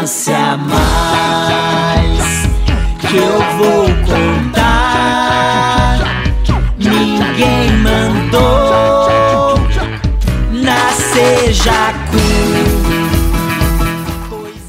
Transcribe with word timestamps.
lance 0.00 0.32
a 0.32 0.56
mais 0.56 0.80
que 3.00 3.16
eu 3.18 3.38
vou 3.58 3.84
contar. 4.06 5.98
Ninguém 6.78 7.70
mandou 7.82 9.58
nascer 10.52 11.52
Jacu. 11.52 12.16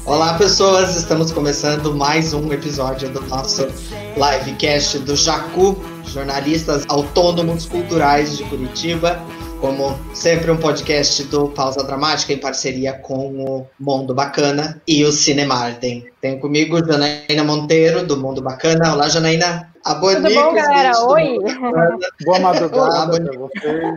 Olá, 0.04 0.34
pessoas! 0.34 0.96
Estamos 0.96 1.32
começando 1.32 1.94
mais 1.94 2.34
um 2.34 2.52
episódio 2.52 3.08
do 3.08 3.22
nosso 3.22 3.66
livecast 4.14 4.98
do 4.98 5.16
Jacu, 5.16 5.82
jornalistas 6.04 6.84
autônomos 6.88 7.64
culturais 7.64 8.36
de 8.36 8.44
Curitiba. 8.44 9.18
Como 9.62 9.96
sempre, 10.12 10.50
um 10.50 10.56
podcast 10.56 11.22
do 11.28 11.48
Pausa 11.48 11.84
Dramática 11.84 12.32
em 12.32 12.38
parceria 12.38 12.94
com 12.94 13.28
o 13.28 13.70
Mundo 13.78 14.12
Bacana 14.12 14.82
e 14.88 15.04
o 15.04 15.12
Cinemarden. 15.12 16.04
Tenho 16.20 16.40
comigo 16.40 16.84
Janaína 16.84 17.44
Monteiro, 17.44 18.04
do 18.04 18.16
Mundo 18.16 18.42
Bacana. 18.42 18.92
Olá, 18.92 19.08
Janaína. 19.08 19.72
A 19.84 19.94
Tudo 19.94 20.34
bom, 20.34 20.52
galera? 20.52 20.98
Oi! 21.04 21.38
Boa 22.24 22.40
madrugada 22.40 23.20
para 23.22 23.38
vocês. 23.38 23.94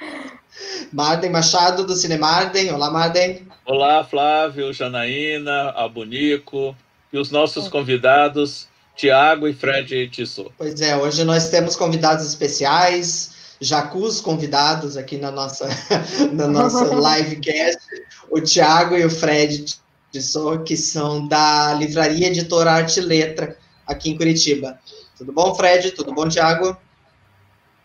Marden 0.90 1.30
Machado, 1.30 1.84
do 1.84 1.94
Cinemarden. 1.94 2.72
Olá, 2.72 2.90
Marden. 2.90 3.46
Olá, 3.66 4.02
Flávio, 4.02 4.72
Janaína, 4.72 5.74
Abonico 5.76 6.74
e 7.12 7.18
os 7.18 7.30
nossos 7.30 7.68
convidados, 7.68 8.66
Tiago 8.96 9.46
e 9.46 9.52
Fred 9.52 10.08
Tissot. 10.08 10.50
Pois 10.56 10.80
é, 10.80 10.96
hoje 10.96 11.22
nós 11.22 11.50
temos 11.50 11.76
convidados 11.76 12.24
especiais 12.24 13.35
jacus 13.60 14.20
convidados 14.20 14.96
aqui 14.96 15.16
na 15.16 15.30
nossa, 15.30 15.68
na 16.32 16.46
nossa 16.46 16.84
livecast, 16.84 17.80
o 18.30 18.40
Tiago 18.40 18.96
e 18.96 19.04
o 19.04 19.10
Fred 19.10 19.76
Tissot, 20.12 20.64
que 20.64 20.76
são 20.76 21.26
da 21.26 21.74
Livraria 21.74 22.28
Editora 22.28 22.72
Arte 22.72 23.00
e 23.00 23.02
Letra, 23.02 23.56
aqui 23.86 24.10
em 24.10 24.16
Curitiba. 24.16 24.78
Tudo 25.16 25.32
bom, 25.32 25.54
Fred? 25.54 25.92
Tudo 25.92 26.12
bom, 26.12 26.28
Tiago? 26.28 26.76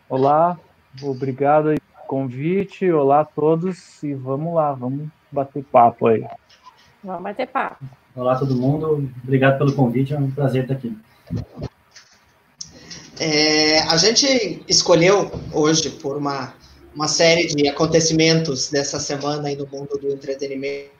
Olá, 0.08 0.58
obrigado 1.02 1.64
pelo 1.64 2.06
convite, 2.06 2.90
olá 2.90 3.20
a 3.20 3.24
todos, 3.24 4.02
e 4.02 4.14
vamos 4.14 4.54
lá, 4.54 4.72
vamos 4.72 5.08
bater 5.30 5.64
papo 5.64 6.08
aí. 6.08 6.24
Vamos 7.02 7.22
bater 7.22 7.48
papo. 7.48 7.84
Olá 8.14 8.38
todo 8.38 8.54
mundo, 8.54 9.10
obrigado 9.24 9.56
pelo 9.56 9.72
convite, 9.72 10.12
é 10.12 10.18
um 10.18 10.30
prazer 10.30 10.64
estar 10.64 10.74
aqui. 10.74 10.94
É, 13.18 13.80
a 13.82 13.96
gente 13.96 14.62
escolheu 14.68 15.30
hoje, 15.52 15.90
por 15.90 16.16
uma, 16.16 16.54
uma 16.94 17.08
série 17.08 17.46
de 17.46 17.68
acontecimentos 17.68 18.70
dessa 18.70 18.98
semana 18.98 19.48
aí 19.48 19.56
no 19.56 19.66
mundo 19.66 19.98
do 19.98 20.10
entretenimento, 20.10 20.90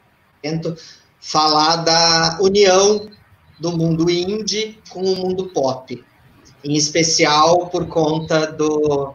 falar 1.21 1.77
da 1.77 2.39
união 2.41 3.09
do 3.59 3.77
mundo 3.77 4.11
indie 4.11 4.79
com 4.91 5.01
o 5.01 5.17
mundo 5.17 5.47
pop, 5.49 6.05
em 6.65 6.77
especial 6.77 7.69
por 7.69 7.87
conta 7.87 8.47
do 8.47 9.15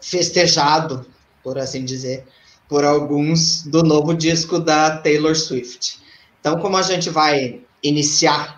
festejado, 0.00 1.06
por 1.42 1.58
assim 1.58 1.84
dizer, 1.84 2.26
por 2.68 2.84
alguns 2.84 3.62
do 3.62 3.82
novo 3.82 4.14
disco 4.14 4.58
da 4.58 4.98
Taylor 4.98 5.34
Swift. 5.34 5.98
Então, 6.40 6.58
como 6.60 6.76
a 6.76 6.82
gente 6.82 7.10
vai 7.10 7.62
iniciar 7.82 8.57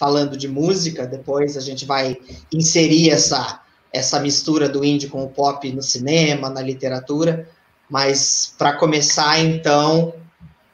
falando 0.00 0.34
de 0.34 0.48
música, 0.48 1.06
depois 1.06 1.58
a 1.58 1.60
gente 1.60 1.84
vai 1.84 2.16
inserir 2.50 3.10
essa, 3.10 3.60
essa 3.92 4.18
mistura 4.18 4.66
do 4.66 4.82
indie 4.82 5.08
com 5.08 5.22
o 5.22 5.28
pop 5.28 5.70
no 5.70 5.82
cinema, 5.82 6.48
na 6.48 6.62
literatura. 6.62 7.46
Mas 7.86 8.54
para 8.56 8.72
começar, 8.72 9.38
então, 9.40 10.14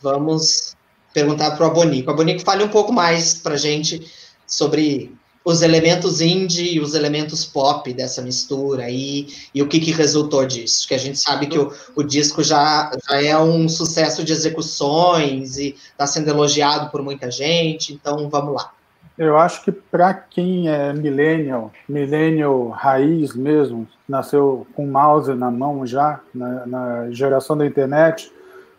vamos 0.00 0.76
perguntar 1.12 1.50
para 1.56 1.66
o 1.66 1.68
Abonico. 1.68 2.08
Abonico, 2.08 2.42
fale 2.42 2.62
um 2.62 2.68
pouco 2.68 2.92
mais 2.92 3.34
para 3.34 3.54
a 3.54 3.58
gente 3.58 4.08
sobre 4.46 5.12
os 5.44 5.60
elementos 5.60 6.20
indie 6.20 6.74
e 6.74 6.80
os 6.80 6.94
elementos 6.94 7.44
pop 7.44 7.92
dessa 7.92 8.22
mistura 8.22 8.88
e, 8.88 9.26
e 9.52 9.60
o 9.60 9.66
que, 9.66 9.80
que 9.80 9.90
resultou 9.90 10.46
disso. 10.46 10.86
Que 10.86 10.94
a 10.94 10.98
gente 10.98 11.18
sabe 11.18 11.48
que 11.48 11.58
o, 11.58 11.72
o 11.96 12.04
disco 12.04 12.44
já, 12.44 12.92
já 13.08 13.20
é 13.20 13.36
um 13.36 13.68
sucesso 13.68 14.22
de 14.22 14.32
execuções 14.32 15.56
e 15.56 15.74
está 15.90 16.06
sendo 16.06 16.30
elogiado 16.30 16.90
por 16.92 17.02
muita 17.02 17.28
gente, 17.28 17.92
então 17.92 18.28
vamos 18.30 18.54
lá. 18.54 18.75
Eu 19.18 19.38
acho 19.38 19.64
que 19.64 19.72
para 19.72 20.12
quem 20.12 20.68
é 20.68 20.92
millennial, 20.92 21.72
millennial 21.88 22.68
raiz 22.68 23.34
mesmo, 23.34 23.88
nasceu 24.06 24.66
com 24.74 24.86
mouse 24.86 25.32
na 25.32 25.50
mão 25.50 25.86
já, 25.86 26.20
na, 26.34 26.66
na 26.66 27.10
geração 27.10 27.56
da 27.56 27.64
internet, 27.64 28.30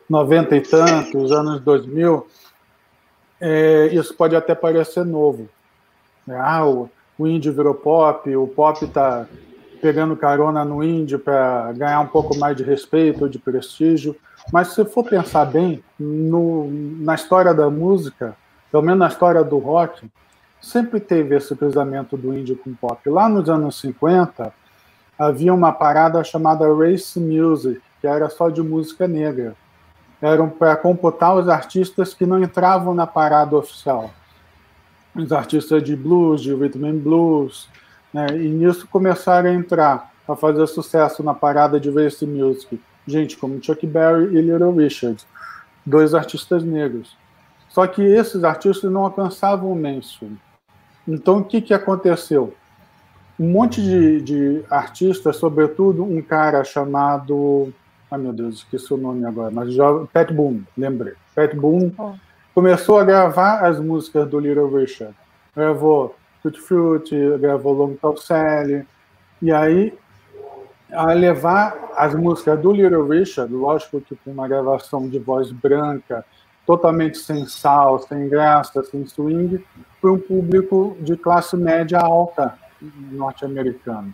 90 0.07 0.55
e 0.55 0.61
tantos, 0.61 1.31
anos 1.31 1.59
2000, 1.61 2.27
é, 3.41 3.87
isso 3.87 4.13
pode 4.13 4.35
até 4.35 4.53
parecer 4.53 5.03
novo. 5.03 5.49
Ah, 6.29 6.67
o, 6.67 6.89
o 7.17 7.27
indie 7.27 7.49
virou 7.49 7.73
pop, 7.73 8.35
o 8.35 8.47
pop 8.47 8.85
está 8.85 9.25
pegando 9.81 10.15
carona 10.15 10.63
no 10.63 10.83
indie 10.83 11.17
para 11.17 11.71
ganhar 11.73 11.99
um 11.99 12.07
pouco 12.07 12.37
mais 12.37 12.55
de 12.55 12.63
respeito, 12.63 13.27
de 13.29 13.39
prestígio. 13.39 14.15
Mas 14.51 14.69
se 14.69 14.85
for 14.85 15.03
pensar 15.03 15.45
bem, 15.45 15.83
no, 15.99 16.69
na 16.99 17.15
história 17.15 17.53
da 17.53 17.69
música, 17.69 18.35
pelo 18.71 18.83
menos 18.83 18.99
na 18.99 19.07
história 19.07 19.43
do 19.43 19.57
rock, 19.57 20.09
sempre 20.61 20.99
teve 20.99 21.35
esse 21.35 21.55
cruzamento 21.55 22.17
do 22.17 22.37
indie 22.37 22.55
com 22.55 22.73
pop. 22.73 23.09
Lá 23.09 23.29
nos 23.29 23.49
anos 23.49 23.79
50, 23.79 24.53
havia 25.17 25.53
uma 25.53 25.71
parada 25.71 26.23
chamada 26.23 26.65
Race 26.73 27.19
Music, 27.19 27.81
que 27.99 28.07
era 28.07 28.29
só 28.29 28.49
de 28.49 28.61
música 28.61 29.07
negra. 29.07 29.55
Eram 30.21 30.49
para 30.49 30.75
computar 30.75 31.35
os 31.35 31.47
artistas 31.47 32.13
que 32.13 32.25
não 32.25 32.41
entravam 32.41 32.93
na 32.93 33.05
parada 33.05 33.55
oficial. 33.55 34.11
Os 35.15 35.31
artistas 35.31 35.83
de 35.83 35.95
blues, 35.95 36.41
de 36.41 36.53
rhythm 36.53 36.85
and 36.85 36.97
blues, 36.97 37.69
né? 38.13 38.27
e 38.31 38.49
nisso 38.49 38.87
começaram 38.87 39.49
a 39.49 39.53
entrar, 39.53 40.11
a 40.27 40.35
fazer 40.35 40.65
sucesso 40.67 41.23
na 41.23 41.33
parada 41.33 41.79
de 41.79 41.89
Race 41.89 42.25
Music. 42.25 42.79
Gente 43.05 43.37
como 43.37 43.63
Chuck 43.63 43.85
Berry 43.85 44.35
e 44.35 44.41
Little 44.41 44.73
Richard, 44.73 45.23
dois 45.85 46.13
artistas 46.13 46.63
negros. 46.63 47.15
Só 47.69 47.85
que 47.87 48.01
esses 48.01 48.43
artistas 48.43 48.91
não 48.91 49.03
alcançavam 49.05 49.71
o 49.71 49.75
mainstream. 49.75 50.37
Então, 51.07 51.37
o 51.37 51.43
que, 51.43 51.61
que 51.61 51.73
aconteceu? 51.73 52.53
Um 53.39 53.51
monte 53.51 53.81
de, 53.81 54.21
de 54.21 54.65
artistas, 54.69 55.37
sobretudo 55.37 56.03
um 56.03 56.21
cara 56.21 56.63
chamado. 56.63 57.71
Ai, 58.09 58.19
meu 58.19 58.33
Deus, 58.33 58.55
esqueci 58.55 58.93
o 58.93 58.97
nome 58.97 59.25
agora, 59.25 59.51
mas 59.51 59.73
já. 59.73 59.85
Pat 60.11 60.31
Boone, 60.31 60.65
lembrei. 60.77 61.13
Pat 61.35 61.55
Boone 61.55 61.93
oh. 61.97 62.13
começou 62.53 62.97
a 62.97 63.03
gravar 63.03 63.65
as 63.65 63.79
músicas 63.79 64.27
do 64.27 64.39
Little 64.39 64.69
Richard. 64.75 65.15
Gravou 65.55 66.15
Tutti 66.41 66.59
Frutti, 66.59 67.15
gravou 67.39 67.73
Long 67.73 67.95
Tall 67.95 68.17
Sally. 68.17 68.85
E 69.41 69.51
aí, 69.51 69.93
a 70.91 71.13
levar 71.13 71.91
as 71.95 72.15
músicas 72.15 72.59
do 72.59 72.71
Little 72.71 73.07
Richard, 73.07 73.53
lógico 73.53 74.01
que 74.01 74.15
com 74.15 74.31
uma 74.31 74.47
gravação 74.47 75.07
de 75.07 75.19
voz 75.19 75.51
branca, 75.51 76.25
totalmente 76.67 77.17
sem 77.17 77.47
sal, 77.47 77.97
sem 77.99 78.27
graça, 78.27 78.83
sem 78.83 79.07
swing, 79.07 79.65
para 80.01 80.11
um 80.11 80.19
público 80.19 80.97
de 80.99 81.15
classe 81.15 81.55
média 81.55 81.97
alta 81.97 82.53
norte-americano. 83.09 84.13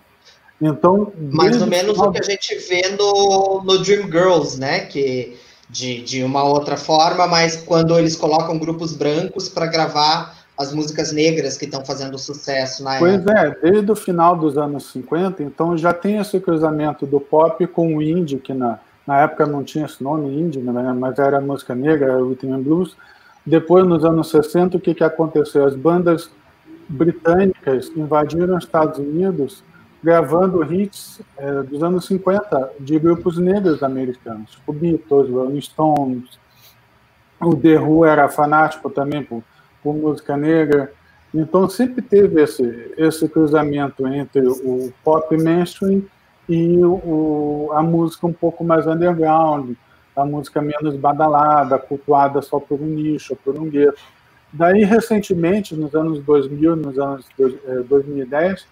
Então, 0.62 1.12
mais 1.32 1.60
ou 1.60 1.68
menos 1.68 1.98
o 1.98 2.12
que 2.12 2.20
a 2.20 2.24
gente 2.24 2.56
vê 2.70 2.90
no, 2.90 3.64
no 3.66 3.80
Dream 3.80 4.04
Girls, 4.04 4.58
né? 4.58 4.82
Que 4.82 5.36
de, 5.68 6.04
de 6.04 6.24
uma 6.24 6.44
outra 6.44 6.78
forma, 6.78 7.26
mas 7.26 7.58
quando 7.58 7.98
eles 7.98 8.16
colocam 8.16 8.60
grupos 8.60 8.94
brancos 8.94 9.50
para 9.50 9.66
gravar 9.66 10.38
as 10.56 10.72
músicas 10.72 11.12
negras 11.12 11.58
que 11.58 11.66
estão 11.66 11.84
fazendo 11.84 12.20
sucesso 12.20 12.84
na 12.84 13.00
pois 13.00 13.16
época. 13.16 13.34
Pois 13.34 13.46
é, 13.46 13.72
desde 13.72 13.92
o 13.92 13.96
final 13.96 14.38
dos 14.38 14.56
anos 14.56 14.92
50, 14.92 15.42
então 15.42 15.76
já 15.76 15.92
tem 15.92 16.18
esse 16.18 16.40
cruzamento 16.40 17.08
do 17.08 17.20
pop 17.20 17.66
com 17.66 17.98
o 17.98 18.02
indie, 18.04 18.38
que 18.38 18.54
na, 18.54 18.80
na 19.06 19.22
época 19.22 19.46
não 19.46 19.64
tinha 19.64 19.86
esse 19.86 20.04
nome, 20.04 20.34
indie, 20.34 20.60
né, 20.60 20.94
mas 20.94 21.20
era 21.20 21.42
música 21.42 21.76
negra, 21.76 22.18
rhythm 22.18 22.54
and 22.54 22.62
blues. 22.62 22.96
Depois, 23.46 23.86
nos 23.86 24.06
anos 24.06 24.30
60, 24.30 24.78
o 24.78 24.80
que, 24.80 24.94
que 24.94 25.04
aconteceu? 25.04 25.66
As 25.66 25.76
bandas 25.76 26.32
britânicas 26.88 27.92
invadiram 27.96 28.58
os 28.58 28.64
Estados 28.64 29.00
Unidos 29.00 29.64
gravando 30.04 30.64
hits 30.74 31.22
é, 31.38 31.64
dos 31.64 31.82
anos 31.82 32.06
50 32.06 32.72
de 32.80 33.00
grupos 33.00 33.38
negros 33.38 33.82
americanos, 33.82 34.60
o 34.68 34.74
Beatles, 34.74 35.30
Rolling 35.30 35.62
Stones, 35.62 36.38
o 37.40 37.56
The 37.56 37.80
Who 37.80 38.06
era 38.06 38.28
fanático 38.28 38.90
também 38.90 39.24
por, 39.24 39.42
por 39.82 39.96
música 39.96 40.36
negra, 40.36 40.92
então 41.34 41.70
sempre 41.70 42.02
teve 42.02 42.42
esse, 42.42 42.94
esse 42.98 43.28
cruzamento 43.30 44.06
entre 44.06 44.46
o 44.46 44.94
pop 45.04 45.36
mainstream 45.38 46.04
e 46.48 46.78
o, 46.84 47.72
a 47.74 47.82
música 47.82 48.28
um 48.28 48.34
pouco 48.34 48.64
mais 48.64 48.86
underground, 48.86 49.76
a 50.16 50.26
música 50.26 50.62
menos 50.62 50.96
badalada, 50.96 51.78
cultuada 51.78 52.42
só 52.42 52.60
por 52.60 52.80
um 52.80 52.86
nicho, 52.86 53.36
por 53.36 53.58
um 53.58 53.70
gueto. 53.70 54.02
Daí, 54.52 54.84
recentemente, 54.84 55.76
nos 55.76 55.96
anos 55.96 56.20
2000, 56.24 56.76
nos 56.76 57.00
anos 57.00 57.26
2010, 57.90 58.62
eh, 58.62 58.66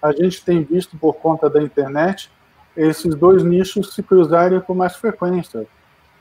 a 0.00 0.12
gente 0.12 0.42
tem 0.42 0.62
visto, 0.62 0.96
por 0.96 1.14
conta 1.14 1.50
da 1.50 1.62
internet, 1.62 2.30
esses 2.76 3.14
dois 3.14 3.42
nichos 3.42 3.94
se 3.94 4.02
cruzarem 4.02 4.60
com 4.60 4.74
mais 4.74 4.96
frequência. 4.96 5.66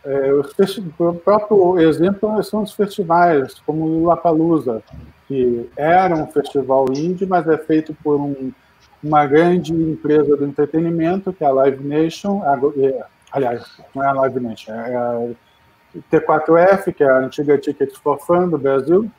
É, 0.03 0.33
o 0.33 1.13
próprio 1.15 1.79
exemplo 1.79 2.41
são 2.43 2.61
os 2.61 2.73
festivais, 2.73 3.55
como 3.65 3.85
o 3.85 3.99
Lollapalooza, 4.01 4.83
que 5.27 5.67
era 5.75 6.13
um 6.13 6.27
festival 6.27 6.85
indie, 6.93 7.25
mas 7.25 7.47
é 7.47 7.57
feito 7.57 7.95
por 8.03 8.17
um, 8.19 8.51
uma 9.05 9.27
grande 9.27 9.71
empresa 9.71 10.35
do 10.35 10.45
entretenimento, 10.45 11.31
que 11.31 11.43
é 11.43 11.47
a 11.47 11.51
Live 11.51 11.83
Nation, 11.83 12.41
a, 12.41 12.59
é, 12.83 13.05
aliás, 13.31 13.77
não 13.93 14.03
é 14.03 14.07
a 14.07 14.13
Live 14.13 14.39
Nation, 14.39 14.73
é 14.73 14.95
a 14.95 15.29
T4F, 16.11 16.91
que 16.91 17.03
é 17.03 17.09
a 17.09 17.19
antiga 17.19 17.55
Tickets 17.55 17.97
for 17.97 18.17
Fun 18.19 18.49
do 18.49 18.57
Brasil, 18.57 19.09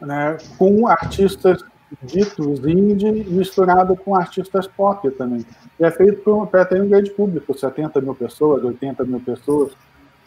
né, 0.00 0.38
com 0.56 0.88
artistas 0.88 1.62
ditos 2.02 2.66
indie 2.66 3.24
misturado 3.24 3.94
com 3.96 4.16
artistas 4.16 4.66
pop 4.66 5.08
também. 5.12 5.44
E 5.78 5.84
é 5.84 5.90
feito 5.90 6.48
para 6.50 6.64
ter 6.64 6.80
um 6.80 6.88
grande 6.88 7.10
público, 7.10 7.56
70 7.56 8.00
mil 8.00 8.14
pessoas, 8.14 8.64
80 8.64 9.04
mil 9.04 9.20
pessoas. 9.20 9.72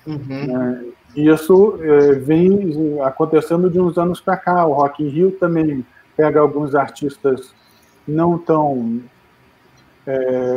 Uhum. 0.05 0.47
Né, 0.47 0.85
e 1.15 1.27
isso 1.27 1.79
é, 1.81 2.13
vem 2.13 3.01
acontecendo 3.01 3.67
de 3.67 3.79
uns 3.79 3.97
anos 3.97 4.21
para 4.21 4.37
cá. 4.37 4.63
O 4.67 4.73
Rock 4.73 5.03
in 5.03 5.09
Rio 5.09 5.31
também 5.31 5.83
pega 6.15 6.39
alguns 6.39 6.75
artistas 6.75 7.53
não 8.07 8.37
tão 8.37 9.01
é, 10.05 10.55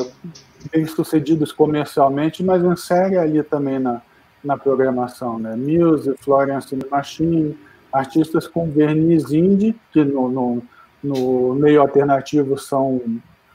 bem 0.72 0.86
sucedidos 0.86 1.52
comercialmente, 1.52 2.42
mas 2.44 2.62
insere 2.62 3.18
ali 3.18 3.42
também 3.42 3.78
na, 3.78 4.00
na 4.42 4.56
programação, 4.56 5.38
né? 5.38 5.56
Muse, 5.56 6.14
Florence 6.20 6.76
Machine, 6.90 7.58
artistas 7.92 8.46
com 8.46 8.70
verniz 8.70 9.32
indie, 9.32 9.76
que 9.92 10.04
no, 10.04 10.28
no, 10.28 10.62
no, 11.02 11.54
meio 11.54 11.80
alternativo 11.80 12.56
são 12.56 13.00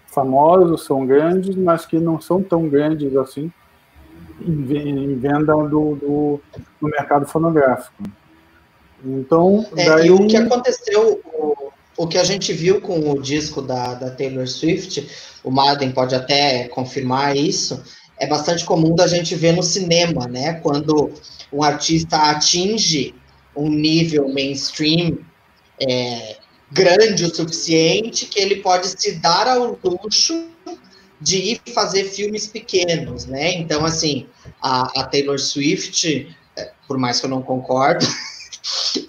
famosos, 0.07 0.83
são 0.83 1.05
grandes, 1.05 1.55
mas 1.55 1.85
que 1.85 1.97
não 1.97 2.19
são 2.19 2.43
tão 2.43 2.67
grandes 2.67 3.15
assim 3.15 3.51
em, 4.41 5.15
venda 5.15 5.55
do, 5.55 5.95
do, 5.95 6.41
no 6.81 6.89
mercado 6.89 7.25
fonográfico. 7.25 8.03
Então, 9.03 9.65
é, 9.77 9.85
daí... 9.85 10.07
e 10.07 10.11
o 10.11 10.27
que 10.27 10.37
aconteceu, 10.37 11.21
o, 11.25 11.64
o 11.97 12.07
que 12.07 12.17
a 12.17 12.23
gente 12.23 12.51
viu 12.53 12.81
com 12.81 13.11
o 13.11 13.21
disco 13.21 13.61
da, 13.61 13.93
da 13.93 14.09
Taylor 14.11 14.47
Swift, 14.47 15.07
o 15.43 15.51
Madden 15.51 15.91
pode 15.91 16.13
até 16.15 16.67
confirmar 16.67 17.35
isso, 17.35 17.81
é 18.17 18.27
bastante 18.27 18.65
comum 18.65 18.95
da 18.95 19.07
gente 19.07 19.35
ver 19.35 19.53
no 19.53 19.63
cinema, 19.63 20.27
né? 20.27 20.53
Quando 20.55 21.11
um 21.51 21.63
artista 21.63 22.17
atinge 22.17 23.13
um 23.55 23.69
nível 23.69 24.27
mainstream 24.27 25.17
é, 25.81 26.37
grande 26.71 27.23
o 27.23 27.33
suficiente 27.33 28.25
que 28.25 28.39
ele 28.39 28.57
pode 28.57 28.87
se 28.87 29.13
dar 29.19 29.47
ao 29.47 29.77
luxo 29.83 30.49
de 31.21 31.37
ir 31.37 31.61
fazer 31.73 32.05
filmes 32.05 32.47
pequenos, 32.47 33.25
né? 33.25 33.53
Então, 33.53 33.85
assim, 33.85 34.27
a, 34.61 35.01
a 35.01 35.03
Taylor 35.05 35.39
Swift, 35.39 36.35
é, 36.57 36.71
por 36.87 36.97
mais 36.97 37.19
que 37.19 37.25
eu 37.25 37.29
não 37.29 37.41
concordo, 37.41 38.05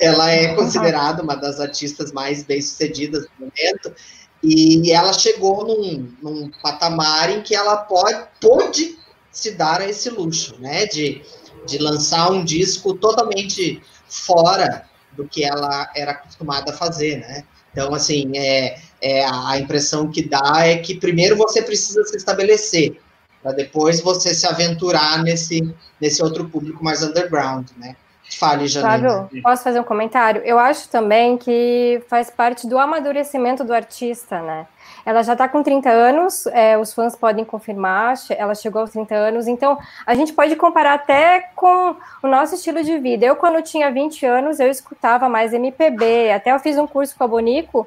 ela 0.01 0.31
é 0.31 0.55
considerada 0.55 1.23
uma 1.23 1.35
das 1.35 1.61
artistas 1.61 2.13
mais 2.13 2.45
bem-sucedidas 2.45 3.25
do 3.25 3.31
momento, 3.39 3.95
e 4.43 4.93
ela 4.93 5.13
chegou 5.13 5.67
num, 5.67 6.13
num 6.23 6.51
patamar 6.63 7.31
em 7.31 7.43
que 7.43 7.55
ela 7.55 7.77
pode, 7.79 8.27
pode 8.41 8.99
se 9.31 9.53
dar 9.53 9.81
a 9.81 9.89
esse 9.89 10.09
luxo, 10.11 10.57
né? 10.61 10.87
De, 10.87 11.23
de 11.67 11.79
lançar 11.79 12.31
um 12.31 12.45
disco 12.45 12.95
totalmente 12.95 13.83
fora 14.09 14.85
do 15.17 15.27
que 15.27 15.45
ela 15.45 15.91
era 15.97 16.13
acostumada 16.13 16.71
a 16.71 16.77
fazer, 16.77 17.19
né? 17.19 17.45
Então, 17.73 17.95
assim, 17.95 18.31
é, 18.37 18.79
é 19.01 19.25
a 19.25 19.59
impressão 19.59 20.11
que 20.11 20.23
dá 20.23 20.67
é 20.67 20.77
que 20.77 20.95
primeiro 20.95 21.37
você 21.37 21.61
precisa 21.61 22.05
se 22.05 22.17
estabelecer, 22.17 23.01
para 23.43 23.53
depois 23.53 24.01
você 24.01 24.35
se 24.35 24.47
aventurar 24.47 25.23
nesse, 25.23 25.75
nesse 26.01 26.23
outro 26.23 26.49
público 26.49 26.85
mais 26.85 27.03
underground, 27.03 27.69
né? 27.77 27.97
Fale, 28.31 28.67
Janine. 28.67 29.09
Fábio, 29.09 29.43
posso 29.43 29.63
fazer 29.63 29.81
um 29.81 29.85
comentário? 29.85 30.43
Eu 30.45 30.59
acho 30.59 30.89
também 30.89 31.39
que 31.39 32.03
faz 32.09 32.29
parte 32.29 32.67
do 32.67 32.79
amadurecimento 32.79 33.63
do 33.65 33.73
artista, 33.73 34.41
né? 34.43 34.67
Ela 35.05 35.23
já 35.23 35.35
está 35.35 35.49
com 35.49 35.63
30 35.63 35.89
anos, 35.89 36.47
é, 36.49 36.77
os 36.77 36.93
fãs 36.93 37.15
podem 37.15 37.45
confirmar, 37.45 38.15
ela 38.31 38.57
chegou 38.57 38.81
aos 38.81 38.91
30 38.91 39.15
anos, 39.15 39.47
então 39.47 39.79
a 40.05 40.15
gente 40.17 40.33
pode 40.33 40.57
comparar 40.57 40.95
até 40.95 41.49
com 41.55 41.95
o 42.23 42.27
nosso 42.27 42.57
estilo 42.57 42.83
de 42.83 42.99
vida. 42.99 43.25
Eu, 43.25 43.37
quando 43.37 43.63
tinha 43.63 43.89
20 43.89 44.27
anos, 44.27 44.59
eu 44.59 44.69
escutava 44.69 45.29
mais 45.29 45.53
MPB, 45.53 46.33
até 46.33 46.53
eu 46.53 46.59
fiz 46.59 46.77
um 46.77 46.89
curso 46.89 47.17
com 47.17 47.23
a 47.23 47.29
Bonico, 47.29 47.87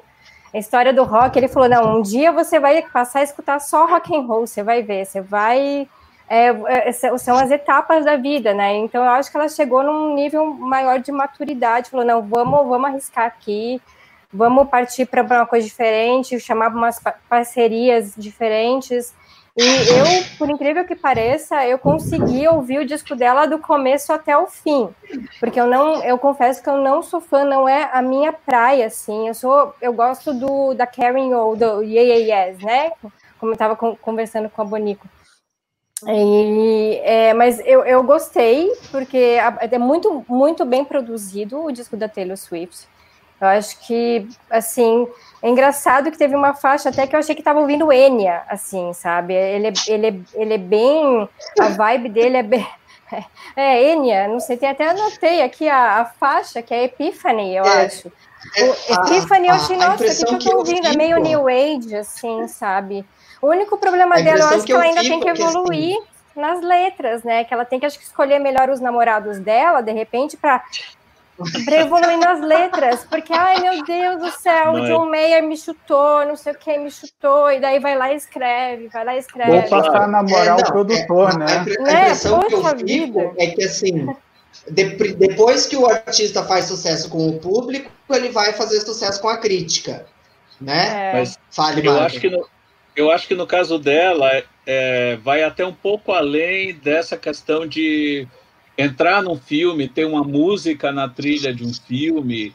a 0.52 0.56
história 0.56 0.94
do 0.94 1.04
rock, 1.04 1.38
ele 1.38 1.46
falou, 1.46 1.68
não, 1.68 1.98
um 1.98 2.02
dia 2.02 2.32
você 2.32 2.58
vai 2.58 2.80
passar 2.82 3.20
a 3.20 3.22
escutar 3.22 3.60
só 3.60 3.86
rock 3.86 4.16
and 4.16 4.22
roll, 4.22 4.46
você 4.46 4.62
vai 4.62 4.82
ver, 4.82 5.04
você 5.04 5.20
vai... 5.20 5.86
É, 6.32 6.88
é, 6.88 6.92
são 6.92 7.36
as 7.36 7.50
etapas 7.50 8.04
da 8.04 8.16
vida, 8.16 8.54
né? 8.54 8.76
Então 8.76 9.02
eu 9.02 9.10
acho 9.10 9.28
que 9.28 9.36
ela 9.36 9.48
chegou 9.48 9.82
num 9.82 10.14
nível 10.14 10.46
maior 10.46 11.00
de 11.00 11.10
maturidade, 11.10 11.90
falou, 11.90 12.06
não, 12.06 12.22
vamos, 12.22 12.68
vamos 12.68 12.88
arriscar 12.88 13.26
aqui, 13.26 13.82
vamos 14.32 14.68
partir 14.68 15.06
para 15.06 15.22
uma 15.22 15.44
coisa 15.44 15.66
diferente, 15.66 16.38
chamar 16.38 16.68
umas 16.68 17.00
parcerias 17.28 18.14
diferentes. 18.16 19.12
E 19.56 19.62
eu, 19.62 20.06
por 20.38 20.48
incrível 20.48 20.84
que 20.84 20.94
pareça, 20.94 21.66
eu 21.66 21.76
consegui 21.76 22.46
ouvir 22.46 22.78
o 22.78 22.86
disco 22.86 23.16
dela 23.16 23.46
do 23.46 23.58
começo 23.58 24.12
até 24.12 24.36
o 24.38 24.46
fim, 24.46 24.88
porque 25.40 25.60
eu 25.60 25.66
não, 25.66 26.00
eu 26.04 26.16
confesso 26.16 26.62
que 26.62 26.70
eu 26.70 26.76
não 26.76 27.02
sou 27.02 27.20
fã, 27.20 27.44
não 27.44 27.68
é 27.68 27.90
a 27.92 28.00
minha 28.00 28.32
praia, 28.32 28.86
assim. 28.86 29.26
Eu 29.26 29.34
sou, 29.34 29.74
eu 29.82 29.92
gosto 29.92 30.32
do 30.32 30.74
da 30.74 30.86
Karen 30.86 31.34
ou 31.34 31.56
do 31.56 31.82
Yeah, 31.82 32.14
yeah 32.14 32.46
Yes, 32.46 32.62
né? 32.62 32.92
Como 33.40 33.50
eu 33.50 33.54
estava 33.54 33.74
conversando 33.74 34.48
com 34.48 34.62
a 34.62 34.64
Bonico. 34.64 35.08
E, 36.08 37.00
é, 37.04 37.34
mas 37.34 37.60
eu, 37.60 37.84
eu 37.84 38.02
gostei, 38.02 38.72
porque 38.90 39.36
é 39.60 39.78
muito, 39.78 40.24
muito 40.28 40.64
bem 40.64 40.84
produzido 40.84 41.64
o 41.64 41.72
disco 41.72 41.96
da 41.96 42.08
Taylor 42.08 42.36
Swift. 42.36 42.88
Eu 43.40 43.48
acho 43.48 43.78
que, 43.80 44.28
assim, 44.50 45.08
é 45.42 45.48
engraçado 45.48 46.10
que 46.10 46.18
teve 46.18 46.36
uma 46.36 46.52
faixa 46.52 46.90
até 46.90 47.06
que 47.06 47.16
eu 47.16 47.20
achei 47.20 47.34
que 47.34 47.40
estava 47.40 47.58
ouvindo 47.58 47.90
Enya, 47.90 48.42
assim, 48.46 48.92
sabe? 48.92 49.32
Ele, 49.32 49.68
é, 49.68 49.72
ele, 49.88 50.06
é, 50.06 50.14
ele 50.34 50.54
é 50.54 50.58
bem. 50.58 51.28
A 51.58 51.68
vibe 51.68 52.08
dele 52.10 52.36
é 52.36 52.42
bem. 52.42 52.66
É, 53.56 53.92
Enya, 53.92 54.28
não 54.28 54.38
sei, 54.38 54.56
tem 54.56 54.68
até 54.68 54.88
anotei 54.88 55.42
aqui 55.42 55.68
a, 55.68 56.00
a 56.00 56.04
faixa, 56.04 56.62
que 56.62 56.72
é 56.72 56.84
Epiphany, 56.84 57.56
eu 57.56 57.64
é, 57.64 57.84
acho. 57.84 58.06
É, 58.56 58.64
o 58.64 59.04
Epiphany, 59.04 59.48
eu 59.48 59.54
achei, 59.56 59.76
nossa, 59.76 60.04
o 60.04 60.06
que, 60.06 60.24
que 60.24 60.32
eu 60.32 60.38
tô 60.38 60.58
ouvindo? 60.58 60.86
É 60.86 60.96
meio 60.96 61.18
New 61.18 61.48
Age, 61.48 61.96
assim, 61.96 62.46
sabe? 62.46 63.04
O 63.40 63.48
único 63.48 63.78
problema 63.78 64.20
dela, 64.22 64.40
eu 64.40 64.48
acho 64.48 64.64
que, 64.64 64.72
ela 64.72 64.82
ainda 64.82 65.00
tem 65.00 65.20
que 65.20 65.28
evoluir 65.28 65.96
assim... 65.96 66.40
nas 66.40 66.60
letras, 66.62 67.22
né? 67.22 67.44
Que 67.44 67.54
ela 67.54 67.64
tem 67.64 67.80
que, 67.80 67.86
acho 67.86 67.98
que, 67.98 68.04
escolher 68.04 68.38
melhor 68.38 68.68
os 68.68 68.80
namorados 68.80 69.38
dela, 69.38 69.80
de 69.80 69.92
repente, 69.92 70.36
para 70.36 70.62
evoluir 71.80 72.18
nas 72.18 72.40
letras, 72.40 73.06
porque, 73.08 73.32
ai 73.32 73.60
meu 73.60 73.82
Deus 73.82 74.20
do 74.20 74.30
céu, 74.30 74.72
o 74.72 74.86
John 74.86 75.06
Mayer 75.06 75.42
me 75.42 75.56
chutou, 75.56 76.26
não 76.26 76.36
sei 76.36 76.52
o 76.52 76.56
que, 76.56 76.76
me 76.76 76.90
chutou, 76.90 77.50
e 77.50 77.58
daí 77.58 77.78
vai 77.78 77.96
lá 77.96 78.12
e 78.12 78.16
escreve, 78.16 78.88
vai 78.88 79.04
lá 79.04 79.16
e 79.16 79.18
escreve. 79.18 79.50
Vou 79.50 79.62
passar 79.62 80.02
a 80.02 80.06
namorar 80.06 80.58
é, 80.58 80.62
o 80.62 80.64
produtor, 80.64 81.32
é, 81.32 81.38
né? 81.38 81.58
A, 81.58 81.62
impressão 81.62 82.42
é, 82.42 82.44
que 82.44 82.54
eu 82.54 82.64
fico 82.64 82.86
vida. 82.86 83.32
é 83.38 83.46
que, 83.46 83.64
assim, 83.64 84.14
de, 84.68 85.14
depois 85.14 85.66
que 85.66 85.76
o 85.76 85.86
artista 85.86 86.44
faz 86.44 86.66
sucesso 86.66 87.08
com 87.08 87.28
o 87.28 87.38
público, 87.38 87.90
ele 88.10 88.30
vai 88.30 88.52
fazer 88.52 88.80
sucesso 88.80 89.20
com 89.20 89.28
a 89.28 89.38
crítica, 89.38 90.04
né? 90.60 91.10
É. 91.10 91.12
Mas 91.14 91.38
Fale, 91.50 91.86
eu 91.86 91.98
acho 92.00 92.20
que 92.20 92.28
no, 92.28 92.46
eu 93.00 93.10
acho 93.10 93.26
que 93.26 93.34
no 93.34 93.46
caso 93.46 93.78
dela, 93.78 94.30
é, 94.66 95.16
vai 95.16 95.42
até 95.42 95.64
um 95.64 95.72
pouco 95.72 96.12
além 96.12 96.74
dessa 96.74 97.16
questão 97.16 97.66
de 97.66 98.28
entrar 98.76 99.22
num 99.22 99.36
filme, 99.36 99.88
ter 99.88 100.04
uma 100.04 100.22
música 100.22 100.92
na 100.92 101.08
trilha 101.08 101.52
de 101.52 101.64
um 101.64 101.72
filme, 101.72 102.54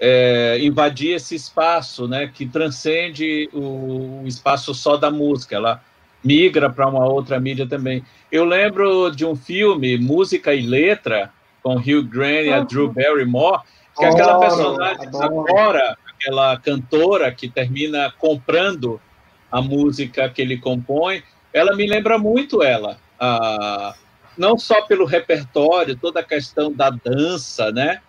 é, 0.00 0.58
invadir 0.60 1.14
esse 1.14 1.34
espaço, 1.34 2.08
né, 2.08 2.30
que 2.32 2.46
transcende 2.46 3.48
o, 3.52 4.22
o 4.22 4.26
espaço 4.26 4.74
só 4.74 4.96
da 4.96 5.10
música, 5.10 5.56
ela 5.56 5.82
migra 6.22 6.70
para 6.70 6.88
uma 6.88 7.06
outra 7.06 7.38
mídia 7.38 7.66
também. 7.66 8.02
Eu 8.32 8.44
lembro 8.44 9.10
de 9.10 9.26
um 9.26 9.36
filme, 9.36 9.98
Música 9.98 10.54
e 10.54 10.62
Letra, 10.62 11.30
com 11.62 11.76
Hugh 11.76 12.02
Grant 12.04 12.46
e 12.46 12.52
a 12.52 12.60
Drew 12.60 12.90
Barrymore, 12.90 13.62
que 13.96 14.04
é 14.04 14.08
aquela 14.08 14.38
personagem 14.38 15.08
agora, 15.20 15.96
aquela 16.14 16.56
cantora 16.58 17.30
que 17.32 17.48
termina 17.48 18.12
comprando 18.18 19.00
a 19.54 19.62
música 19.62 20.28
que 20.28 20.42
ele 20.42 20.56
compõe, 20.56 21.22
ela 21.52 21.76
me 21.76 21.86
lembra 21.86 22.18
muito 22.18 22.60
ela, 22.60 22.98
não 24.36 24.58
só 24.58 24.82
pelo 24.82 25.04
repertório, 25.04 25.96
toda 25.96 26.18
a 26.18 26.24
questão 26.24 26.72
da 26.72 26.90
dança, 26.90 27.70
né? 27.70 28.00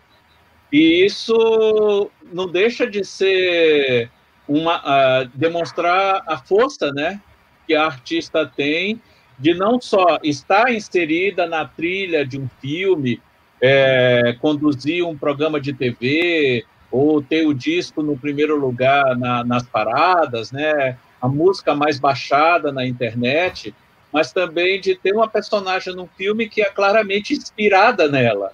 E 0.73 1.05
isso 1.05 2.09
não 2.33 2.47
deixa 2.47 2.89
de 2.89 3.03
ser 3.05 4.09
uma 4.47 4.77
uh, 4.79 5.29
demonstrar 5.35 6.23
a 6.25 6.35
força, 6.39 6.91
né, 6.91 7.21
que 7.67 7.75
a 7.75 7.85
artista 7.85 8.43
tem 8.43 8.99
de 9.37 9.53
não 9.53 9.79
só 9.79 10.17
estar 10.23 10.73
inserida 10.73 11.45
na 11.45 11.63
trilha 11.63 12.25
de 12.25 12.39
um 12.39 12.49
filme, 12.59 13.21
é, 13.61 14.35
conduzir 14.41 15.05
um 15.05 15.15
programa 15.15 15.59
de 15.61 15.73
TV 15.73 16.65
ou 16.89 17.21
ter 17.21 17.45
o 17.45 17.53
disco 17.53 18.01
no 18.01 18.17
primeiro 18.17 18.57
lugar 18.57 19.15
na, 19.15 19.43
nas 19.43 19.63
paradas, 19.67 20.51
né, 20.51 20.97
a 21.21 21.27
música 21.27 21.73
mais 21.73 21.99
baixada 21.99 22.71
na 22.71 22.85
internet, 22.85 23.73
mas 24.11 24.31
também 24.31 24.79
de 24.79 24.95
ter 24.95 25.13
uma 25.13 25.27
personagem 25.27 25.95
num 25.95 26.07
filme 26.07 26.47
que 26.47 26.61
é 26.61 26.69
claramente 26.69 27.33
inspirada 27.33 28.07
nela. 28.07 28.53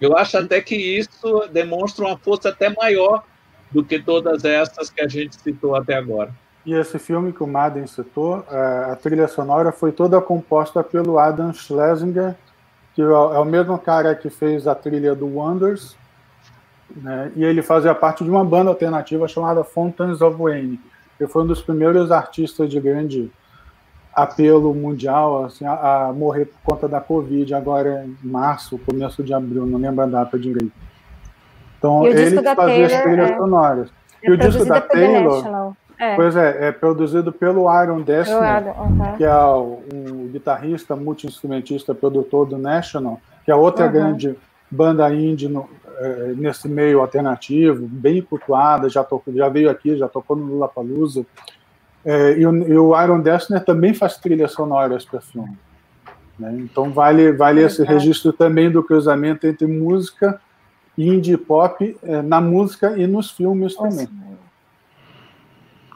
Eu 0.00 0.16
acho 0.16 0.38
até 0.38 0.60
que 0.60 0.74
isso 0.74 1.46
demonstra 1.52 2.06
uma 2.06 2.16
força 2.16 2.48
até 2.48 2.70
maior 2.70 3.22
do 3.70 3.84
que 3.84 4.00
todas 4.00 4.44
essas 4.44 4.90
que 4.90 5.00
a 5.00 5.06
gente 5.06 5.36
citou 5.36 5.76
até 5.76 5.94
agora. 5.94 6.32
E 6.64 6.74
esse 6.74 6.98
filme 6.98 7.32
que 7.32 7.42
o 7.42 7.46
Madden 7.46 7.86
citou, 7.86 8.44
é, 8.50 8.90
a 8.92 8.96
trilha 8.96 9.28
sonora 9.28 9.72
foi 9.72 9.92
toda 9.92 10.20
composta 10.20 10.82
pelo 10.82 11.18
Adam 11.18 11.52
Schlesinger, 11.52 12.34
que 12.94 13.00
é, 13.00 13.04
é 13.04 13.08
o 13.38 13.44
mesmo 13.44 13.78
cara 13.78 14.14
que 14.14 14.28
fez 14.28 14.66
a 14.66 14.74
trilha 14.74 15.14
do 15.14 15.26
Wonders, 15.26 15.96
né, 16.96 17.30
e 17.36 17.44
ele 17.44 17.62
fazia 17.62 17.94
parte 17.94 18.24
de 18.24 18.30
uma 18.30 18.44
banda 18.44 18.70
alternativa 18.70 19.28
chamada 19.28 19.62
Fountains 19.62 20.20
of 20.20 20.36
Wayne. 20.36 20.80
Ele 21.20 21.28
foi 21.28 21.42
um 21.42 21.46
dos 21.46 21.60
primeiros 21.60 22.10
artistas 22.10 22.70
de 22.70 22.80
grande 22.80 23.30
apelo 24.12 24.74
mundial 24.74 25.44
assim, 25.44 25.64
a, 25.64 26.06
a, 26.08 26.12
morrer 26.12 26.46
por 26.46 26.74
conta 26.74 26.88
da 26.88 27.00
Covid, 27.00 27.54
agora 27.54 28.04
em 28.04 28.16
março, 28.26 28.78
começo 28.78 29.22
de 29.22 29.34
abril, 29.34 29.66
não 29.66 29.78
lembro 29.78 30.02
a 30.02 30.06
data 30.06 30.38
direito. 30.38 30.72
Então, 31.78 32.06
ele 32.06 32.42
fazia 32.42 32.56
Taylor, 32.56 32.84
as 32.84 33.02
trilhas 33.02 33.30
é, 33.30 33.36
sonoras. 33.36 33.88
É 34.22 34.28
e 34.28 34.32
o 34.32 34.36
disco 34.36 34.64
da 34.64 34.80
Taylor, 34.80 35.74
é. 35.98 36.16
pois 36.16 36.36
é, 36.36 36.68
é 36.68 36.72
produzido 36.72 37.32
pelo 37.32 37.68
Aaron 37.68 38.00
Destiny, 38.00 38.38
uhum. 38.38 39.16
que 39.16 39.24
é 39.24 39.44
um 39.44 40.28
guitarrista, 40.28 40.96
multi-instrumentista, 40.96 41.94
produtor 41.94 42.46
do 42.46 42.58
National, 42.58 43.20
que 43.44 43.50
é 43.50 43.54
outra 43.54 43.86
uhum. 43.86 43.92
grande 43.92 44.36
banda 44.70 45.12
indie 45.12 45.48
no, 45.48 45.68
é, 46.00 46.32
nesse 46.34 46.68
meio 46.68 47.00
alternativo, 47.00 47.86
bem 47.86 48.22
cultuada, 48.22 48.88
já, 48.88 49.04
tocou, 49.04 49.32
já 49.34 49.48
veio 49.48 49.70
aqui, 49.70 49.96
já 49.96 50.08
tocou 50.08 50.34
no 50.34 50.54
Lollapalooza. 50.54 51.26
É, 52.04 52.38
e, 52.38 52.46
o, 52.46 52.56
e 52.68 52.78
o 52.78 52.94
Aaron 52.94 53.20
Dessner 53.20 53.62
também 53.62 53.92
faz 53.92 54.16
trilhas 54.16 54.52
sonoras 54.52 55.04
para 55.04 55.20
filme. 55.20 55.58
Né? 56.38 56.56
Então 56.60 56.90
vale, 56.90 57.32
vale 57.32 57.62
esse 57.62 57.84
registro 57.84 58.32
também 58.32 58.70
do 58.70 58.82
cruzamento 58.82 59.46
entre 59.46 59.66
música 59.66 60.40
indie 60.96 61.36
pop 61.36 61.96
é, 62.02 62.22
na 62.22 62.40
música 62.40 62.96
e 62.96 63.06
nos 63.06 63.30
filmes 63.30 63.76
Nossa. 63.76 63.88
também. 63.88 64.08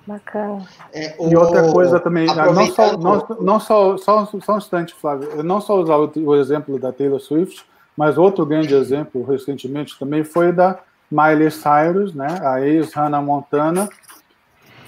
Bacana. 0.06 0.66
É, 0.92 1.16
o, 1.18 1.30
e 1.30 1.36
outra 1.36 1.72
coisa 1.72 1.98
também, 1.98 2.26
não 2.26 2.66
só, 2.66 2.96
não, 2.98 3.26
não 3.40 3.60
só, 3.60 3.96
só, 3.96 4.26
só 4.26 4.54
um 4.54 4.58
instante, 4.58 4.94
Flávio, 4.94 5.42
não 5.42 5.62
só 5.62 5.80
usar 5.80 5.96
o, 5.96 6.12
o 6.26 6.36
exemplo 6.36 6.78
da 6.78 6.92
Taylor 6.92 7.18
Swift, 7.18 7.64
mas 7.96 8.18
outro 8.18 8.44
grande 8.44 8.74
exemplo 8.74 9.24
recentemente 9.24 9.98
também 9.98 10.24
foi 10.24 10.52
da 10.52 10.78
Miley 11.10 11.50
Cyrus, 11.50 12.14
né, 12.14 12.40
a 12.42 12.60
ex-Hannah 12.60 13.22
Montana, 13.22 13.88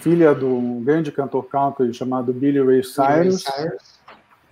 filha 0.01 0.35
do 0.35 0.81
grande 0.85 1.13
cantor 1.13 1.45
country 1.45 1.93
chamado 1.93 2.33
Billy 2.33 2.63
Ray 2.63 2.83
Cyrus. 2.83 3.45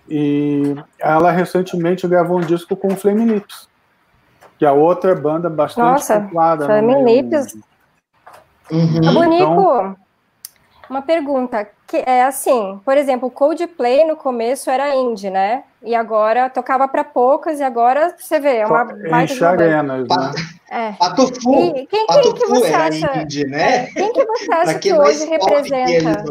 E 0.07 0.75
ela 0.99 1.31
recentemente 1.31 2.07
gravou 2.07 2.37
um 2.37 2.41
disco 2.41 2.75
com 2.75 2.95
Flame 2.95 3.25
Lips, 3.25 3.67
que 4.59 4.65
é 4.65 4.71
outra 4.71 5.15
banda 5.15 5.49
bastante 5.49 5.85
Nossa, 5.85 6.21
popular. 6.21 6.57
Flame 6.57 7.03
Lips. 7.03 7.57
Uhum. 8.71 9.13
Bonico, 9.13 9.43
então, 9.43 9.95
uma 10.89 11.01
pergunta, 11.01 11.67
que 11.87 11.97
é 11.97 12.23
assim, 12.23 12.79
por 12.83 12.97
exemplo, 12.97 13.27
o 13.27 13.31
Coldplay 13.31 14.05
no 14.05 14.15
começo 14.15 14.69
era 14.69 14.95
indie, 14.95 15.29
né? 15.29 15.63
E 15.83 15.93
agora 15.93 16.49
tocava 16.49 16.87
para 16.87 17.03
poucas 17.03 17.59
e 17.59 17.63
agora 17.63 18.15
você 18.17 18.39
vê, 18.39 18.57
é 18.57 18.65
uma 18.65 18.85
baita 18.85 19.49
arenas, 19.49 20.07
né? 20.07 20.31
É. 20.69 20.91
Patufu, 20.93 21.75
e 21.75 21.85
quem, 21.85 22.07
quem 22.07 22.33
que 22.33 22.47
você 22.47 22.73
acha? 22.73 23.21
Indie, 23.21 23.45
né? 23.45 23.83
É, 23.83 23.85
quem 23.87 24.11
que 24.11 24.25
você 24.25 24.53
acha 24.53 24.79
que 24.79 24.93
hoje 24.93 25.25
representa 25.25 26.23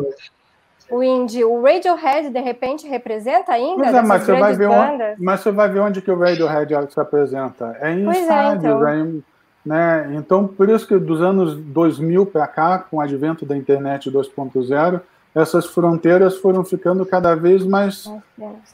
o 0.91 1.03
indie? 1.03 1.45
O 1.45 1.63
Radiohead 1.63 2.31
de 2.31 2.41
repente 2.41 2.87
representa 2.89 3.53
ainda? 3.53 3.85
Pois 3.85 3.95
é, 3.95 4.03
mas 4.03 4.23
você 4.23 4.33
vai 4.33 4.55
ver 4.55 4.69
onde, 4.69 5.05
mas 5.19 5.41
você 5.41 5.51
vai 5.53 5.69
ver 5.69 5.81
onde 5.81 6.03
que 6.03 6.11
o 6.11 6.19
Radiohead 6.19 6.93
se 6.93 7.01
apresenta. 7.01 7.77
É 7.81 7.93
em 7.93 8.05
pois 8.05 8.29
é, 8.29 8.47
então. 8.55 8.89
é 8.89 8.97
em 8.99 9.25
né? 9.65 10.15
Então, 10.15 10.47
por 10.47 10.69
isso 10.69 10.87
que 10.87 10.99
dos 10.99 11.23
anos 11.23 11.57
2000 11.57 12.27
para 12.27 12.47
cá, 12.47 12.79
com 12.79 12.99
o 12.99 13.01
advento 13.01 13.47
da 13.47 13.57
internet 13.57 14.11
2.0, 14.11 15.01
essas 15.35 15.67
fronteiras 15.67 16.37
foram 16.37 16.65
ficando 16.65 17.05
cada 17.05 17.35
vez 17.35 17.65
mais 17.65 18.09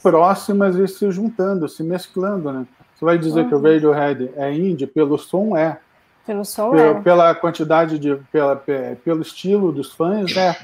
próximas 0.03 0.75
e 0.75 0.87
se 0.87 1.09
juntando, 1.11 1.67
se 1.67 1.81
mesclando. 1.81 2.51
Né? 2.51 2.65
Você 2.93 3.05
vai 3.05 3.17
dizer 3.17 3.41
uhum. 3.41 3.47
que 3.47 3.55
o 3.55 3.57
uhum. 3.57 3.63
Radiohead 3.63 4.31
é 4.35 4.53
indie? 4.53 4.85
Pelo 4.85 5.17
som 5.17 5.57
é. 5.57 5.79
Pelo 6.25 6.45
som 6.45 6.71
pela, 6.71 6.83
é. 6.83 7.01
Pela 7.01 7.35
quantidade 7.35 7.97
de. 7.97 8.15
Pela, 8.31 8.55
pelo 8.55 9.21
estilo 9.21 9.71
dos 9.71 9.91
fãs 9.91 10.35
é. 10.37 10.55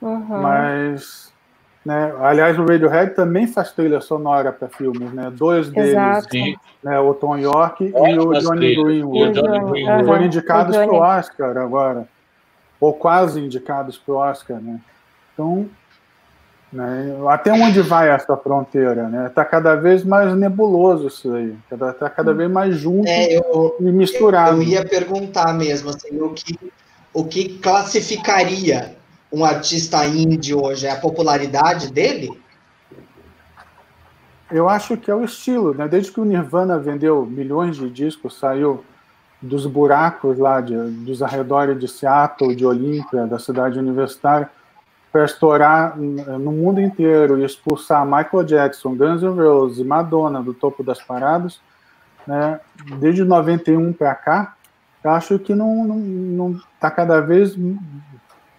Uhum. 0.00 0.40
Mas 0.40 1.32
né? 1.86 2.12
Aliás, 2.20 2.58
o 2.58 2.66
Radiohead 2.66 3.14
também 3.14 3.46
faz 3.46 3.70
trilha 3.70 4.00
sonora 4.00 4.50
para 4.50 4.66
filmes, 4.66 5.12
né? 5.12 5.30
Dois 5.32 5.68
deles, 5.68 5.94
né? 6.82 6.98
o 6.98 7.14
Tom 7.14 7.38
York 7.38 7.84
e 7.84 8.18
o 8.18 8.32
Johnny 8.40 8.74
Greenwood. 8.74 9.40
Foram 10.04 10.24
indicados 10.24 10.76
para 10.76 10.90
o 10.92 10.96
Oscar 10.96 11.56
agora, 11.56 12.08
ou 12.80 12.92
quase 12.92 13.38
indicados 13.38 13.96
para 13.96 14.14
o 14.14 14.16
Oscar, 14.16 14.60
né? 14.60 14.80
Então, 15.32 15.68
né? 16.72 17.16
até 17.28 17.52
onde 17.52 17.80
vai 17.82 18.10
essa 18.10 18.36
fronteira, 18.36 19.08
né? 19.08 19.28
Está 19.28 19.44
cada 19.44 19.76
vez 19.76 20.02
mais 20.02 20.34
nebuloso 20.34 21.06
isso 21.06 21.32
aí, 21.34 21.56
está 21.70 22.10
cada 22.10 22.34
vez 22.34 22.50
mais 22.50 22.74
junto 22.74 23.06
é, 23.06 23.36
eu, 23.36 23.76
e 23.78 23.84
misturado. 23.84 24.56
Eu 24.56 24.62
ia 24.64 24.84
perguntar 24.84 25.54
mesmo, 25.54 25.90
assim, 25.90 26.20
o 26.20 26.30
que, 26.30 26.58
o 27.14 27.24
que 27.24 27.60
classificaria 27.60 28.96
um 29.36 29.44
artista 29.44 30.06
indie 30.06 30.54
hoje? 30.54 30.86
É 30.86 30.92
a 30.92 30.96
popularidade 30.96 31.92
dele? 31.92 32.40
Eu 34.50 34.66
acho 34.66 34.96
que 34.96 35.10
é 35.10 35.14
o 35.14 35.24
estilo, 35.24 35.74
né? 35.74 35.86
Desde 35.86 36.10
que 36.10 36.20
o 36.20 36.24
Nirvana 36.24 36.78
vendeu 36.78 37.26
milhões 37.26 37.76
de 37.76 37.90
discos, 37.90 38.38
saiu 38.38 38.82
dos 39.42 39.66
buracos 39.66 40.38
lá 40.38 40.62
de, 40.62 40.74
dos 40.74 41.22
arredores 41.22 41.78
de 41.78 41.86
Seattle, 41.86 42.56
de 42.56 42.64
Olímpia, 42.64 43.26
da 43.26 43.38
cidade 43.38 43.78
universitária, 43.78 44.48
para 45.12 45.24
estourar 45.24 45.98
no 45.98 46.52
mundo 46.52 46.80
inteiro 46.80 47.38
e 47.38 47.44
expulsar 47.44 48.06
Michael 48.06 48.44
Jackson, 48.44 48.94
Guns 48.94 49.22
N' 49.22 49.36
Roses 49.36 49.78
e 49.78 49.84
Madonna 49.84 50.42
do 50.42 50.54
topo 50.54 50.82
das 50.82 51.02
paradas, 51.02 51.60
né? 52.26 52.58
Desde 52.98 53.22
91 53.22 53.92
para 53.92 54.14
cá, 54.14 54.54
acho 55.04 55.38
que 55.38 55.54
não 55.54 55.84
não, 55.84 55.96
não 55.96 56.60
tá 56.80 56.90
cada 56.90 57.20
vez 57.20 57.56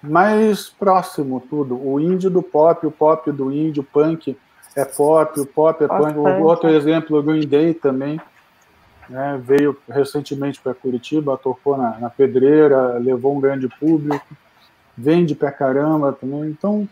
mais 0.01 0.69
próximo 0.69 1.39
tudo. 1.39 1.75
O 1.75 1.99
indie 1.99 2.29
do 2.29 2.41
pop, 2.41 2.85
o 2.85 2.91
pop 2.91 3.31
do 3.31 3.51
indie, 3.51 3.79
o 3.79 3.83
punk 3.83 4.37
é 4.75 4.85
pop, 4.85 5.39
o 5.39 5.45
pop 5.45 5.83
é 5.83 5.87
punk. 5.87 6.17
O 6.17 6.43
outro 6.43 6.69
exemplo, 6.69 7.17
o 7.17 7.23
Green 7.23 7.47
Day 7.47 7.73
também. 7.73 8.19
Né, 9.09 9.39
veio 9.41 9.77
recentemente 9.89 10.59
para 10.59 10.73
Curitiba, 10.73 11.37
tocou 11.37 11.77
na, 11.77 11.97
na, 11.97 12.09
Pedreira, 12.09 12.97
levou 12.97 13.37
um 13.37 13.39
grande 13.39 13.69
público, 13.79 14.27
vende 14.97 15.33
pra 15.33 15.49
caramba 15.49 16.11
também. 16.11 16.49
Então, 16.49 16.87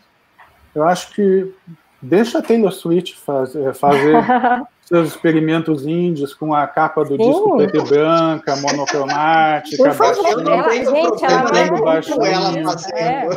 eu 0.74 0.88
acho 0.88 1.13
que 1.13 1.53
deixa 2.01 2.39
a 2.39 2.41
Taylor 2.41 2.71
Swift 2.71 3.17
faz, 3.19 3.51
fazer 3.77 4.15
seus 4.85 5.09
experimentos 5.09 5.85
índios 5.85 6.33
com 6.33 6.53
a 6.53 6.67
capa 6.67 7.03
do 7.03 7.17
Sim. 7.17 7.17
disco 7.17 7.57
preta 7.57 7.77
e 7.77 7.81
branca, 7.81 8.55
monocromática, 8.57 9.83
Por 9.83 9.93
favor, 9.93 10.41
ela, 10.41 10.71
gente, 10.71 11.25
ela 11.25 11.51
não 11.51 11.57
é 11.57 11.81
baixinho, 11.81 12.23
ela 12.23 12.75
é. 12.93 13.27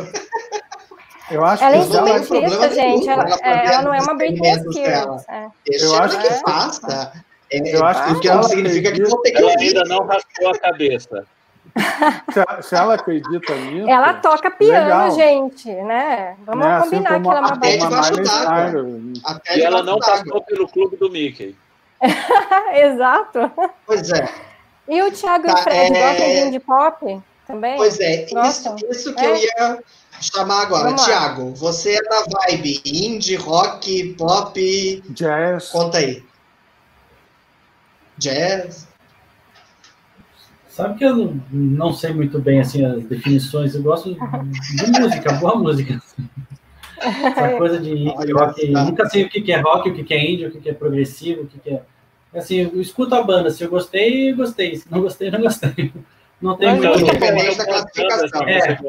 Eu 1.31 1.45
acho 1.45 1.63
ela 1.63 1.73
que 1.73 1.77
é 1.77 2.19
instrumentista, 2.19 2.69
gente. 2.73 3.09
Ela, 3.09 3.25
é, 3.43 3.65
ela, 3.67 3.81
não 3.83 3.93
é 3.93 4.01
uma 4.01 4.15
Britney 4.15 4.53
Spears. 4.59 5.23
É. 5.29 5.47
Eu 5.67 5.95
acho 6.01 6.19
que 6.19 6.27
é. 6.27 6.39
faça. 6.39 7.13
É, 7.51 7.75
eu 7.75 7.85
acho 7.85 8.19
que 8.19 8.27
não 8.27 8.43
significa 8.43 8.91
que 8.91 9.03
vou 9.03 9.21
ter 9.21 9.31
que 9.31 9.41
Ela 9.41 9.51
ainda 9.59 9.83
não 9.85 10.05
raspou 10.05 10.49
a 10.49 10.57
cabeça. 10.59 11.25
Se, 12.63 12.75
ela 12.75 12.95
acredita 12.95 13.55
nisso. 13.55 13.89
Ela 13.89 14.13
toca 14.15 14.51
piano, 14.51 14.85
legal. 14.85 15.11
gente, 15.11 15.71
né? 15.71 16.35
Vamos 16.45 16.65
né? 16.65 16.79
combinar 16.79 17.15
assim 17.15 17.21
que 17.21 17.27
ela 17.29 17.37
é 17.37 17.41
uma 17.41 18.23
d'água. 18.23 18.89
E 19.55 19.61
ela 19.61 19.83
não 19.83 19.99
passou 19.99 20.43
pelo 20.43 20.67
clube 20.67 20.97
do 20.97 21.09
Mickey. 21.09 21.55
Exato. 22.73 23.51
Pois 23.85 24.11
é. 24.11 24.29
E 24.87 25.01
o 25.03 25.11
Thiago 25.11 25.45
tá, 25.45 25.51
e 25.51 25.53
o 25.53 25.63
Fred 25.63 25.95
é... 25.95 26.01
gostam 26.01 26.51
de 26.51 26.59
pop 26.59 27.21
também? 27.45 27.77
Pois 27.77 27.99
é, 27.99 28.25
isso, 28.25 28.75
isso, 28.89 29.15
que 29.15 29.25
é? 29.25 29.29
eu 29.29 29.35
ia 29.35 29.83
chamar 30.19 30.63
agora. 30.63 30.95
Thiago, 30.95 31.53
você 31.53 31.95
é 31.95 32.01
da 32.03 32.23
vibe 32.23 32.81
indie, 32.85 33.35
rock, 33.35 34.15
pop. 34.15 35.03
Jazz. 35.09 35.69
Conta 35.69 35.99
aí. 35.99 36.23
Jazz. 38.17 38.88
Sabe 40.79 40.97
que 40.97 41.03
eu 41.03 41.35
não 41.51 41.91
sei 41.91 42.13
muito 42.13 42.39
bem 42.39 42.61
assim 42.61 42.85
as 42.85 43.03
definições. 43.03 43.75
Eu 43.75 43.83
gosto 43.83 44.13
de 44.13 44.99
música, 45.01 45.33
boa 45.33 45.55
música. 45.57 46.01
Essa 47.01 47.57
coisa 47.57 47.77
de 47.81 48.05
rock. 48.31 48.65
Nunca 48.69 49.09
sei 49.09 49.25
o 49.25 49.29
que 49.29 49.51
é 49.51 49.59
rock, 49.59 49.89
o 49.89 49.93
que 50.05 50.13
é 50.13 50.31
indie, 50.31 50.45
o 50.45 50.51
que 50.51 50.69
é 50.69 50.73
progressivo, 50.73 51.41
o 51.41 51.47
que 51.47 51.69
é. 51.69 51.81
Assim, 52.33 52.59
eu 52.59 52.79
escuto 52.79 53.13
a 53.13 53.21
banda. 53.21 53.49
Se 53.49 53.61
eu 53.61 53.69
gostei, 53.69 54.31
gostei. 54.31 54.77
Se 54.77 54.89
não 54.89 55.01
gostei, 55.01 55.29
não 55.29 55.41
gostei. 55.41 55.91
Não 56.41 56.55
tem 56.55 56.73
muito. 56.73 57.01
Independente 57.01 57.57
da 57.57 57.65
classificação. 57.65 58.47
É. 58.47 58.79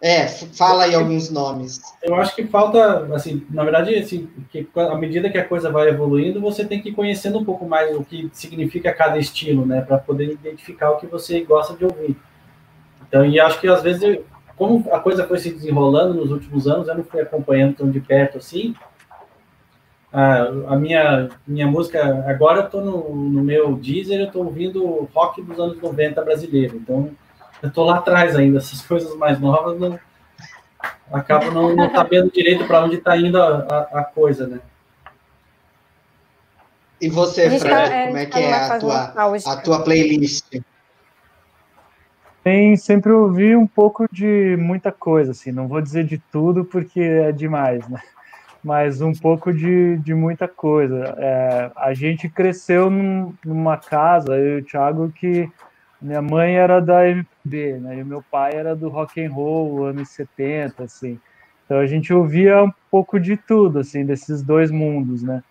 É, 0.00 0.28
fala 0.28 0.84
aí 0.84 0.94
alguns 0.94 1.28
nomes. 1.28 1.80
Eu 2.02 2.14
acho 2.14 2.34
que 2.36 2.46
falta, 2.46 3.12
assim, 3.12 3.44
na 3.50 3.64
verdade, 3.64 3.94
assim, 3.96 4.28
que 4.48 4.68
à 4.76 4.94
medida 4.94 5.28
que 5.28 5.38
a 5.38 5.44
coisa 5.44 5.72
vai 5.72 5.88
evoluindo, 5.88 6.40
você 6.40 6.64
tem 6.64 6.80
que 6.80 6.90
ir 6.90 6.94
conhecendo 6.94 7.38
um 7.38 7.44
pouco 7.44 7.68
mais 7.68 7.96
o 7.96 8.04
que 8.04 8.30
significa 8.32 8.92
cada 8.92 9.18
estilo, 9.18 9.66
né, 9.66 9.80
para 9.80 9.98
poder 9.98 10.30
identificar 10.32 10.92
o 10.92 10.98
que 10.98 11.06
você 11.06 11.40
gosta 11.40 11.74
de 11.74 11.84
ouvir. 11.84 12.16
Então, 13.08 13.26
e 13.26 13.40
acho 13.40 13.60
que 13.60 13.66
às 13.66 13.82
vezes, 13.82 14.20
como 14.56 14.86
a 14.92 15.00
coisa 15.00 15.26
foi 15.26 15.38
se 15.38 15.50
desenrolando 15.50 16.14
nos 16.14 16.30
últimos 16.30 16.68
anos, 16.68 16.86
eu 16.86 16.94
não 16.94 17.04
fui 17.04 17.20
acompanhando 17.20 17.76
tão 17.76 17.90
de 17.90 18.00
perto 18.00 18.38
assim. 18.38 18.76
A, 20.12 20.42
a 20.68 20.76
minha, 20.76 21.28
minha 21.46 21.66
música, 21.66 22.24
agora 22.28 22.60
eu 22.60 22.70
tô 22.70 22.80
no, 22.80 23.14
no 23.14 23.42
meu 23.42 23.74
Deezer, 23.74 24.20
eu 24.20 24.30
tô 24.30 24.44
ouvindo 24.44 25.08
rock 25.12 25.42
dos 25.42 25.58
anos 25.58 25.80
90 25.82 26.22
brasileiro. 26.22 26.76
Então, 26.76 27.10
eu 27.62 27.70
tô 27.70 27.84
lá 27.84 27.98
atrás 27.98 28.36
ainda, 28.36 28.58
essas 28.58 28.82
coisas 28.82 29.16
mais 29.16 29.40
novas 29.40 29.78
não 29.78 29.98
acabo 31.12 31.50
não, 31.50 31.74
não 31.74 31.90
sabendo 31.90 32.30
direito 32.30 32.66
para 32.66 32.84
onde 32.84 32.96
está 32.96 33.16
indo 33.16 33.40
a, 33.40 33.58
a, 33.58 34.00
a, 34.00 34.04
coisa, 34.04 34.46
né? 34.46 34.60
E 37.00 37.08
você, 37.08 37.48
Fred, 37.48 37.64
tá, 37.64 37.82
é, 37.82 38.06
como 38.06 38.18
é 38.18 38.26
que 38.26 38.38
é 38.38 38.54
a 38.54 38.78
tua, 38.78 39.02
a 39.46 39.56
tua 39.56 39.84
playlist? 39.84 40.60
Tem 42.42 42.76
sempre 42.76 43.12
ouvi 43.12 43.54
um 43.54 43.66
pouco 43.66 44.06
de 44.10 44.56
muita 44.58 44.90
coisa, 44.90 45.30
assim, 45.32 45.52
não 45.52 45.68
vou 45.68 45.80
dizer 45.80 46.04
de 46.04 46.18
tudo 46.18 46.64
porque 46.64 47.00
é 47.00 47.32
demais, 47.32 47.86
né? 47.88 48.00
Mas 48.62 49.00
um 49.00 49.12
pouco 49.12 49.52
de, 49.52 49.98
de 49.98 50.12
muita 50.12 50.48
coisa. 50.48 51.14
É, 51.18 51.70
a 51.76 51.94
gente 51.94 52.28
cresceu 52.28 52.90
num, 52.90 53.32
numa 53.44 53.76
casa, 53.76 54.34
eu 54.36 54.58
e 54.58 54.60
o 54.60 54.64
Thiago, 54.64 55.12
que 55.12 55.48
minha 56.02 56.20
mãe 56.20 56.56
era 56.56 56.80
da 56.80 57.02
MPB, 57.48 57.78
né? 57.80 57.98
E 57.98 58.04
meu 58.04 58.22
pai 58.22 58.52
era 58.54 58.76
do 58.76 58.88
rock 58.88 59.24
and 59.24 59.32
roll, 59.32 59.86
anos 59.86 60.10
70, 60.10 60.84
assim. 60.84 61.18
Então 61.64 61.78
a 61.78 61.86
gente 61.86 62.12
ouvia 62.12 62.62
um 62.62 62.72
pouco 62.90 63.18
de 63.18 63.36
tudo, 63.36 63.78
assim, 63.80 64.04
desses 64.04 64.42
dois 64.42 64.70
mundos, 64.70 65.22
né? 65.22 65.42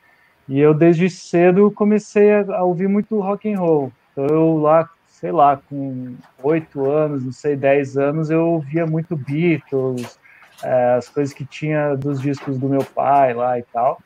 E 0.48 0.60
eu 0.60 0.74
desde 0.74 1.10
cedo 1.10 1.70
comecei 1.72 2.34
a, 2.34 2.64
ouvir 2.64 2.88
muito 2.88 3.20
rock 3.20 3.52
and 3.52 3.60
roll. 3.60 3.92
Então 4.12 4.26
eu 4.26 4.58
lá, 4.58 4.90
sei 5.08 5.32
lá, 5.32 5.58
com 5.58 6.16
oito 6.44 6.90
anos, 6.90 7.24
não 7.24 7.32
sei, 7.32 7.56
dez 7.56 7.98
anos, 7.98 8.30
eu 8.30 8.48
ouvia 8.48 8.86
muito 8.86 9.16
Beatles, 9.16 10.18
é, 10.64 10.96
as 10.96 11.10
coisas 11.10 11.34
que 11.34 11.46
tinha 11.46 11.96
dos 11.96 12.22
discos 12.22 12.58
do 12.58 12.70
meu 12.70 12.84
pai 12.84 13.34
lá 13.34 13.60
e 13.60 13.64
tal. 13.64 14.00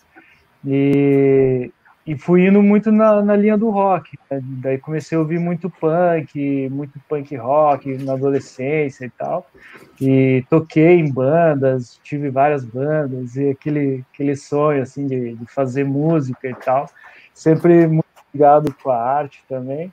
E, 0.66 1.72
e 2.06 2.18
fui 2.18 2.48
indo 2.48 2.62
muito 2.64 2.92
na, 2.92 3.22
na 3.22 3.36
linha 3.36 3.58
do 3.58 3.70
rock. 3.70 4.18
Né? 4.30 4.40
Daí 4.44 4.78
comecei 4.78 5.16
a 5.18 5.22
ouvir 5.22 5.40
muito 5.40 5.70
punk, 5.70 6.70
muito 6.70 7.00
punk 7.08 7.36
rock 7.36 7.96
na 8.04 8.14
adolescência 8.14 9.06
e 9.06 9.10
tal. 9.10 9.46
E 10.00 10.44
toquei 10.50 11.00
em 11.00 11.12
bandas, 11.12 12.00
tive 12.04 12.30
várias 12.30 12.66
bandas 12.66 13.36
e 13.36 13.50
aquele 13.50 14.04
aquele 14.14 14.36
sonho 14.36 14.82
assim 14.82 15.06
de, 15.06 15.36
de 15.36 15.46
fazer 15.46 15.84
música 15.84 16.50
e 16.50 16.56
tal. 16.56 16.90
Sempre 17.34 17.88
muito 17.88 18.06
ligado 18.34 18.74
com 18.82 18.90
a 18.90 18.98
arte 18.98 19.44
também. 19.48 19.92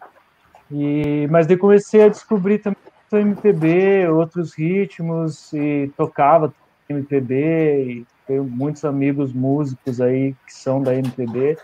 E 0.71 1.27
mas 1.31 1.47
daí 1.47 1.57
comecei 1.57 2.05
a 2.05 2.09
descobrir 2.09 2.59
também 2.59 2.79
MPB, 3.11 4.09
outros 4.09 4.55
ritmos 4.55 5.51
e 5.55 5.91
tocava 5.97 6.53
MPB 6.89 7.85
e 7.85 8.07
tenho 8.27 8.45
muitos 8.45 8.85
amigos 8.85 9.33
músicos 9.33 9.99
aí 9.99 10.35
que 10.47 10.53
são 10.53 10.83
da 10.83 10.95
MPB 10.95 11.57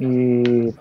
e 0.00 0.74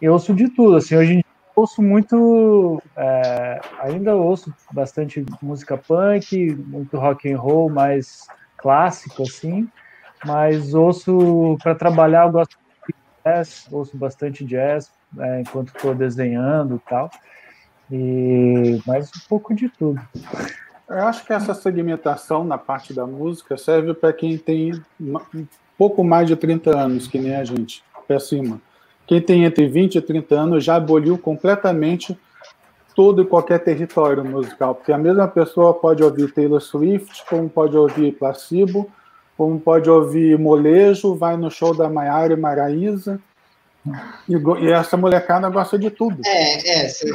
eu 0.00 0.14
ouço 0.14 0.34
de 0.34 0.48
tudo, 0.48 0.76
assim, 0.76 0.96
hoje 0.96 1.12
em 1.12 1.16
dia 1.16 1.24
eu 1.56 1.62
ouço 1.62 1.82
muito, 1.82 2.82
é, 2.96 3.60
ainda 3.80 4.14
ouço 4.14 4.52
bastante 4.72 5.24
música 5.42 5.76
punk, 5.76 6.54
muito 6.66 6.96
rock 6.96 7.30
and 7.30 7.38
roll, 7.38 7.68
mais 7.68 8.26
clássico, 8.56 9.22
assim, 9.22 9.68
mas 10.24 10.74
ouço, 10.74 11.56
para 11.62 11.74
trabalhar, 11.74 12.26
eu 12.26 12.32
gosto 12.32 12.56
de 12.88 12.94
jazz, 13.24 13.66
ouço 13.70 13.96
bastante 13.96 14.44
jazz, 14.44 14.90
é, 15.18 15.40
enquanto 15.40 15.68
estou 15.68 15.94
desenhando 15.94 16.76
e 16.76 16.88
tal, 16.88 17.10
e 17.90 18.82
mais 18.86 19.08
um 19.08 19.28
pouco 19.28 19.54
de 19.54 19.68
tudo. 19.68 20.00
Eu 20.88 21.06
acho 21.06 21.26
que 21.26 21.32
essa 21.32 21.52
segmentação 21.52 22.44
na 22.44 22.56
parte 22.56 22.94
da 22.94 23.06
música 23.06 23.56
serve 23.56 23.92
para 23.92 24.12
quem 24.12 24.38
tem 24.38 24.72
um 25.00 25.46
pouco 25.76 26.04
mais 26.04 26.28
de 26.28 26.36
30 26.36 26.78
anos, 26.78 27.08
que 27.08 27.18
nem 27.18 27.34
a 27.34 27.44
gente 27.44 27.82
para 28.06 28.20
cima. 28.20 28.60
Quem 29.06 29.20
tem 29.20 29.44
entre 29.44 29.66
20 29.68 29.96
e 29.96 30.00
30 30.00 30.34
anos 30.34 30.64
já 30.64 30.76
aboliu 30.76 31.16
completamente 31.16 32.18
todo 32.94 33.22
e 33.22 33.26
qualquer 33.26 33.58
território 33.60 34.24
musical, 34.24 34.74
porque 34.74 34.90
a 34.90 34.98
mesma 34.98 35.28
pessoa 35.28 35.74
pode 35.74 36.02
ouvir 36.02 36.32
Taylor 36.32 36.60
Swift, 36.60 37.24
como 37.28 37.48
pode 37.48 37.76
ouvir 37.76 38.12
Placebo, 38.12 38.90
como 39.36 39.60
pode 39.60 39.88
ouvir 39.90 40.38
Molejo, 40.38 41.14
vai 41.14 41.36
no 41.36 41.50
show 41.50 41.76
da 41.76 41.90
Maiara 41.90 42.32
e 42.32 42.36
Maraísa, 42.36 43.20
e, 44.28 44.70
essa 44.72 44.96
molecada 44.96 45.48
gosta 45.48 45.78
de 45.78 45.90
tudo. 45.90 46.20
É, 46.24 46.84
é. 46.84 46.88
Se, 46.88 47.06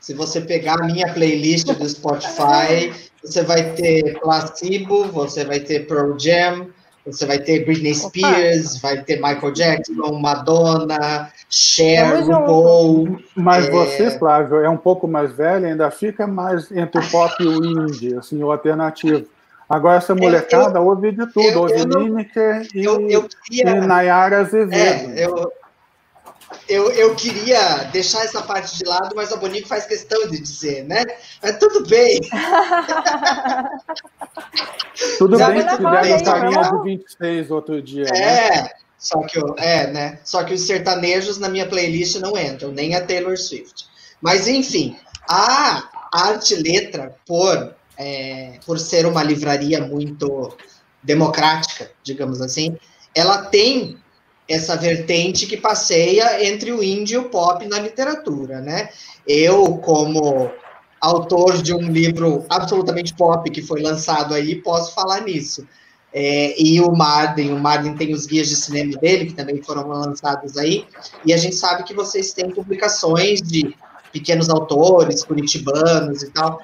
se, 0.00 0.14
você 0.14 0.40
pegar 0.40 0.80
a 0.80 0.86
minha 0.86 1.12
playlist 1.12 1.66
do 1.66 1.88
Spotify, 1.88 2.92
você 3.22 3.42
vai 3.42 3.72
ter 3.74 4.18
Placebo, 4.20 5.04
você 5.12 5.44
vai 5.44 5.60
ter 5.60 5.86
Pearl 5.86 6.18
Jam, 6.18 6.68
você 7.12 7.26
vai 7.26 7.38
ter 7.38 7.64
Britney 7.64 7.94
Spears, 7.94 8.76
Opa. 8.76 8.88
vai 8.88 9.02
ter 9.02 9.16
Michael 9.16 9.52
Jackson, 9.52 10.18
Madonna, 10.20 11.30
Cher, 11.48 12.22
RuPaul. 12.24 13.18
Mas 13.34 13.66
é... 13.66 13.70
você, 13.70 14.10
Flávio, 14.18 14.58
é 14.58 14.68
um 14.68 14.76
pouco 14.76 15.08
mais 15.08 15.32
velho, 15.32 15.66
ainda 15.66 15.90
fica 15.90 16.26
mais 16.26 16.70
entre 16.70 17.00
o 17.00 17.10
pop 17.10 17.34
e 17.40 17.46
o 17.46 17.64
indie, 17.64 18.14
assim, 18.16 18.42
o 18.42 18.50
alternativo. 18.50 19.26
Agora 19.68 19.98
essa 19.98 20.14
molecada 20.14 20.78
eu, 20.78 20.86
ouve 20.86 21.12
de 21.12 21.26
tudo, 21.26 21.46
eu, 21.46 21.60
ouve 21.60 21.84
Lineker 21.84 22.66
e, 22.74 22.84
eu, 22.84 23.06
eu 23.08 23.28
queria, 23.44 23.76
e 23.76 23.80
Nayara 23.86 24.40
Azevedo. 24.40 25.12
É, 25.12 25.26
eu, 25.26 25.52
eu, 26.68 26.90
eu 26.92 27.14
queria 27.14 27.84
deixar 27.92 28.24
essa 28.24 28.42
parte 28.42 28.78
de 28.78 28.84
lado, 28.84 29.14
mas 29.14 29.32
a 29.32 29.36
Bonico 29.36 29.68
faz 29.68 29.86
questão 29.86 30.28
de 30.28 30.40
dizer, 30.40 30.84
né? 30.84 31.04
Mas 31.42 31.58
tudo 31.58 31.86
bem. 31.86 32.20
tudo 35.18 35.38
Já 35.38 35.50
bem 35.50 35.66
que 35.66 35.76
tiveram 35.76 36.16
a 36.16 36.22
carinha 36.22 36.62
do 36.70 36.82
26 36.82 37.50
outro 37.50 37.82
dia. 37.82 38.06
É, 38.08 38.62
né? 38.62 38.70
só 38.98 39.22
que 39.22 39.38
eu, 39.38 39.54
é, 39.58 39.86
né? 39.88 40.18
Só 40.24 40.42
que 40.44 40.54
os 40.54 40.62
sertanejos 40.62 41.38
na 41.38 41.48
minha 41.48 41.66
playlist 41.66 42.16
não 42.16 42.36
entram, 42.36 42.70
nem 42.70 42.94
a 42.94 43.04
Taylor 43.04 43.36
Swift. 43.36 43.86
Mas 44.20 44.48
enfim, 44.48 44.96
a 45.28 45.88
arte 46.12 46.54
letra, 46.54 47.14
por, 47.26 47.74
é, 47.96 48.58
por 48.64 48.78
ser 48.78 49.06
uma 49.06 49.22
livraria 49.22 49.80
muito 49.80 50.56
democrática, 51.02 51.90
digamos 52.02 52.40
assim, 52.40 52.76
ela 53.14 53.44
tem 53.44 53.98
essa 54.48 54.76
vertente 54.76 55.46
que 55.46 55.56
passeia 55.56 56.46
entre 56.48 56.72
o 56.72 56.82
indie 56.82 57.14
e 57.14 57.18
o 57.18 57.28
pop 57.28 57.66
na 57.66 57.78
literatura, 57.78 58.60
né? 58.60 58.88
Eu, 59.26 59.76
como 59.76 60.50
autor 61.00 61.62
de 61.62 61.74
um 61.74 61.82
livro 61.82 62.44
absolutamente 62.48 63.14
pop 63.14 63.48
que 63.50 63.60
foi 63.60 63.82
lançado 63.82 64.34
aí, 64.34 64.56
posso 64.56 64.94
falar 64.94 65.20
nisso. 65.20 65.66
É, 66.12 66.60
e 66.60 66.80
o 66.80 66.90
Marden, 66.90 67.52
o 67.52 67.60
Marden 67.60 67.94
tem 67.94 68.14
os 68.14 68.24
guias 68.24 68.48
de 68.48 68.56
cinema 68.56 68.96
dele, 68.96 69.26
que 69.26 69.34
também 69.34 69.62
foram 69.62 69.86
lançados 69.86 70.56
aí, 70.56 70.86
e 71.24 71.34
a 71.34 71.36
gente 71.36 71.54
sabe 71.54 71.84
que 71.84 71.92
vocês 71.92 72.32
têm 72.32 72.50
publicações 72.50 73.42
de 73.42 73.76
pequenos 74.10 74.48
autores, 74.48 75.22
curitibanos 75.22 76.22
e 76.22 76.30
tal. 76.30 76.62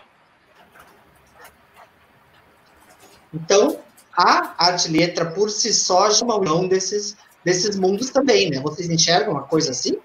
Então, 3.34 3.78
a 4.16 4.54
arte 4.56 4.88
letra 4.88 5.26
por 5.26 5.50
si 5.50 5.74
só 5.74 6.10
já 6.10 6.20
é 6.20 6.24
uma 6.24 6.38
união 6.38 6.66
desses 6.66 7.14
desses 7.44 7.76
mundos 7.76 8.10
também, 8.10 8.50
né? 8.50 8.60
Vocês 8.60 8.88
enxergam 8.88 9.32
uma 9.32 9.42
coisa 9.42 9.70
assim? 9.70 9.98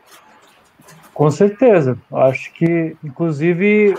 Com 1.13 1.29
certeza. 1.31 1.97
Acho 2.11 2.53
que, 2.53 2.95
inclusive, 3.03 3.95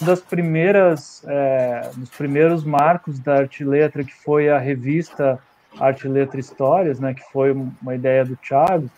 das 0.00 0.20
primeiras, 0.20 1.22
é, 1.26 1.90
dos 1.96 2.10
primeiros 2.10 2.64
marcos 2.64 3.18
da 3.18 3.38
Arte 3.38 3.64
Letra, 3.64 4.04
que 4.04 4.14
foi 4.14 4.48
a 4.48 4.58
revista 4.58 5.38
Arte 5.78 6.06
Letra 6.08 6.38
Histórias, 6.38 7.00
né? 7.00 7.14
Que 7.14 7.22
foi 7.32 7.52
uma 7.52 7.94
ideia 7.94 8.24
do 8.24 8.36
Thiago. 8.36 8.90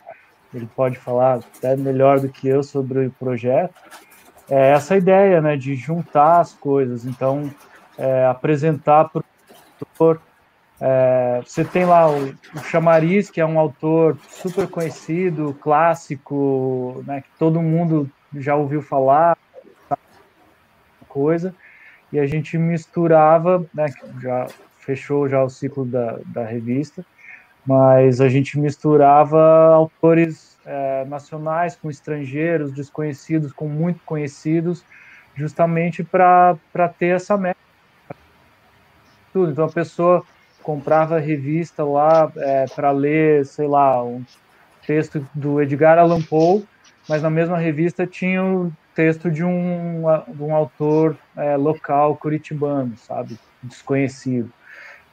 Ele 0.52 0.68
pode 0.74 0.98
falar 0.98 1.40
até 1.56 1.76
melhor 1.76 2.20
do 2.20 2.28
que 2.28 2.48
eu 2.48 2.62
sobre 2.62 3.06
o 3.06 3.10
projeto. 3.12 3.74
É 4.50 4.70
essa 4.72 4.96
ideia, 4.96 5.40
né? 5.40 5.56
De 5.56 5.74
juntar 5.74 6.40
as 6.40 6.54
coisas. 6.54 7.04
Então, 7.04 7.52
é, 7.96 8.26
apresentar 8.26 9.08
para 9.08 9.22
o 10.00 10.18
é, 10.80 11.42
você 11.44 11.64
tem 11.64 11.84
lá 11.84 12.08
o, 12.08 12.28
o, 12.54 12.58
Chamariz, 12.60 13.30
que 13.30 13.40
é 13.40 13.46
um 13.46 13.58
autor 13.58 14.16
super 14.28 14.68
conhecido, 14.68 15.56
clássico, 15.60 17.02
né, 17.06 17.22
que 17.22 17.28
todo 17.38 17.60
mundo 17.60 18.08
já 18.34 18.54
ouviu 18.54 18.80
falar, 18.80 19.36
coisa, 21.08 21.54
e 22.12 22.18
a 22.18 22.26
gente 22.26 22.56
misturava, 22.56 23.66
né, 23.74 23.86
já 24.20 24.46
fechou 24.78 25.28
já 25.28 25.42
o 25.42 25.50
ciclo 25.50 25.84
da, 25.84 26.18
da 26.26 26.44
revista, 26.44 27.04
mas 27.66 28.20
a 28.20 28.28
gente 28.28 28.58
misturava 28.58 29.74
autores 29.74 30.56
é, 30.64 31.04
nacionais 31.06 31.76
com 31.76 31.90
estrangeiros, 31.90 32.72
desconhecidos 32.72 33.52
com 33.52 33.68
muito 33.68 34.00
conhecidos, 34.04 34.84
justamente 35.34 36.04
para 36.04 36.56
ter 36.98 37.16
essa 37.16 37.36
meta 37.36 37.58
tudo. 39.32 39.52
Então 39.52 39.64
a 39.64 39.70
pessoa 39.70 40.24
comprava 40.68 41.18
revista 41.18 41.82
lá 41.82 42.30
é, 42.36 42.66
para 42.66 42.90
ler, 42.90 43.46
sei 43.46 43.66
lá, 43.66 44.04
um 44.04 44.22
texto 44.86 45.26
do 45.32 45.62
Edgar 45.62 45.98
Allan 45.98 46.20
Poe, 46.20 46.62
mas 47.08 47.22
na 47.22 47.30
mesma 47.30 47.56
revista 47.56 48.06
tinha 48.06 48.44
o 48.44 48.70
texto 48.94 49.30
de 49.30 49.42
um, 49.42 50.02
de 50.28 50.42
um 50.42 50.54
autor 50.54 51.16
é, 51.34 51.56
local 51.56 52.16
curitibano, 52.16 52.94
sabe, 52.98 53.38
desconhecido. 53.62 54.52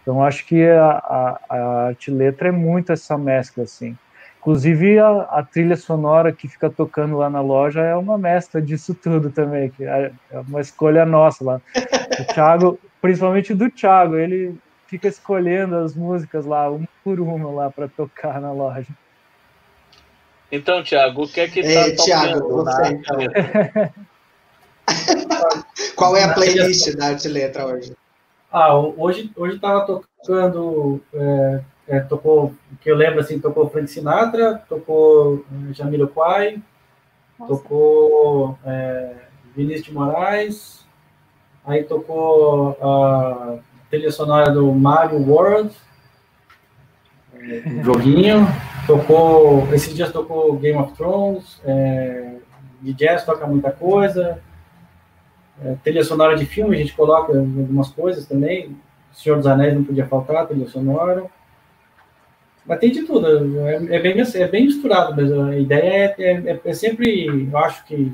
Então 0.02 0.22
acho 0.22 0.46
que 0.46 0.62
a, 0.68 0.90
a, 0.90 1.40
a 1.50 1.86
arte 1.88 2.12
letra 2.12 2.50
é 2.50 2.52
muito 2.52 2.92
essa 2.92 3.18
mescla 3.18 3.64
assim. 3.64 3.98
Inclusive 4.42 5.00
a, 5.00 5.22
a, 5.22 5.42
trilha 5.42 5.78
sonora 5.78 6.34
que 6.34 6.50
fica 6.50 6.70
tocando 6.70 7.16
lá 7.16 7.30
na 7.30 7.40
loja 7.40 7.80
é 7.80 7.96
uma 7.96 8.18
mescla 8.18 8.62
disso 8.62 8.94
tudo 8.94 9.30
também, 9.30 9.70
que 9.70 9.86
é, 9.86 10.12
é 10.32 10.40
uma 10.40 10.60
escolha 10.60 11.06
nossa 11.06 11.46
lá. 11.46 11.62
O 12.20 12.34
Thiago, 12.34 12.78
principalmente 13.02 13.54
do 13.54 13.70
Thiago, 13.70 14.18
ele 14.18 14.54
fica 14.88 15.08
escolhendo 15.08 15.78
as 15.78 15.96
músicas 15.96 16.46
lá, 16.46 16.70
uma 16.70 16.88
por 17.04 17.20
uma 17.20 17.52
lá 17.52 17.70
para 17.70 17.88
tocar 17.88 18.42
na 18.42 18.52
loja. 18.52 18.90
Então, 20.52 20.84
Thiago, 20.84 21.24
o 21.24 21.28
que 21.28 21.42
é 21.42 21.48
que 21.48 21.62
tá 21.62 21.70
é, 21.70 21.92
Thiago, 21.92 22.64
você, 22.64 22.94
então. 22.94 23.18
Qual 25.96 26.16
é 26.16 26.24
a 26.24 26.34
playlist 26.34 26.96
da 26.96 27.08
arte 27.08 27.28
letra 27.28 27.66
hoje? 27.66 27.96
Ah, 28.52 28.76
hoje 28.76 29.32
hoje 29.36 29.56
estava 29.56 29.86
tocando 29.86 31.02
é, 31.14 31.62
é, 31.88 32.00
tocou, 32.00 32.54
que 32.82 32.90
eu 32.90 32.96
lembro 32.96 33.20
assim, 33.20 33.40
tocou 33.40 33.70
Frank 33.70 33.88
Sinatra, 33.88 34.64
tocou 34.70 35.46
é, 35.70 35.74
Jamiroquai, 35.74 36.62
tocou 37.48 38.58
é, 38.66 39.16
Vinícius 39.56 39.88
de 39.88 39.94
Moraes, 39.94 40.86
aí 41.66 41.84
tocou 41.84 42.78
a 42.82 43.58
trilha 43.90 44.12
sonora 44.12 44.52
do 44.52 44.72
Mario 44.74 45.20
World, 45.20 45.72
é, 47.34 47.84
joguinho, 47.84 48.48
tocou, 48.88 49.68
esses 49.74 49.94
dias 49.94 50.12
tocou 50.12 50.58
Game 50.58 50.78
of 50.80 50.94
Thrones, 50.94 51.62
é, 51.66 52.36
de 52.82 52.94
jazz 52.94 53.24
toca 53.24 53.46
muita 53.48 53.72
coisa, 53.72 54.40
é, 55.64 55.76
trilha 55.84 56.04
sonora 56.04 56.36
de 56.36 56.46
filme 56.46 56.76
a 56.76 56.80
gente 56.80 56.94
coloca 56.94 57.38
algumas 57.38 57.90
coisas 57.90 58.26
também, 58.26 58.76
Senhor 59.12 59.38
dos 59.38 59.48
Anéis 59.48 59.74
não 59.74 59.84
podia 59.84 60.06
faltar, 60.06 60.48
trilha 60.48 60.68
sonora, 60.68 61.26
mas 62.66 62.80
tem 62.80 62.92
de 62.92 63.04
tudo, 63.04 63.28
é, 63.68 63.76
é, 63.76 64.00
bem, 64.00 64.16
é 64.20 64.48
bem 64.48 64.66
misturado 64.66 65.16
mesmo. 65.16 65.44
A 65.44 65.58
ideia 65.58 66.16
é, 66.18 66.32
é, 66.32 66.62
é, 66.66 66.74
sempre, 66.74 67.48
eu 67.52 67.58
acho 67.60 67.86
que 67.86 68.12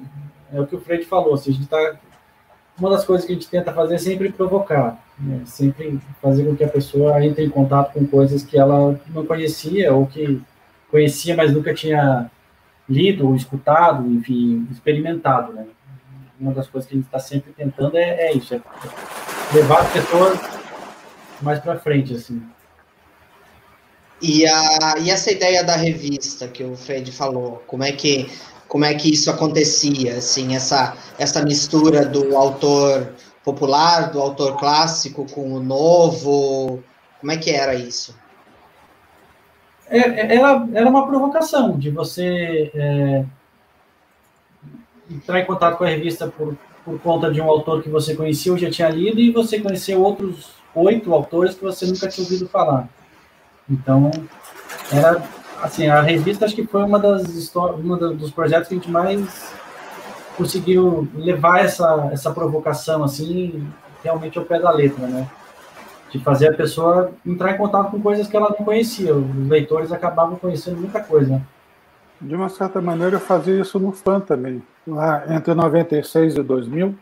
é 0.53 0.59
o 0.59 0.67
que 0.67 0.75
o 0.75 0.81
Fred 0.81 1.05
falou, 1.05 1.33
assim, 1.33 1.51
a 1.51 1.53
gente 1.53 1.67
tá, 1.67 1.95
uma 2.77 2.89
das 2.89 3.05
coisas 3.05 3.25
que 3.25 3.31
a 3.31 3.35
gente 3.35 3.49
tenta 3.49 3.73
fazer 3.73 3.95
é 3.95 3.97
sempre 3.97 4.31
provocar, 4.31 5.03
né? 5.19 5.41
sempre 5.45 5.99
fazer 6.21 6.45
com 6.45 6.55
que 6.55 6.63
a 6.63 6.67
pessoa 6.67 7.23
entre 7.23 7.43
em 7.45 7.49
contato 7.49 7.93
com 7.93 8.05
coisas 8.07 8.43
que 8.43 8.57
ela 8.57 8.99
não 9.09 9.25
conhecia 9.25 9.93
ou 9.93 10.07
que 10.07 10.41
conhecia, 10.89 11.35
mas 11.35 11.53
nunca 11.53 11.73
tinha 11.73 12.29
lido 12.89 13.27
ou 13.27 13.35
escutado, 13.35 14.05
enfim, 14.11 14.67
experimentado, 14.71 15.53
né? 15.53 15.65
Uma 16.39 16.53
das 16.53 16.67
coisas 16.67 16.89
que 16.89 16.95
a 16.95 16.97
gente 16.97 17.05
está 17.05 17.19
sempre 17.19 17.53
tentando 17.53 17.95
é, 17.97 18.27
é 18.27 18.33
isso, 18.33 18.55
é 18.55 18.61
levar 19.53 19.81
as 19.81 19.93
pessoas 19.93 20.39
mais 21.41 21.59
para 21.59 21.79
frente, 21.79 22.13
assim. 22.13 22.41
E, 24.21 24.45
a, 24.45 24.95
e 24.99 25.09
essa 25.09 25.31
ideia 25.31 25.63
da 25.63 25.75
revista 25.75 26.47
que 26.47 26.63
o 26.63 26.75
Fred 26.75 27.11
falou, 27.11 27.63
como 27.65 27.83
é 27.83 27.91
que 27.91 28.29
como 28.71 28.85
é 28.85 28.93
que 28.93 29.11
isso 29.11 29.29
acontecia, 29.29 30.15
assim, 30.15 30.55
essa 30.55 30.95
essa 31.19 31.43
mistura 31.43 32.05
do 32.05 32.37
autor 32.37 33.15
popular, 33.43 34.13
do 34.13 34.21
autor 34.21 34.57
clássico 34.57 35.25
com 35.25 35.55
o 35.55 35.59
novo, 35.61 36.81
como 37.19 37.33
é 37.33 37.37
que 37.37 37.51
era 37.51 37.75
isso? 37.75 38.17
É, 39.89 39.97
é 39.97 40.35
era, 40.37 40.65
era 40.73 40.89
uma 40.89 41.05
provocação 41.05 41.77
de 41.77 41.89
você 41.89 42.71
é, 42.73 43.25
entrar 45.09 45.41
em 45.41 45.45
contato 45.45 45.77
com 45.77 45.83
a 45.83 45.89
revista 45.89 46.27
por, 46.27 46.57
por 46.85 46.97
conta 47.01 47.29
de 47.29 47.41
um 47.41 47.49
autor 47.49 47.83
que 47.83 47.89
você 47.89 48.15
conhecia 48.15 48.53
ou 48.53 48.57
já 48.57 48.71
tinha 48.71 48.87
lido 48.87 49.19
e 49.19 49.31
você 49.31 49.59
conheceu 49.59 50.01
outros 50.01 50.51
oito 50.73 51.13
autores 51.13 51.55
que 51.55 51.61
você 51.61 51.85
nunca 51.85 52.07
tinha 52.07 52.23
ouvido 52.23 52.47
falar. 52.47 52.87
Então, 53.69 54.09
era 54.93 55.21
assim, 55.61 55.87
a 55.87 56.01
revista 56.01 56.45
acho 56.45 56.55
que 56.55 56.65
foi 56.65 56.83
uma 56.83 56.99
das 56.99 57.29
histórias, 57.29 57.79
um 57.79 58.15
dos 58.15 58.31
projetos 58.31 58.67
que 58.67 58.75
a 58.75 58.77
gente 58.77 58.89
mais 58.89 59.53
conseguiu 60.37 61.07
levar 61.15 61.63
essa, 61.63 62.09
essa 62.11 62.31
provocação 62.31 63.03
assim, 63.03 63.67
realmente 64.03 64.37
ao 64.37 64.45
pé 64.45 64.59
da 64.59 64.71
letra, 64.71 65.05
né? 65.07 65.27
De 66.09 66.19
fazer 66.19 66.49
a 66.49 66.53
pessoa 66.53 67.11
entrar 67.25 67.51
em 67.51 67.57
contato 67.57 67.91
com 67.91 68.01
coisas 68.01 68.27
que 68.27 68.35
ela 68.35 68.49
não 68.49 68.65
conhecia. 68.65 69.15
Os 69.15 69.47
leitores 69.47 69.91
acabavam 69.91 70.35
conhecendo 70.35 70.77
muita 70.77 70.99
coisa. 70.99 71.41
De 72.19 72.35
uma 72.35 72.49
certa 72.49 72.81
maneira, 72.81 73.15
eu 73.15 73.19
fazia 73.19 73.61
isso 73.61 73.79
no 73.79 73.91
Fã 73.91 74.19
também. 74.19 74.61
Lá 74.85 75.23
entre 75.29 75.53
96 75.53 76.35
e 76.35 76.43
2000, 76.43 76.95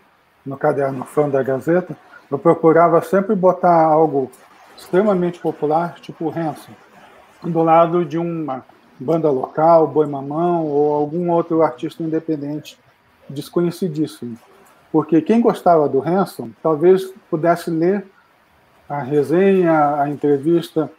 no 0.45 0.57
caderno 0.57 1.03
Fã 1.05 1.27
da 1.27 1.41
Gazeta, 1.41 1.97
eu 2.29 2.37
procurava 2.37 3.01
sempre 3.01 3.35
botar 3.35 3.83
algo 3.83 4.29
extremamente 4.77 5.39
popular, 5.39 5.95
tipo 5.99 6.29
Hanson, 6.29 6.71
do 7.43 7.63
lado 7.63 8.03
de 8.03 8.17
uma 8.17 8.65
banda 8.99 9.29
local, 9.29 9.87
Boi 9.87 10.05
Mamão 10.05 10.65
ou 10.65 10.93
algum 10.93 11.31
outro 11.31 11.61
artista 11.61 12.03
independente 12.03 12.77
desconhecidíssimo. 13.29 14.37
Porque 14.91 15.21
quem 15.21 15.39
gostava 15.39 15.87
do 15.87 16.01
Hanson 16.01 16.49
talvez 16.61 17.13
pudesse 17.29 17.69
ler 17.69 18.05
a 18.89 18.99
resenha, 18.99 20.01
a 20.01 20.09
entrevista 20.09 20.91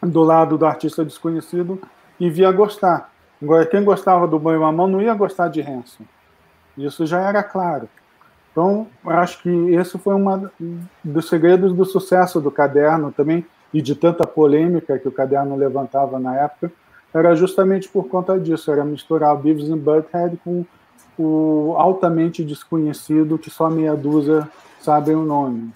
do 0.00 0.22
lado 0.22 0.56
do 0.56 0.64
artista 0.64 1.04
desconhecido 1.04 1.80
e 2.20 2.30
via 2.30 2.50
gostar. 2.52 3.10
Agora, 3.42 3.66
quem 3.66 3.84
gostava 3.84 4.26
do 4.26 4.38
Boi 4.38 4.56
Mamão 4.56 4.86
não 4.86 5.02
ia 5.02 5.12
gostar 5.12 5.48
de 5.48 5.60
Hanson. 5.60 6.04
Isso 6.78 7.04
já 7.04 7.20
era 7.20 7.42
claro. 7.42 7.88
Então, 8.52 8.86
acho 9.04 9.42
que 9.42 9.50
esse 9.74 9.98
foi 9.98 10.14
um 10.14 10.48
dos 11.04 11.28
segredos 11.28 11.74
do 11.74 11.84
sucesso 11.84 12.40
do 12.40 12.50
caderno 12.50 13.12
também 13.12 13.44
e 13.76 13.82
de 13.82 13.94
tanta 13.94 14.26
polêmica 14.26 14.98
que 14.98 15.08
o 15.08 15.12
caderno 15.12 15.56
levantava 15.56 16.18
na 16.18 16.36
época, 16.36 16.72
era 17.12 17.34
justamente 17.34 17.88
por 17.88 18.08
conta 18.08 18.38
disso, 18.38 18.70
era 18.70 18.84
misturar 18.84 19.34
o 19.34 19.38
Beavis 19.38 19.70
and 19.70 19.78
Butthead 19.78 20.38
com 20.44 20.64
o 21.18 21.74
altamente 21.78 22.44
desconhecido 22.44 23.38
que 23.38 23.50
só 23.50 23.70
meia 23.70 23.94
dúzia 23.94 24.48
sabem 24.80 25.14
o 25.14 25.24
nome. 25.24 25.72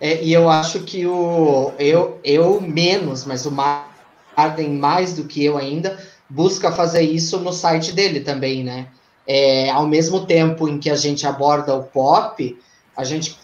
É, 0.00 0.22
e 0.22 0.32
eu 0.32 0.48
acho 0.48 0.80
que 0.84 1.04
o 1.06 1.72
eu, 1.78 2.18
eu 2.22 2.60
menos, 2.60 3.24
mas 3.24 3.44
o 3.46 3.50
Marden 3.50 4.78
mais 4.78 5.16
do 5.16 5.24
que 5.24 5.44
eu 5.44 5.56
ainda 5.56 5.98
busca 6.30 6.70
fazer 6.70 7.02
isso 7.02 7.40
no 7.40 7.52
site 7.52 7.92
dele 7.92 8.20
também, 8.20 8.62
né? 8.62 8.86
é, 9.28 9.68
ao 9.68 9.86
mesmo 9.86 10.24
tempo 10.24 10.66
em 10.66 10.78
que 10.78 10.88
a 10.88 10.96
gente 10.96 11.26
aborda 11.26 11.74
o 11.74 11.82
pop, 11.82 12.58
a 12.96 13.04
gente, 13.04 13.38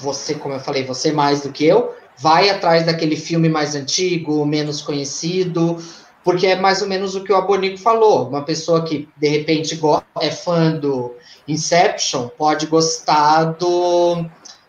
você, 0.00 0.34
como 0.34 0.54
eu 0.54 0.60
falei, 0.60 0.84
você 0.84 1.12
mais 1.12 1.42
do 1.42 1.52
que 1.52 1.64
eu, 1.64 1.94
vai 2.16 2.50
atrás 2.50 2.86
daquele 2.86 3.16
filme 3.16 3.48
mais 3.48 3.74
antigo, 3.74 4.44
menos 4.46 4.80
conhecido, 4.80 5.76
porque 6.24 6.46
é 6.46 6.56
mais 6.56 6.82
ou 6.82 6.88
menos 6.88 7.14
o 7.14 7.24
que 7.24 7.32
o 7.32 7.36
Abonico 7.36 7.78
falou. 7.78 8.28
Uma 8.28 8.42
pessoa 8.42 8.84
que, 8.84 9.08
de 9.16 9.28
repente, 9.28 9.78
é 10.20 10.30
fã 10.30 10.72
do 10.72 11.14
Inception 11.48 12.28
pode 12.28 12.66
gostar 12.66 13.44
do 13.44 14.24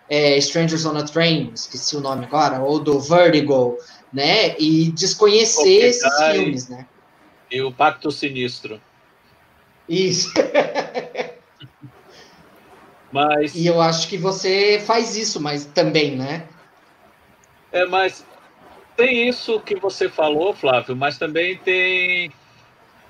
é, 0.10 0.38
Strangers 0.38 0.86
on 0.86 0.98
a 0.98 1.04
Train, 1.04 1.52
esqueci 1.54 1.96
o 1.96 2.02
nome 2.02 2.26
agora, 2.26 2.62
ou 2.62 2.80
do 2.80 3.00
Vertigo, 3.00 3.78
né? 4.12 4.56
E 4.60 4.92
desconhecer 4.92 5.86
esses 5.86 6.24
filmes, 6.32 6.68
né? 6.70 6.88
E 7.52 7.62
o 7.62 7.72
Pacto 7.72 8.12
Sinistro. 8.12 8.82
Isso. 9.88 10.32
mas... 13.14 13.54
E 13.54 13.68
eu 13.68 13.80
acho 13.80 14.08
que 14.08 14.18
você 14.18 14.82
faz 14.86 15.16
isso, 15.16 15.40
mas 15.40 15.66
também, 15.66 16.16
né? 16.16 16.48
É, 17.72 17.86
mas 17.86 18.26
tem 18.98 19.28
isso 19.30 19.60
que 19.60 19.76
você 19.76 20.10
falou, 20.10 20.54
Flávio, 20.54 20.96
mas 20.96 21.18
também 21.18 21.58
tem. 21.58 22.32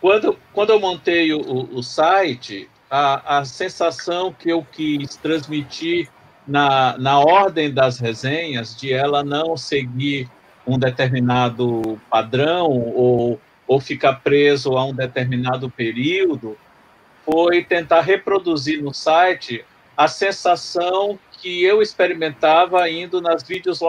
Quando, 0.01 0.37
quando 0.51 0.71
eu 0.71 0.79
montei 0.79 1.33
o, 1.33 1.39
o 1.39 1.81
site, 1.81 2.69
a, 2.89 3.39
a 3.39 3.45
sensação 3.45 4.33
que 4.33 4.49
eu 4.49 4.65
quis 4.71 5.15
transmitir 5.15 6.09
na, 6.45 6.97
na 6.97 7.19
ordem 7.19 7.73
das 7.73 7.99
resenhas, 7.99 8.75
de 8.75 8.91
ela 8.91 9.23
não 9.23 9.55
seguir 9.55 10.29
um 10.67 10.77
determinado 10.77 11.99
padrão 12.09 12.67
ou, 12.69 13.39
ou 13.65 13.79
ficar 13.79 14.21
preso 14.21 14.77
a 14.77 14.85
um 14.85 14.93
determinado 14.93 15.69
período, 15.69 16.57
foi 17.25 17.63
tentar 17.63 18.01
reproduzir 18.01 18.81
no 18.81 18.93
site 18.93 19.65
a 19.95 20.07
sensação 20.07 21.17
que 21.41 21.63
eu 21.63 21.81
experimentava 21.81 22.89
indo 22.89 23.21
nas, 23.21 23.43
vídeos 23.43 23.79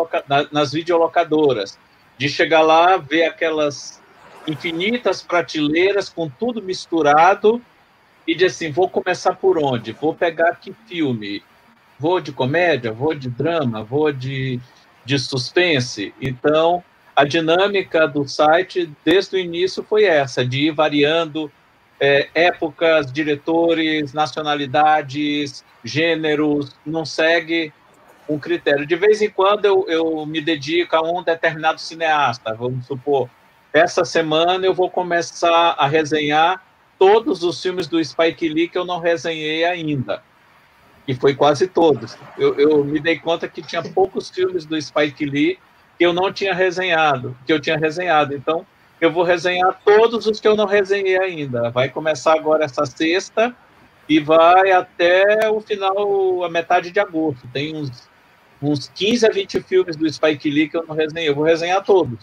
nas 0.50 0.72
videolocadoras, 0.72 1.78
de 2.18 2.28
chegar 2.28 2.62
lá, 2.62 2.96
ver 2.96 3.24
aquelas 3.24 4.00
infinitas 4.46 5.22
prateleiras 5.22 6.08
com 6.08 6.28
tudo 6.28 6.62
misturado 6.62 7.60
e 8.26 8.34
de 8.34 8.44
assim, 8.44 8.70
vou 8.70 8.88
começar 8.88 9.34
por 9.34 9.58
onde? 9.58 9.92
Vou 9.92 10.14
pegar 10.14 10.56
que 10.56 10.74
filme? 10.86 11.42
vou 11.98 12.20
de 12.20 12.32
comédia, 12.32 12.92
vou 12.92 13.14
de 13.14 13.28
drama, 13.28 13.82
vou 13.82 14.12
de, 14.12 14.60
de 15.04 15.18
suspense. 15.18 16.14
Então, 16.20 16.82
a 17.14 17.24
dinâmica 17.24 18.06
do 18.06 18.26
site, 18.26 18.90
desde 19.04 19.36
o 19.36 19.38
início, 19.38 19.82
foi 19.82 20.04
essa, 20.04 20.44
de 20.44 20.66
ir 20.66 20.70
variando 20.72 21.50
é, 22.04 22.28
épocas, 22.34 23.10
diretores, 23.10 24.12
nacionalidades, 24.12 25.64
gêneros, 25.82 26.76
não 26.84 27.06
segue 27.06 27.72
um 28.28 28.38
critério. 28.38 28.86
De 28.86 28.94
vez 28.94 29.22
em 29.22 29.30
quando 29.30 29.64
eu, 29.64 29.86
eu 29.88 30.26
me 30.26 30.40
dedico 30.40 30.94
a 30.96 31.02
um 31.02 31.22
determinado 31.22 31.80
cineasta, 31.80 32.54
vamos 32.54 32.86
supor, 32.86 33.30
essa 33.72 34.04
semana 34.04 34.66
eu 34.66 34.74
vou 34.74 34.90
começar 34.90 35.74
a 35.78 35.86
resenhar 35.86 36.62
todos 36.98 37.42
os 37.42 37.60
filmes 37.60 37.86
do 37.86 38.02
Spike 38.04 38.48
Lee 38.48 38.68
que 38.68 38.76
eu 38.76 38.84
não 38.84 39.00
resenhei 39.00 39.64
ainda. 39.64 40.22
E 41.08 41.14
foi 41.14 41.34
quase 41.34 41.66
todos. 41.66 42.16
Eu, 42.36 42.58
eu 42.58 42.84
me 42.84 43.00
dei 43.00 43.18
conta 43.18 43.48
que 43.48 43.62
tinha 43.62 43.82
poucos 43.82 44.30
filmes 44.30 44.64
do 44.64 44.80
Spike 44.80 45.24
Lee 45.24 45.58
que 45.98 46.04
eu 46.04 46.12
não 46.12 46.32
tinha 46.32 46.54
resenhado, 46.54 47.36
que 47.46 47.52
eu 47.52 47.60
tinha 47.60 47.76
resenhado. 47.76 48.34
Então, 48.34 48.66
eu 49.04 49.12
vou 49.12 49.22
resenhar 49.22 49.78
todos 49.84 50.26
os 50.26 50.40
que 50.40 50.48
eu 50.48 50.56
não 50.56 50.66
resenhei 50.66 51.18
ainda. 51.18 51.70
Vai 51.70 51.88
começar 51.88 52.34
agora 52.34 52.64
essa 52.64 52.86
sexta 52.86 53.54
e 54.08 54.18
vai 54.18 54.72
até 54.72 55.50
o 55.50 55.60
final, 55.60 56.42
a 56.42 56.50
metade 56.50 56.90
de 56.90 56.98
agosto. 56.98 57.46
Tem 57.52 57.76
uns, 57.76 58.08
uns 58.62 58.88
15 58.94 59.26
a 59.26 59.30
20 59.30 59.60
filmes 59.62 59.96
do 59.96 60.10
Spike 60.10 60.50
Lee 60.50 60.68
que 60.68 60.76
eu 60.76 60.86
não 60.86 60.94
resenhei. 60.94 61.28
Eu 61.28 61.34
vou 61.34 61.44
resenhar 61.44 61.84
todos. 61.84 62.18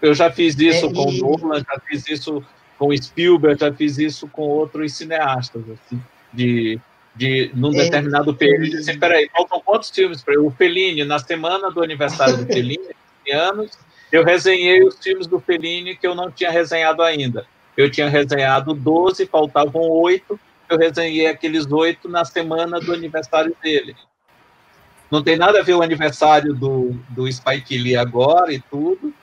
Eu 0.00 0.14
já 0.14 0.30
fiz 0.30 0.56
isso 0.58 0.86
é, 0.86 0.92
com 0.92 1.10
e... 1.10 1.20
Nolan, 1.20 1.58
já 1.58 1.80
fiz 1.86 2.08
isso 2.08 2.44
com 2.78 2.96
Spielberg, 2.96 3.60
já 3.60 3.72
fiz 3.72 3.98
isso 3.98 4.28
com 4.28 4.42
outros 4.42 4.92
cineastas, 4.92 5.64
assim, 5.68 6.00
de, 6.32 6.78
de 7.16 7.50
num 7.52 7.74
é, 7.74 7.84
determinado 7.84 8.32
período. 8.32 8.76
Assim, 8.76 8.96
peraí, 8.96 9.28
faltam 9.36 9.60
quantos 9.64 9.90
filmes 9.90 10.22
para 10.22 10.40
O 10.40 10.48
Fellini, 10.52 11.04
na 11.04 11.18
semana 11.18 11.72
do 11.72 11.82
aniversário 11.82 12.36
do 12.36 12.46
Fellini, 12.46 12.94
anos, 13.32 13.72
eu 14.10 14.24
resenhei 14.24 14.82
os 14.82 14.98
filmes 14.98 15.26
do 15.26 15.38
Fellini 15.38 15.96
que 15.96 16.06
eu 16.06 16.14
não 16.14 16.30
tinha 16.30 16.50
resenhado 16.50 17.02
ainda. 17.02 17.46
Eu 17.76 17.90
tinha 17.90 18.08
resenhado 18.08 18.74
12, 18.74 19.26
faltavam 19.26 19.82
oito, 19.82 20.38
eu 20.68 20.76
resenhei 20.76 21.26
aqueles 21.26 21.70
oito 21.70 22.08
na 22.08 22.24
semana 22.24 22.80
do 22.80 22.92
aniversário 22.92 23.54
dele. 23.62 23.94
Não 25.10 25.22
tem 25.22 25.36
nada 25.36 25.60
a 25.60 25.62
ver 25.62 25.74
o 25.74 25.82
aniversário 25.82 26.54
do, 26.54 26.94
do 27.08 27.30
Spike 27.30 27.78
Lee 27.78 27.96
agora 27.96 28.52
e 28.52 28.60
tudo, 28.60 29.14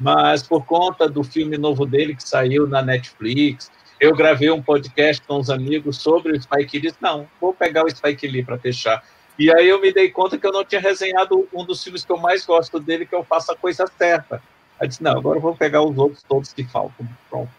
mas 0.00 0.42
por 0.42 0.64
conta 0.64 1.08
do 1.08 1.22
filme 1.22 1.56
novo 1.56 1.86
dele 1.86 2.14
que 2.14 2.26
saiu 2.26 2.66
na 2.66 2.82
Netflix, 2.82 3.70
eu 4.00 4.14
gravei 4.14 4.50
um 4.50 4.62
podcast 4.62 5.22
com 5.26 5.38
os 5.38 5.50
amigos 5.50 5.98
sobre 5.98 6.32
o 6.32 6.40
Spike 6.40 6.78
Lee. 6.78 6.94
Não, 7.00 7.28
vou 7.40 7.52
pegar 7.52 7.84
o 7.84 7.90
Spike 7.90 8.26
Lee 8.26 8.44
para 8.44 8.58
fechar. 8.58 9.02
E 9.38 9.54
aí 9.54 9.68
eu 9.68 9.80
me 9.80 9.92
dei 9.92 10.10
conta 10.10 10.36
que 10.36 10.46
eu 10.46 10.52
não 10.52 10.64
tinha 10.64 10.80
resenhado 10.80 11.48
um 11.54 11.64
dos 11.64 11.82
filmes 11.82 12.04
que 12.04 12.10
eu 12.10 12.18
mais 12.18 12.44
gosto 12.44 12.80
dele, 12.80 13.06
que 13.06 13.14
eu 13.14 13.22
faço 13.22 13.52
a 13.52 13.56
coisa 13.56 13.86
certa. 13.96 14.42
Aí 14.80 14.88
disse, 14.88 15.02
não, 15.02 15.18
agora 15.18 15.38
eu 15.38 15.42
vou 15.42 15.54
pegar 15.54 15.82
os 15.82 15.96
outros 15.96 16.22
todos 16.22 16.52
que 16.52 16.64
faltam. 16.64 17.06
Pronto. 17.30 17.50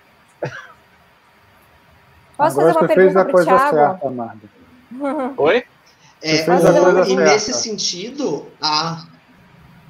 Posso 2.35 2.59
agora 2.59 2.73
fazer 2.73 2.85
uma 2.85 2.87
você 2.87 2.95
fez 2.95 3.15
a 3.17 3.25
coisa 3.25 3.49
Thiago? 3.49 3.75
certa, 3.75 4.09
Marda. 4.09 4.49
Oi? 5.37 5.63
É, 6.21 6.45
e 7.07 7.15
nesse 7.15 7.53
sentido, 7.53 8.45
a, 8.61 9.05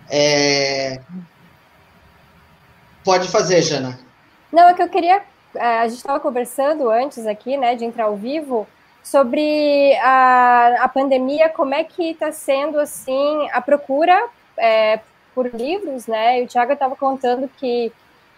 é... 0.10 1.02
pode 3.04 3.28
fazer, 3.30 3.62
Jana. 3.64 4.00
Não, 4.52 4.70
é 4.70 4.74
que 4.74 4.82
eu 4.82 4.90
queria. 4.90 5.24
É, 5.56 5.80
a 5.80 5.88
gente 5.88 5.98
estava 5.98 6.20
conversando 6.20 6.90
antes 6.90 7.26
aqui, 7.26 7.58
né, 7.58 7.76
de 7.76 7.84
entrar 7.84 8.06
ao 8.06 8.16
vivo, 8.16 8.68
sobre 9.04 9.96
a, 10.02 10.84
a 10.84 10.88
pandemia, 10.88 11.50
como 11.50 11.74
é 11.74 11.84
que 11.84 12.12
está 12.12 12.32
sendo 12.32 12.80
assim 12.80 13.50
a 13.52 13.62
procura 13.62 14.28
é, 14.58 15.00
por 15.34 15.48
livros, 15.48 16.08
né? 16.08 16.42
E 16.42 16.44
o 16.44 16.48
Thiago 16.48 16.74
estava 16.74 16.96
contando 16.96 17.50
que 17.58 17.92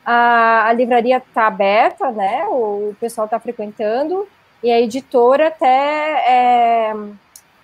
a, 0.06 0.68
a 0.68 0.74
livraria 0.74 1.18
está 1.18 1.48
aberta, 1.48 2.12
né? 2.12 2.46
O, 2.48 2.96
pessoal 3.00 3.26
está 3.26 3.40
frequentando 3.40 4.28
e 4.64 4.72
a 4.72 4.80
editora 4.80 5.48
até 5.48 5.68
é, 5.68 6.94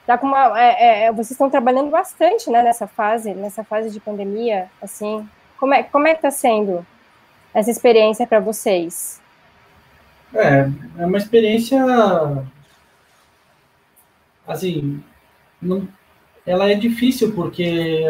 tá 0.06 0.18
com 0.18 0.28
uma, 0.28 0.60
é, 0.60 1.06
é, 1.06 1.12
vocês 1.12 1.32
estão 1.32 1.50
trabalhando 1.50 1.90
bastante, 1.90 2.50
né? 2.50 2.64
Nessa 2.64 2.88
fase, 2.88 3.34
nessa 3.34 3.64
fase 3.64 3.90
de 3.90 4.00
pandemia, 4.00 4.70
assim. 4.82 5.28
Como 5.60 5.74
é 5.74 5.84
como 5.84 6.08
é 6.08 6.12
que 6.12 6.20
está 6.20 6.32
sendo 6.32 6.86
essa 7.54 7.72
experiência 7.72 8.26
para 8.28 8.40
vocês? 8.40 9.22
É, 10.34 10.70
é 11.00 11.06
uma 11.06 11.18
experiência 11.18 11.78
assim, 14.48 15.04
não, 15.62 15.88
ela 16.46 16.70
é 16.70 16.76
difícil 16.76 17.34
porque 17.34 18.06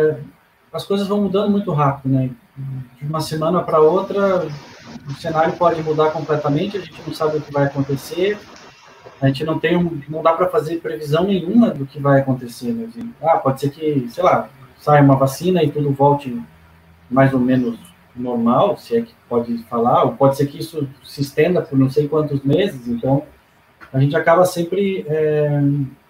as 0.71 0.85
coisas 0.85 1.07
vão 1.07 1.21
mudando 1.21 1.49
muito 1.49 1.71
rápido, 1.71 2.13
né? 2.13 2.29
De 2.99 3.07
uma 3.07 3.19
semana 3.19 3.63
para 3.63 3.79
outra, 3.79 4.47
o 5.07 5.13
cenário 5.13 5.53
pode 5.53 5.81
mudar 5.81 6.11
completamente, 6.11 6.77
a 6.77 6.81
gente 6.81 7.01
não 7.05 7.13
sabe 7.13 7.37
o 7.37 7.41
que 7.41 7.51
vai 7.51 7.65
acontecer, 7.65 8.37
a 9.21 9.27
gente 9.27 9.43
não 9.43 9.59
tem, 9.59 10.03
não 10.07 10.21
dá 10.21 10.33
para 10.33 10.49
fazer 10.49 10.77
previsão 10.77 11.25
nenhuma 11.25 11.71
do 11.71 11.85
que 11.85 11.99
vai 11.99 12.21
acontecer, 12.21 12.71
né? 12.71 12.87
Ah, 13.21 13.37
pode 13.37 13.59
ser 13.59 13.71
que, 13.71 14.07
sei 14.09 14.23
lá, 14.23 14.49
saia 14.77 15.03
uma 15.03 15.15
vacina 15.15 15.63
e 15.63 15.71
tudo 15.71 15.91
volte 15.91 16.41
mais 17.09 17.33
ou 17.33 17.39
menos 17.39 17.77
normal, 18.15 18.77
se 18.77 18.97
é 18.97 19.01
que 19.01 19.13
pode 19.29 19.57
falar, 19.63 20.03
ou 20.03 20.13
pode 20.13 20.37
ser 20.37 20.47
que 20.47 20.59
isso 20.59 20.87
se 21.03 21.21
estenda 21.21 21.61
por 21.61 21.77
não 21.77 21.89
sei 21.89 22.07
quantos 22.07 22.43
meses, 22.43 22.87
então 22.87 23.23
a 23.93 23.99
gente 23.99 24.15
acaba 24.15 24.45
sempre 24.45 25.05
é, 25.07 25.61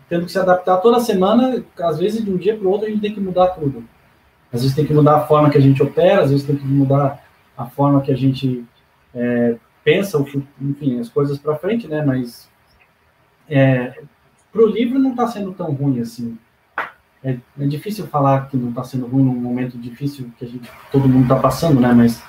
tendo 0.09 0.25
que 0.25 0.31
se 0.31 0.39
adaptar 0.39 0.77
toda 0.77 0.99
semana, 0.99 1.63
às 1.79 1.97
vezes 1.97 2.23
de 2.23 2.31
um 2.31 2.37
dia 2.37 2.55
para 2.55 2.67
o 2.67 2.71
outro 2.71 2.87
a 2.87 2.89
gente 2.89 3.01
tem 3.01 3.13
que 3.13 3.19
mudar 3.19 3.47
tudo. 3.49 3.83
Às 4.51 4.61
vezes 4.61 4.75
tem 4.75 4.85
que 4.85 4.93
mudar 4.93 5.17
a 5.17 5.27
forma 5.27 5.49
que 5.49 5.57
a 5.57 5.61
gente 5.61 5.83
opera, 5.83 6.23
às 6.23 6.31
vezes 6.31 6.45
tem 6.45 6.55
que 6.55 6.65
mudar 6.65 7.23
a 7.57 7.65
forma 7.65 8.01
que 8.01 8.11
a 8.11 8.15
gente 8.15 8.63
é, 9.13 9.57
pensa, 9.83 10.23
enfim, 10.61 10.99
as 10.99 11.09
coisas 11.09 11.37
para 11.37 11.55
frente, 11.55 11.87
né? 11.87 12.03
Mas 12.05 12.49
é, 13.49 14.01
para 14.51 14.61
o 14.61 14.67
livro 14.67 14.99
não 14.99 15.11
está 15.11 15.27
sendo 15.27 15.53
tão 15.53 15.71
ruim 15.71 15.99
assim. 15.99 16.37
É, 17.23 17.37
é, 17.59 17.65
difícil 17.65 18.07
falar 18.07 18.47
que 18.47 18.55
não 18.55 18.69
está 18.69 18.83
sendo 18.83 19.07
ruim 19.07 19.23
num 19.23 19.33
momento 19.33 19.77
difícil 19.77 20.31
que 20.37 20.45
a 20.45 20.47
gente, 20.47 20.69
todo 20.91 21.09
mundo 21.09 21.23
está 21.23 21.35
passando, 21.35 21.79
né? 21.81 21.91
Mas 21.93 22.23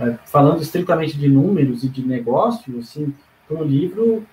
é, 0.00 0.18
falando 0.24 0.62
estritamente 0.62 1.16
de 1.18 1.28
números 1.28 1.84
e 1.84 1.88
de 1.88 2.04
negócio, 2.04 2.78
assim, 2.78 3.14
para 3.46 3.58
o 3.58 3.64
livro 3.64 4.26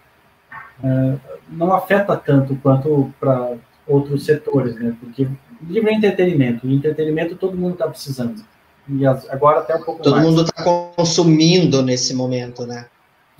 é, 0.82 1.16
não 1.50 1.74
afeta 1.74 2.16
tanto 2.16 2.56
quanto 2.58 3.14
para 3.20 3.56
outros 3.88 4.26
setores, 4.26 4.76
né? 4.76 4.96
Porque 5.00 5.28
livro 5.62 5.90
é 5.90 5.94
entretenimento, 5.94 6.68
e 6.68 6.76
entretenimento 6.76 7.36
todo 7.36 7.58
mundo 7.58 7.74
está 7.74 7.88
precisando. 7.88 8.44
E 8.88 9.06
agora 9.06 9.60
até 9.60 9.76
um 9.76 9.84
pouco 9.84 10.02
todo 10.02 10.14
mais. 10.14 10.26
Todo 10.26 10.36
mundo 10.36 10.50
está 10.50 10.64
consumindo 10.64 11.82
nesse 11.82 12.14
momento, 12.14 12.66
né? 12.66 12.88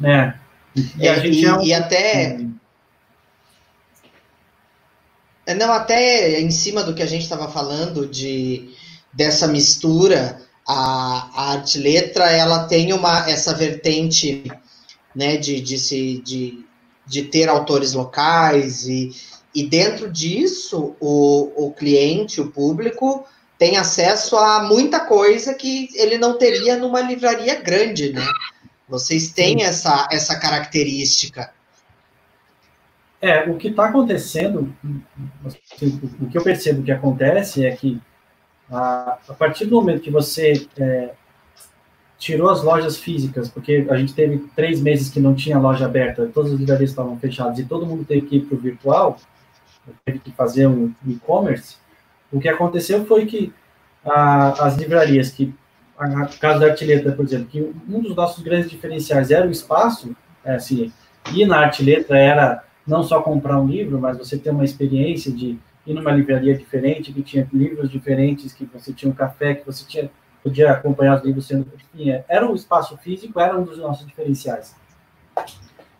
É. 0.02 0.34
E, 0.76 1.08
é, 1.08 1.28
e, 1.28 1.46
é 1.46 1.54
um... 1.54 1.62
e 1.62 1.74
até. 1.74 2.40
É, 5.46 5.54
não, 5.54 5.74
até 5.74 6.40
em 6.40 6.50
cima 6.50 6.84
do 6.84 6.94
que 6.94 7.04
a 7.04 7.06
gente 7.06 7.24
estava 7.24 7.50
falando 7.50 8.08
de 8.08 8.74
dessa 9.12 9.48
mistura, 9.48 10.40
a, 10.68 11.30
a 11.36 11.52
arte 11.52 11.78
letra 11.78 12.32
ela 12.32 12.64
tem 12.66 12.94
uma 12.94 13.30
essa 13.30 13.54
vertente 13.54 14.50
né, 15.14 15.38
de, 15.38 15.62
de, 15.62 15.78
se, 15.78 16.22
de, 16.26 16.66
de 17.06 17.24
ter 17.24 17.50
autores 17.50 17.94
locais 17.94 18.88
e, 18.88 19.12
e 19.54 19.68
dentro 19.68 20.12
disso 20.12 20.96
o, 21.00 21.68
o 21.68 21.72
cliente, 21.74 22.42
o 22.42 22.52
público, 22.52 23.26
tem 23.58 23.78
acesso 23.78 24.36
a 24.36 24.64
muita 24.64 25.02
coisa 25.02 25.54
que 25.54 25.90
ele 25.96 26.18
não 26.18 26.38
teria 26.38 26.78
numa 26.78 27.02
livraria 27.02 27.62
grande, 27.62 28.12
né? 28.12 28.26
Vocês 28.88 29.32
têm 29.32 29.64
essa, 29.64 30.08
essa 30.12 30.40
característica. 30.40 31.54
É, 33.22 33.50
o 33.50 33.56
que 33.56 33.70
está 33.70 33.86
acontecendo, 33.86 34.76
assim, 35.46 36.00
o 36.22 36.28
que 36.30 36.38
eu 36.38 36.44
percebo 36.44 36.84
que 36.84 36.92
acontece 36.92 37.66
é 37.66 37.74
que 37.74 38.02
a, 38.70 39.18
a 39.30 39.34
partir 39.34 39.66
do 39.66 39.76
momento 39.76 40.02
que 40.02 40.12
você 40.12 40.68
é, 40.78 41.14
tirou 42.24 42.50
as 42.50 42.64
lojas 42.64 42.98
físicas, 42.98 43.50
porque 43.50 43.86
a 43.90 43.98
gente 43.98 44.14
teve 44.14 44.38
três 44.56 44.82
meses 44.82 45.10
que 45.10 45.20
não 45.20 45.36
tinha 45.36 45.60
loja 45.60 45.86
aberta, 45.86 46.30
todas 46.34 46.54
as 46.54 46.60
livrarias 46.60 46.90
estavam 46.90 47.20
fechadas 47.20 47.60
e 47.60 47.66
todo 47.66 47.86
mundo 47.86 48.06
teve 48.06 48.22
que 48.22 48.38
ir 48.38 48.42
para 48.46 48.56
o 48.56 48.60
virtual, 48.60 49.18
teve 50.06 50.20
que 50.20 50.32
fazer 50.32 50.66
um 50.68 50.94
e-commerce, 51.06 51.76
o 52.32 52.40
que 52.40 52.48
aconteceu 52.48 53.06
foi 53.06 53.26
que 53.26 53.54
a, 54.06 54.66
as 54.66 54.78
livrarias 54.78 55.32
que, 55.32 55.54
a, 55.98 56.26
caso 56.40 56.62
da 56.62 56.68
Artileta, 56.68 57.12
por 57.12 57.26
exemplo, 57.26 57.48
que 57.48 57.62
um 57.90 58.00
dos 58.00 58.16
nossos 58.16 58.42
grandes 58.42 58.70
diferenciais 58.70 59.30
era 59.30 59.46
o 59.46 59.52
espaço, 59.52 60.16
é, 60.46 60.56
assim, 60.56 60.94
ir 61.34 61.46
na 61.46 61.60
Artileta 61.60 62.16
era 62.16 62.64
não 62.88 63.04
só 63.04 63.22
comprar 63.22 63.60
um 63.60 63.68
livro, 63.68 64.00
mas 64.00 64.18
você 64.18 64.38
ter 64.38 64.50
uma 64.50 64.64
experiência 64.64 65.30
de 65.30 65.60
ir 65.86 65.94
numa 65.94 66.12
livraria 66.12 66.58
diferente, 66.58 67.12
que 67.12 67.22
tinha 67.22 67.48
livros 67.52 67.90
diferentes, 67.90 68.54
que 68.54 68.66
você 68.66 68.94
tinha 68.94 69.12
um 69.12 69.16
café, 69.16 69.56
que 69.56 69.66
você 69.66 69.86
tinha 69.86 70.10
podia 70.44 70.72
acompanhar 70.72 71.18
os 71.18 71.24
livros 71.24 71.48
sendo. 71.48 71.72
Enfim, 71.76 72.10
é, 72.12 72.26
era 72.28 72.50
um 72.50 72.54
espaço 72.54 72.98
físico, 72.98 73.40
era 73.40 73.58
um 73.58 73.64
dos 73.64 73.78
nossos 73.78 74.06
diferenciais. 74.06 74.76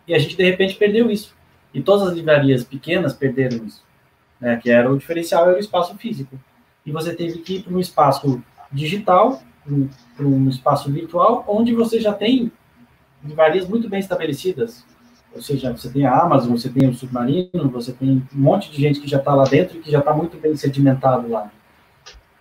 E 0.06 0.14
a 0.14 0.18
gente, 0.18 0.36
de 0.36 0.44
repente, 0.44 0.74
perdeu 0.74 1.10
isso. 1.10 1.34
E 1.72 1.82
todas 1.82 2.08
as 2.08 2.14
livrarias 2.14 2.62
pequenas 2.62 3.14
perderam 3.14 3.64
isso. 3.64 3.82
né, 4.40 4.56
que 4.56 4.70
era 4.70 4.92
o 4.92 4.98
diferencial, 4.98 5.48
era 5.48 5.56
o 5.56 5.60
espaço 5.60 5.96
físico. 5.96 6.38
E 6.84 6.92
você 6.92 7.14
teve 7.14 7.38
que 7.38 7.56
ir 7.56 7.62
para 7.62 7.72
um 7.72 7.80
espaço 7.80 8.42
digital, 8.70 9.42
para 10.14 10.26
um 10.26 10.48
espaço 10.48 10.92
virtual, 10.92 11.44
onde 11.48 11.72
você 11.72 11.98
já 11.98 12.12
tem 12.12 12.52
livrarias 13.24 13.66
muito 13.66 13.88
bem 13.88 14.00
estabelecidas. 14.00 14.84
Ou 15.34 15.40
seja, 15.40 15.72
você 15.72 15.90
tem 15.90 16.04
a 16.06 16.20
Amazon, 16.20 16.52
você 16.52 16.68
tem 16.68 16.88
o 16.88 16.94
Submarino, 16.94 17.70
você 17.70 17.92
tem 17.92 18.22
um 18.34 18.38
monte 18.38 18.70
de 18.70 18.80
gente 18.80 19.00
que 19.00 19.08
já 19.08 19.18
está 19.18 19.34
lá 19.34 19.44
dentro 19.44 19.78
e 19.78 19.80
que 19.80 19.90
já 19.90 20.00
está 20.00 20.12
muito 20.12 20.36
bem 20.36 20.54
sedimentado 20.54 21.28
lá. 21.28 21.50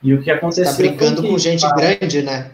E 0.04 0.14
o 0.14 0.22
que 0.22 0.30
aconteceu... 0.30 0.66
Está 0.66 0.78
brigando 0.78 1.22
que, 1.22 1.30
com 1.30 1.38
gente 1.38 1.66
grande, 1.76 2.22
né? 2.22 2.52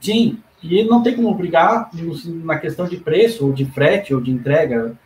Sim, 0.00 0.38
e 0.62 0.84
não 0.84 1.02
tem 1.02 1.14
como 1.14 1.32
brigar 1.34 1.90
na 2.44 2.58
questão 2.58 2.86
de 2.86 2.96
preço, 2.96 3.46
ou 3.46 3.52
de 3.52 3.64
frete, 3.64 4.12
ou 4.12 4.20
de 4.20 4.30
entrega. 4.30 4.96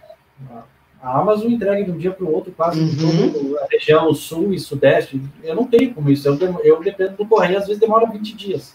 A 1.03 1.19
Amazon 1.19 1.51
entrega 1.51 1.85
de 1.85 1.91
um 1.91 1.97
dia 1.97 2.11
para 2.11 2.25
o 2.25 2.33
outro, 2.33 2.53
quase 2.53 2.81
uhum. 2.81 3.33
toda 3.33 3.61
a 3.63 3.67
região 3.71 4.13
sul 4.15 4.53
e 4.53 4.59
sudeste. 4.59 5.21
Eu 5.43 5.55
não 5.55 5.65
tenho 5.65 5.95
como 5.95 6.11
isso. 6.11 6.29
Eu, 6.29 6.39
eu 6.63 6.81
dependo 6.83 7.17
do 7.17 7.27
correio, 7.27 7.59
às 7.59 7.67
vezes 7.67 7.81
demora 7.81 8.11
20 8.11 8.35
dias. 8.35 8.75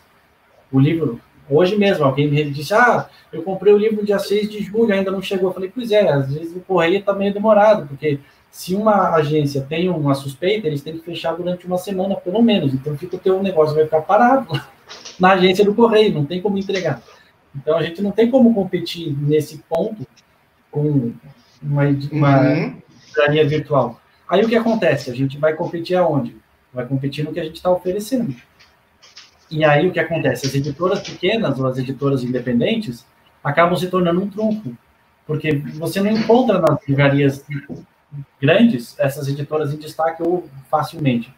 O 0.72 0.80
livro, 0.80 1.20
hoje 1.50 1.76
mesmo, 1.76 2.04
alguém 2.04 2.30
me 2.30 2.50
disse: 2.50 2.74
Ah, 2.74 3.08
eu 3.32 3.44
comprei 3.44 3.74
o 3.74 3.78
livro 3.78 4.06
dia 4.06 4.20
6 4.20 4.50
de 4.50 4.64
julho, 4.64 4.94
ainda 4.94 5.12
não 5.12 5.22
chegou. 5.22 5.50
Eu 5.50 5.54
falei: 5.54 5.72
Pois 5.74 5.92
é, 5.92 6.10
às 6.10 6.34
vezes 6.34 6.56
o 6.56 6.62
correio 6.62 7.00
está 7.00 7.14
meio 7.14 7.34
demorado, 7.34 7.88
porque 7.88 8.20
se 8.56 8.74
uma 8.74 9.14
agência 9.14 9.60
tem 9.68 9.90
uma 9.90 10.16
suspeita, 10.16 10.66
eles 10.66 10.82
têm 10.82 10.98
que 10.98 11.04
fechar 11.04 11.34
durante 11.34 11.68
uma 11.68 11.78
semana, 11.78 12.16
pelo 12.16 12.42
menos. 12.42 12.74
Então, 12.74 12.98
fica 12.98 13.18
o 13.18 13.20
teu 13.20 13.44
negócio 13.44 13.76
vai 13.76 13.84
ficar 13.84 14.00
parado 14.04 14.48
na 15.20 15.34
agência 15.34 15.66
do 15.66 15.76
correio, 15.76 16.14
não 16.14 16.26
tem 16.26 16.42
como 16.42 16.58
entregar. 16.58 17.02
Então, 17.54 17.78
a 17.78 17.84
gente 17.84 18.02
não 18.02 18.12
tem 18.12 18.32
como 18.32 18.54
competir 18.54 19.14
nesse 19.20 19.58
ponto 19.68 20.08
com 20.72 21.12
uma, 21.62 21.84
uma 22.14 22.42
uhum. 22.44 22.82
virtual. 23.46 24.00
Aí 24.26 24.42
o 24.42 24.48
que 24.48 24.56
acontece? 24.56 25.12
A 25.12 25.14
gente 25.14 25.38
vai 25.38 25.54
competir 25.54 25.98
aonde? 25.98 26.38
Vai 26.74 26.86
competir 26.86 27.26
no 27.26 27.34
que 27.34 27.42
a 27.42 27.44
gente 27.44 27.58
está 27.58 27.70
oferecendo. 27.70 28.34
E 29.52 29.66
aí 29.66 29.86
o 29.86 29.92
que 29.92 30.00
acontece? 30.00 30.48
As 30.48 30.56
editoras 30.56 31.02
pequenas 31.02 31.60
ou 31.60 31.68
as 31.68 31.78
editoras 31.78 32.24
independentes 32.24 33.06
acabam 33.44 33.76
se 33.76 33.88
tornando 33.88 34.24
um 34.24 34.30
trunfo, 34.30 34.78
porque 35.28 35.56
você 35.74 36.00
não 36.00 36.12
encontra 36.12 36.62
nas 36.62 36.88
livrarias 36.88 37.44
grandes 38.42 38.98
essas 39.00 39.28
editoras 39.28 39.74
em 39.74 39.78
destaque 39.78 40.22
ou 40.24 40.48
facilmente. 40.70 41.34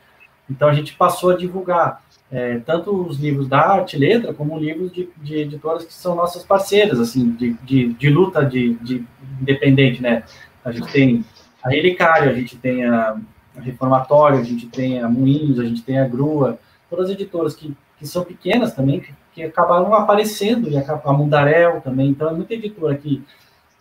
Então 0.50 0.68
a 0.68 0.74
gente 0.74 0.94
passou 0.96 1.32
a 1.32 1.38
divulgar 1.38 2.02
é, 2.32 2.60
tanto 2.60 2.92
os 2.92 3.20
livros 3.20 3.48
da 3.48 3.60
arte 3.60 3.98
letra 3.98 4.34
como 4.34 4.58
livros 4.58 4.92
de, 4.92 5.10
de, 5.18 5.36
editoras 5.36 5.86
que 5.86 5.94
são 5.94 6.16
nossas 6.16 6.44
parceiras, 6.44 7.00
assim, 7.00 7.32
de, 7.32 7.54
de, 7.64 7.94
de 7.94 8.10
luta 8.10 8.46
de, 8.46 8.74
de, 8.76 9.06
independente, 9.42 10.02
né? 10.02 10.24
A 10.64 10.72
gente 10.72 10.92
tem 10.92 11.26
a 11.64 11.70
Relicário, 11.70 12.30
a 12.30 12.34
gente 12.34 12.58
tem 12.58 12.86
a 12.86 13.18
Reformatório, 13.56 14.40
a 14.40 14.44
gente 14.44 14.68
tem 14.68 15.02
a 15.02 15.08
Moinhos, 15.08 15.60
a 15.60 15.66
gente 15.66 15.82
tem 15.82 16.00
a 16.00 16.08
Grua, 16.08 16.60
todas 16.90 17.06
as 17.06 17.12
editoras 17.12 17.56
que, 17.56 17.76
que 17.98 18.06
são 18.06 18.24
pequenas 18.24 18.74
também, 18.74 19.00
que, 19.00 19.14
que 19.34 19.44
acabaram 19.44 19.94
aparecendo, 19.94 20.70
e 20.70 20.78
a, 20.78 21.02
a 21.06 21.14
Mundarel 21.14 21.82
também, 21.82 22.10
então 22.10 22.30
é 22.30 22.34
muita 22.34 22.54
editora 22.54 22.96
que 22.96 23.24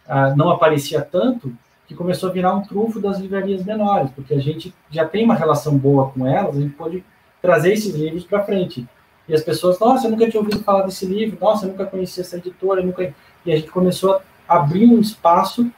ah, 0.06 0.35
não 0.37 0.50
aparecia 0.50 1.02
tanto, 1.02 1.52
que 1.87 1.94
começou 1.94 2.29
a 2.29 2.33
virar 2.33 2.55
um 2.55 2.62
trunfo 2.62 3.01
das 3.01 3.18
livrarias 3.18 3.64
menores, 3.64 4.11
porque 4.11 4.35
a 4.35 4.40
gente 4.40 4.75
já 4.90 5.05
tem 5.05 5.25
uma 5.25 5.35
relação 5.35 5.77
boa 5.77 6.11
com 6.11 6.27
elas, 6.27 6.57
a 6.57 6.61
gente 6.61 6.75
pode 6.75 7.05
trazer 7.40 7.72
esses 7.72 7.94
livros 7.94 8.25
para 8.25 8.44
frente. 8.44 8.87
E 9.29 9.35
as 9.35 9.42
pessoas, 9.42 9.79
nossa, 9.79 10.07
eu 10.07 10.11
nunca 10.11 10.29
tinha 10.29 10.40
ouvido 10.40 10.62
falar 10.62 10.83
desse 10.83 11.07
livro, 11.07 11.38
nossa, 11.40 11.66
eu 11.66 11.70
nunca 11.70 11.87
conhecia 11.87 12.22
essa 12.22 12.37
editora, 12.37 12.83
nunca... 12.83 13.14
e 13.44 13.53
a 13.53 13.57
gente 13.57 13.70
começou 13.70 14.20
a 14.49 14.57
abrir 14.57 14.87
um 14.87 15.01
espaço 15.01 15.70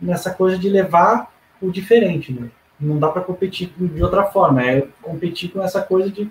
nessa 0.00 0.32
coisa 0.32 0.58
de 0.58 0.68
levar 0.68 1.32
o 1.60 1.70
diferente, 1.70 2.32
né? 2.32 2.48
Não 2.78 2.98
dá 2.98 3.08
para 3.08 3.22
competir 3.22 3.72
de 3.78 4.02
outra 4.02 4.24
forma, 4.24 4.64
é 4.64 4.88
competir 5.00 5.50
com 5.50 5.62
essa 5.62 5.80
coisa 5.80 6.10
de 6.10 6.28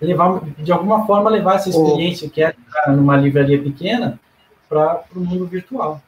levar, 0.00 0.40
de 0.56 0.70
alguma 0.70 1.04
forma, 1.06 1.28
levar 1.28 1.56
essa 1.56 1.68
experiência 1.68 2.30
que 2.30 2.42
é 2.42 2.54
numa 2.88 3.16
livraria 3.16 3.60
pequena 3.60 4.18
para 4.68 5.02
o 5.14 5.20
mundo 5.20 5.46
virtual. 5.46 6.00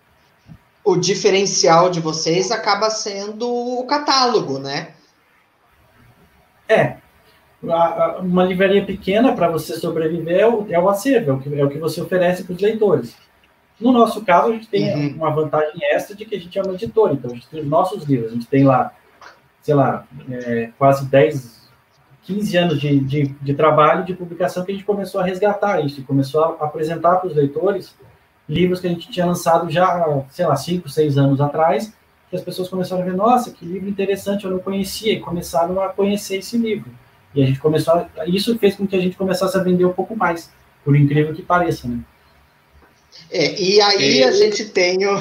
O 0.85 0.97
diferencial 0.97 1.91
de 1.91 2.01
vocês 2.01 2.51
acaba 2.51 2.91
sendo 2.91 3.49
o 3.49 3.87
catálogo, 3.87 4.59
né? 4.59 4.95
É, 6.69 6.97
uma 8.21 8.45
livraria 8.45 8.85
pequena 8.85 9.35
para 9.35 9.49
você 9.49 9.77
sobreviver 9.77 10.41
é 10.41 10.47
o, 10.47 10.67
é 10.69 10.79
o 10.81 10.89
acervo, 10.89 11.31
é 11.31 11.35
o, 11.35 11.39
que, 11.39 11.61
é 11.61 11.65
o 11.65 11.69
que 11.69 11.79
você 11.79 12.01
oferece 12.01 12.43
para 12.43 12.55
os 12.55 12.61
leitores. 12.61 13.17
No 13.81 13.93
nosso 13.93 14.25
caso, 14.25 14.49
a 14.49 14.53
gente 14.53 14.69
tem 14.69 15.13
uhum. 15.13 15.17
uma 15.17 15.31
vantagem 15.31 15.73
extra 15.83 16.15
de 16.15 16.25
que 16.25 16.35
a 16.35 16.41
gente 16.41 16.59
é 16.59 16.63
uma 16.63 16.75
editora, 16.75 17.13
então 17.13 17.31
a 17.31 17.35
gente 17.35 17.49
tem 17.49 17.61
os 17.61 17.67
nossos 17.67 18.05
livros, 18.05 18.31
a 18.31 18.35
gente 18.35 18.47
tem 18.47 18.65
lá, 18.65 18.93
sei 19.61 19.75
lá, 19.75 20.07
é, 20.31 20.71
quase 20.77 21.07
10, 21.07 21.69
15 22.25 22.57
anos 22.57 22.81
de, 22.81 23.01
de, 23.01 23.25
de, 23.27 23.55
trabalho 23.55 24.05
de 24.05 24.15
publicação 24.15 24.65
que 24.65 24.73
a 24.73 24.75
gente 24.75 24.85
começou 24.85 25.21
a 25.21 25.25
resgatar 25.25 25.81
isso, 25.85 26.05
começou 26.05 26.45
a 26.45 26.65
apresentar 26.65 27.17
para 27.17 27.29
os 27.29 27.35
leitores 27.35 27.95
livros 28.53 28.81
que 28.81 28.87
a 28.87 28.91
gente 28.91 29.11
tinha 29.11 29.27
lançado 29.27 29.71
já, 29.71 30.25
sei 30.31 30.47
lá, 30.47 30.55
5, 30.55 30.89
6 30.89 31.19
anos 31.19 31.41
atrás, 31.41 31.93
que 32.29 32.37
as 32.37 32.43
pessoas 32.43 32.69
começaram 32.69 33.03
a 33.03 33.05
ver, 33.05 33.15
nossa, 33.15 33.51
que 33.51 33.65
livro 33.65 33.89
interessante, 33.89 34.45
eu 34.45 34.51
não 34.51 34.59
conhecia, 34.59 35.13
e 35.13 35.21
começaram 35.21 35.81
a 35.81 35.89
conhecer 35.89 36.37
esse 36.37 36.57
livro. 36.57 36.91
E 37.35 37.43
a 37.43 37.47
gente 37.47 37.59
começou, 37.59 37.95
a, 37.95 38.09
isso 38.27 38.57
fez 38.59 38.77
com 38.77 38.87
que 38.87 38.97
a 38.97 39.01
gente 39.01 39.17
começasse 39.17 39.57
a 39.57 39.63
vender 39.63 39.85
um 39.85 39.93
pouco 39.93 40.17
mais, 40.17 40.51
por 40.85 40.97
incrível 40.97 41.35
que 41.35 41.43
pareça, 41.43 41.89
né? 41.89 42.01
É, 43.31 43.61
e 43.61 43.81
aí 43.81 44.25
a 44.25 44.33
gente 44.33 44.67
tem 44.67 45.07
o, 45.07 45.17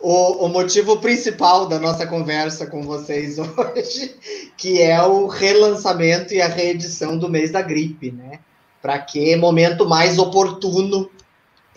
o, 0.00 0.46
o, 0.46 0.48
motivo 0.48 0.98
principal 0.98 1.66
da 1.66 1.78
nossa 1.78 2.06
conversa 2.06 2.66
com 2.66 2.82
vocês 2.82 3.38
hoje, 3.38 4.14
que 4.56 4.80
é 4.80 5.00
o 5.02 5.26
relançamento 5.26 6.34
e 6.34 6.40
a 6.40 6.48
reedição 6.48 7.18
do 7.18 7.28
mês 7.28 7.50
da 7.50 7.62
gripe, 7.62 8.10
né? 8.10 8.40
Para 8.82 8.98
que 8.98 9.34
momento 9.36 9.88
mais 9.88 10.18
oportuno 10.18 11.10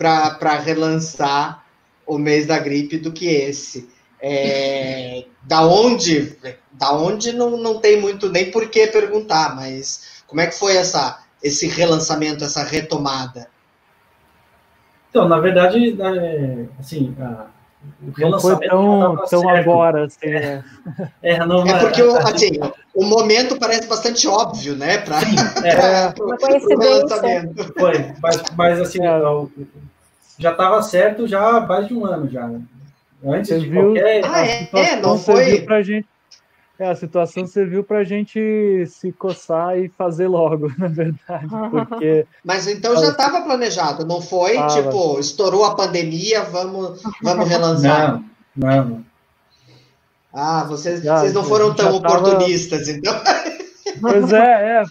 para 0.00 0.58
relançar 0.58 1.62
o 2.06 2.16
mês 2.16 2.46
da 2.46 2.58
gripe 2.58 2.96
do 2.96 3.12
que 3.12 3.26
esse? 3.26 3.90
É, 4.18 5.26
da 5.42 5.62
onde, 5.66 6.38
da 6.72 6.92
onde 6.94 7.32
não, 7.32 7.58
não 7.58 7.78
tem 7.78 8.00
muito 8.00 8.30
nem 8.30 8.50
por 8.50 8.70
que 8.70 8.86
perguntar, 8.86 9.54
mas 9.54 10.22
como 10.26 10.40
é 10.40 10.46
que 10.46 10.58
foi 10.58 10.76
essa, 10.76 11.22
esse 11.42 11.66
relançamento, 11.66 12.42
essa 12.42 12.62
retomada? 12.62 13.48
Então, 15.10 15.28
na 15.28 15.38
verdade, 15.38 16.00
é, 16.00 16.66
assim, 16.78 17.14
não 18.18 18.40
foi 18.40 18.58
tão, 18.60 19.16
tão 19.28 19.48
agora, 19.48 20.04
assim, 20.04 20.26
é. 20.26 20.62
É, 21.22 21.32
é, 21.34 21.46
não, 21.46 21.66
é 21.66 21.78
porque, 21.78 22.02
assim, 22.02 22.52
o 22.94 23.04
momento 23.04 23.58
parece 23.58 23.86
bastante 23.86 24.26
óbvio, 24.26 24.74
né, 24.76 24.98
para 24.98 25.18
é, 25.66 26.12
o 26.18 26.80
relançamento. 26.80 27.72
Foi, 27.78 28.12
mas, 28.22 28.42
mas 28.56 28.80
assim, 28.80 29.06
é. 29.06 29.20
já 30.38 30.52
estava 30.52 30.82
certo 30.82 31.26
já 31.26 31.56
há 31.56 31.60
mais 31.60 31.88
de 31.88 31.94
um 31.94 32.04
ano 32.04 32.28
já, 32.28 32.46
né? 32.46 32.60
Antes 33.24 33.50
Você 33.50 33.60
de 33.60 33.68
viu, 33.68 33.82
qualquer. 33.82 34.24
Ah, 34.24 34.46
é, 34.46 34.68
é 34.72 34.96
não 34.96 35.18
foi. 35.18 35.60
Pra 35.60 35.82
gente, 35.82 36.08
é, 36.80 36.88
a 36.88 36.96
situação 36.96 37.46
serviu 37.46 37.84
para 37.84 37.98
a 37.98 38.04
gente 38.04 38.86
se 38.86 39.12
coçar 39.12 39.78
e 39.78 39.90
fazer 39.90 40.26
logo, 40.28 40.72
na 40.78 40.88
verdade. 40.88 41.46
Porque... 41.70 42.26
Mas 42.42 42.66
então 42.66 42.96
já 42.96 43.10
estava 43.10 43.42
planejado, 43.42 44.06
não 44.06 44.22
foi? 44.22 44.54
Tava. 44.54 44.82
Tipo, 44.82 45.20
estourou 45.20 45.66
a 45.66 45.74
pandemia, 45.74 46.42
vamos, 46.44 47.02
vamos 47.22 47.46
relançar. 47.46 48.22
Não, 48.56 48.84
não. 48.84 49.04
Ah, 50.32 50.64
vocês, 50.64 51.02
já, 51.02 51.18
vocês 51.18 51.34
não 51.34 51.44
foram 51.44 51.74
tão 51.74 51.96
oportunistas, 51.96 52.86
tava... 52.86 52.98
então. 52.98 53.20
Pois 54.00 54.32
é, 54.32 54.80
é, 54.80 54.84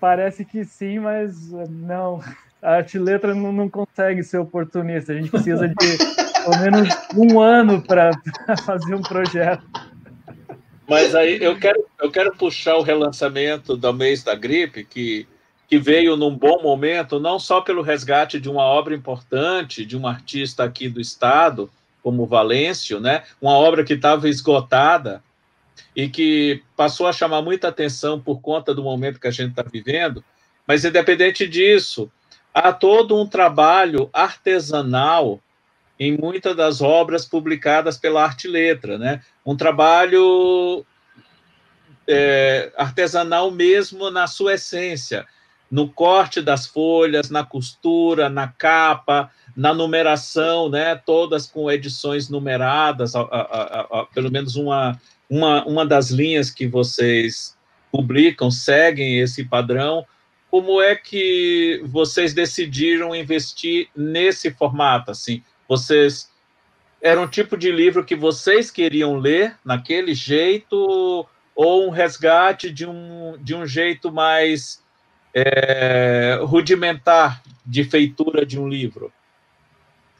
parece 0.00 0.44
que 0.44 0.64
sim, 0.64 0.98
mas 0.98 1.50
não. 1.68 2.20
A 2.60 2.76
arte 2.76 2.98
letra 2.98 3.34
não, 3.34 3.52
não 3.52 3.68
consegue 3.68 4.24
ser 4.24 4.38
oportunista. 4.38 5.12
A 5.12 5.14
gente 5.14 5.30
precisa 5.30 5.68
de 5.68 5.74
pelo 5.76 6.58
menos 6.58 6.88
um 7.14 7.38
ano 7.38 7.82
para 7.82 8.10
fazer 8.64 8.94
um 8.94 9.02
projeto. 9.02 9.62
Mas 10.90 11.14
aí 11.14 11.38
eu 11.40 11.56
quero, 11.56 11.86
eu 12.00 12.10
quero 12.10 12.34
puxar 12.34 12.74
o 12.74 12.82
relançamento 12.82 13.76
do 13.76 13.94
mês 13.94 14.24
da 14.24 14.34
gripe, 14.34 14.84
que, 14.84 15.24
que 15.68 15.78
veio 15.78 16.16
num 16.16 16.36
bom 16.36 16.60
momento, 16.60 17.20
não 17.20 17.38
só 17.38 17.60
pelo 17.60 17.80
resgate 17.80 18.40
de 18.40 18.50
uma 18.50 18.64
obra 18.64 18.92
importante, 18.92 19.86
de 19.86 19.96
um 19.96 20.04
artista 20.04 20.64
aqui 20.64 20.88
do 20.88 21.00
estado, 21.00 21.70
como 22.02 22.26
Valêncio, 22.26 22.98
né? 22.98 23.22
uma 23.40 23.52
obra 23.52 23.84
que 23.84 23.92
estava 23.92 24.28
esgotada 24.28 25.22
e 25.94 26.08
que 26.08 26.60
passou 26.76 27.06
a 27.06 27.12
chamar 27.12 27.40
muita 27.40 27.68
atenção 27.68 28.20
por 28.20 28.40
conta 28.40 28.74
do 28.74 28.82
momento 28.82 29.20
que 29.20 29.28
a 29.28 29.30
gente 29.30 29.50
está 29.50 29.62
vivendo, 29.62 30.24
mas 30.66 30.84
independente 30.84 31.46
disso, 31.46 32.10
há 32.52 32.72
todo 32.72 33.16
um 33.16 33.28
trabalho 33.28 34.10
artesanal 34.12 35.40
em 36.00 36.16
muitas 36.16 36.56
das 36.56 36.80
obras 36.80 37.26
publicadas 37.26 37.98
pela 37.98 38.24
Arte 38.24 38.48
Letra, 38.48 38.96
né? 38.96 39.20
Um 39.46 39.54
trabalho 39.54 40.84
é, 42.08 42.72
artesanal 42.76 43.50
mesmo 43.50 44.10
na 44.10 44.26
sua 44.26 44.54
essência, 44.54 45.26
no 45.70 45.88
corte 45.88 46.40
das 46.40 46.66
folhas, 46.66 47.28
na 47.28 47.44
costura, 47.44 48.30
na 48.30 48.48
capa, 48.48 49.30
na 49.54 49.74
numeração, 49.74 50.70
né? 50.70 50.96
Todas 50.96 51.46
com 51.46 51.70
edições 51.70 52.30
numeradas, 52.30 53.14
a, 53.14 53.20
a, 53.20 54.00
a, 54.00 54.06
pelo 54.06 54.32
menos 54.32 54.56
uma 54.56 54.98
uma, 55.30 55.64
uma 55.64 55.86
das 55.86 56.10
linhas 56.10 56.50
que 56.50 56.66
vocês 56.66 57.56
publicam, 57.92 58.50
seguem 58.50 59.20
esse 59.20 59.44
padrão. 59.44 60.04
Como 60.50 60.82
é 60.82 60.96
que 60.96 61.80
vocês 61.84 62.34
decidiram 62.34 63.14
investir 63.14 63.88
nesse 63.94 64.50
formato? 64.50 65.12
Assim, 65.12 65.44
vocês 65.70 66.28
era 67.00 67.20
um 67.20 67.28
tipo 67.28 67.56
de 67.56 67.70
livro 67.70 68.04
que 68.04 68.16
vocês 68.16 68.72
queriam 68.72 69.16
ler 69.16 69.56
naquele 69.64 70.12
jeito 70.14 71.24
ou 71.54 71.86
um 71.86 71.90
resgate 71.90 72.72
de 72.72 72.84
um, 72.84 73.38
de 73.40 73.54
um 73.54 73.64
jeito 73.64 74.10
mais 74.10 74.82
é, 75.32 76.40
rudimentar 76.42 77.40
de 77.64 77.84
feitura 77.84 78.44
de 78.44 78.58
um 78.58 78.68
livro? 78.68 79.12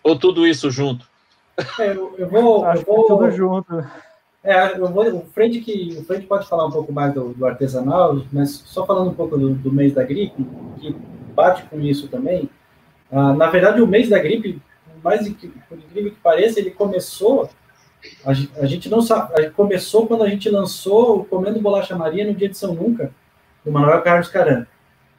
Ou 0.04 0.16
tudo 0.16 0.46
isso 0.46 0.70
junto? 0.70 1.04
É, 1.80 1.88
eu, 1.88 2.14
eu, 2.16 2.28
vou, 2.28 2.64
Acho 2.64 2.82
eu 2.82 2.86
vou, 2.86 3.06
tudo 3.06 3.30
junto. 3.32 3.84
É, 4.44 4.78
eu 4.78 4.86
vou, 4.86 5.04
o 5.16 5.26
Fred 5.26 5.60
que 5.60 5.96
o 5.98 6.04
Fred 6.04 6.26
pode 6.26 6.48
falar 6.48 6.66
um 6.66 6.70
pouco 6.70 6.92
mais 6.92 7.12
do, 7.12 7.34
do 7.34 7.44
artesanal, 7.44 8.22
mas 8.32 8.50
só 8.66 8.86
falando 8.86 9.10
um 9.10 9.14
pouco 9.14 9.36
do, 9.36 9.50
do, 9.50 9.72
mês 9.72 9.92
da 9.92 10.04
gripe, 10.04 10.46
que 10.78 10.96
bate 11.34 11.64
com 11.64 11.80
isso 11.80 12.06
também. 12.06 12.48
Ah, 13.10 13.34
na 13.34 13.50
verdade, 13.50 13.82
o 13.82 13.86
mês 13.86 14.08
da 14.08 14.18
gripe, 14.18 14.62
mais 15.02 15.28
por 15.68 15.78
incrível 15.78 16.10
que 16.10 16.20
pareça, 16.20 16.60
ele 16.60 16.70
começou. 16.70 17.48
A, 18.24 18.30
a 18.30 18.66
gente 18.66 18.88
não 18.88 19.02
sabe, 19.02 19.50
começou 19.50 20.06
quando 20.06 20.24
a 20.24 20.28
gente 20.28 20.48
lançou 20.48 21.20
o 21.20 21.24
Comendo 21.24 21.60
Bolacha 21.60 21.96
Maria 21.96 22.26
no 22.26 22.34
dia 22.34 22.48
de 22.48 22.56
São 22.56 22.74
Nunca, 22.74 23.12
do 23.64 23.70
Manuel 23.70 24.02
Carlos 24.02 24.28
Caran. 24.28 24.66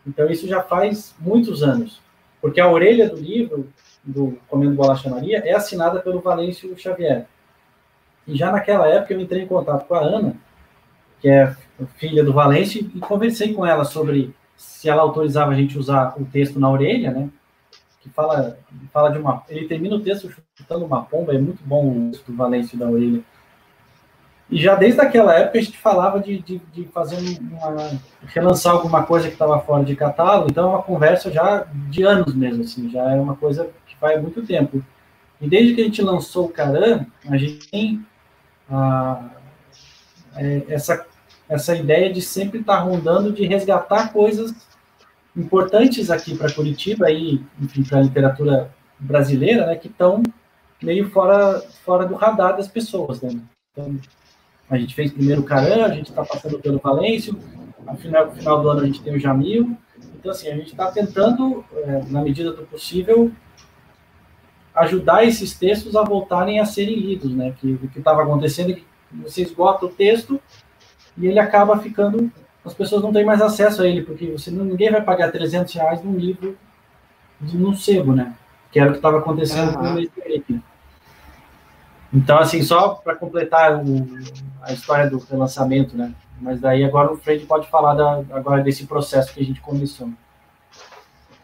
Então 0.05 0.29
isso 0.29 0.47
já 0.47 0.63
faz 0.63 1.13
muitos 1.19 1.61
anos, 1.61 2.01
porque 2.41 2.59
a 2.59 2.69
orelha 2.69 3.07
do 3.07 3.17
livro 3.17 3.69
do 4.03 4.37
Comendo 4.47 4.75
Bolacha 4.75 5.09
Maria 5.09 5.39
é 5.45 5.53
assinada 5.53 5.99
pelo 5.99 6.21
Valêncio 6.21 6.75
Xavier. 6.77 7.27
E 8.27 8.35
já 8.35 8.51
naquela 8.51 8.87
época 8.87 9.13
eu 9.13 9.19
entrei 9.19 9.43
em 9.43 9.47
contato 9.47 9.87
com 9.87 9.93
a 9.93 10.01
Ana, 10.01 10.35
que 11.19 11.29
é 11.29 11.55
filha 11.97 12.23
do 12.23 12.33
Valêncio, 12.33 12.89
e 12.95 12.99
conversei 12.99 13.53
com 13.53 13.65
ela 13.65 13.83
sobre 13.83 14.33
se 14.55 14.89
ela 14.89 15.01
autorizava 15.01 15.51
a 15.51 15.55
gente 15.55 15.77
usar 15.77 16.15
o 16.19 16.25
texto 16.25 16.59
na 16.59 16.69
orelha, 16.69 17.11
né? 17.11 17.29
Que 18.01 18.09
fala, 18.09 18.57
fala 18.91 19.11
de 19.11 19.19
uma. 19.19 19.43
Ele 19.47 19.67
termina 19.67 19.95
o 19.95 20.01
texto 20.01 20.31
chutando 20.55 20.85
uma 20.85 21.03
pomba, 21.03 21.33
é 21.33 21.37
muito 21.37 21.63
bom 21.63 21.87
o 21.87 22.11
texto 22.11 22.31
do 22.31 22.35
Valêncio 22.37 22.77
da 22.77 22.89
orelha. 22.89 23.21
E 24.49 24.57
já 24.57 24.75
desde 24.75 24.99
aquela 24.99 25.33
época 25.33 25.59
a 25.59 25.61
gente 25.61 25.77
falava 25.77 26.19
de, 26.19 26.39
de, 26.39 26.59
de 26.73 26.83
fazer 26.89 27.17
uma. 27.39 27.99
relançar 28.25 28.73
alguma 28.73 29.03
coisa 29.03 29.27
que 29.27 29.33
estava 29.33 29.59
fora 29.61 29.83
de 29.83 29.95
catálogo, 29.95 30.49
então 30.49 30.65
é 30.65 30.75
uma 30.75 30.83
conversa 30.83 31.31
já 31.31 31.65
de 31.89 32.03
anos 32.03 32.33
mesmo, 32.35 32.63
assim, 32.63 32.89
já 32.89 33.11
é 33.11 33.19
uma 33.19 33.35
coisa 33.35 33.69
que 33.85 33.95
há 34.05 34.19
muito 34.19 34.41
tempo. 34.45 34.83
E 35.39 35.47
desde 35.47 35.73
que 35.73 35.81
a 35.81 35.83
gente 35.85 36.01
lançou 36.01 36.45
o 36.45 36.49
Caram, 36.49 37.05
a 37.27 37.37
gente 37.37 37.69
tem 37.69 38.05
é, 40.35 40.63
essa, 40.69 41.05
essa 41.49 41.75
ideia 41.75 42.11
de 42.11 42.21
sempre 42.21 42.59
estar 42.59 42.77
tá 42.77 42.81
rondando, 42.81 43.31
de 43.31 43.45
resgatar 43.45 44.11
coisas 44.11 44.53
importantes 45.35 46.09
aqui 46.09 46.37
para 46.37 46.51
Curitiba 46.51 47.09
e, 47.11 47.41
para 47.87 47.99
a 47.99 48.01
literatura 48.01 48.73
brasileira, 48.99 49.65
né, 49.65 49.75
que 49.75 49.87
estão 49.87 50.21
meio 50.81 51.09
fora, 51.09 51.61
fora 51.83 52.05
do 52.05 52.15
radar 52.15 52.57
das 52.57 52.67
pessoas, 52.67 53.21
né? 53.21 53.39
Então, 53.71 53.95
a 54.69 54.77
gente 54.77 54.95
fez 54.95 55.11
primeiro 55.11 55.41
o 55.41 55.45
Caran, 55.45 55.85
a 55.85 55.93
gente 55.93 56.09
está 56.09 56.23
passando 56.23 56.59
pelo 56.59 56.79
Valêncio, 56.79 57.37
no 57.85 57.97
final, 57.97 58.31
final 58.31 58.61
do 58.61 58.69
ano 58.69 58.81
a 58.81 58.85
gente 58.85 59.01
tem 59.01 59.15
o 59.15 59.19
Jamil. 59.19 59.77
Então, 60.15 60.31
assim, 60.31 60.49
a 60.49 60.55
gente 60.55 60.71
está 60.71 60.91
tentando, 60.91 61.65
é, 61.75 62.03
na 62.07 62.21
medida 62.21 62.51
do 62.51 62.63
possível, 62.63 63.31
ajudar 64.73 65.25
esses 65.25 65.57
textos 65.57 65.95
a 65.95 66.03
voltarem 66.03 66.59
a 66.59 66.65
serem 66.65 66.95
lidos, 66.95 67.33
né? 67.33 67.53
Que 67.59 67.73
o 67.73 67.87
que 67.89 67.99
estava 67.99 68.23
acontecendo 68.23 68.71
é 68.71 68.75
que 68.75 68.85
você 69.13 69.41
esgota 69.41 69.85
o 69.85 69.89
texto 69.89 70.39
e 71.17 71.27
ele 71.27 71.39
acaba 71.39 71.77
ficando, 71.79 72.31
as 72.63 72.73
pessoas 72.73 73.01
não 73.01 73.11
têm 73.11 73.25
mais 73.25 73.41
acesso 73.41 73.81
a 73.81 73.87
ele, 73.87 74.03
porque 74.03 74.31
você 74.31 74.51
ninguém 74.51 74.91
vai 74.91 75.01
pagar 75.01 75.31
300 75.31 75.73
reais 75.73 76.03
num 76.03 76.17
livro 76.17 76.57
de 77.39 77.57
um 77.57 77.73
sebo, 77.75 78.13
né? 78.13 78.35
Que 78.71 78.79
era 78.79 78.89
o 78.89 78.91
que 78.93 78.99
estava 78.99 79.17
acontecendo 79.19 79.75
uhum. 79.75 79.95
com 79.95 80.57
o 80.57 80.61
Então, 82.13 82.37
assim, 82.37 82.61
só 82.61 82.89
para 82.89 83.15
completar 83.15 83.83
o, 83.83 84.07
a 84.61 84.71
história 84.71 85.09
do 85.09 85.17
relançamento, 85.19 85.97
né? 85.97 86.13
Mas 86.39 86.59
daí 86.59 86.83
agora 86.83 87.11
o 87.11 87.17
Fred 87.17 87.45
pode 87.45 87.67
falar 87.67 87.95
da, 87.95 88.23
agora 88.35 88.63
desse 88.63 88.85
processo 88.85 89.33
que 89.33 89.41
a 89.41 89.45
gente 89.45 89.61
começou. 89.61 90.09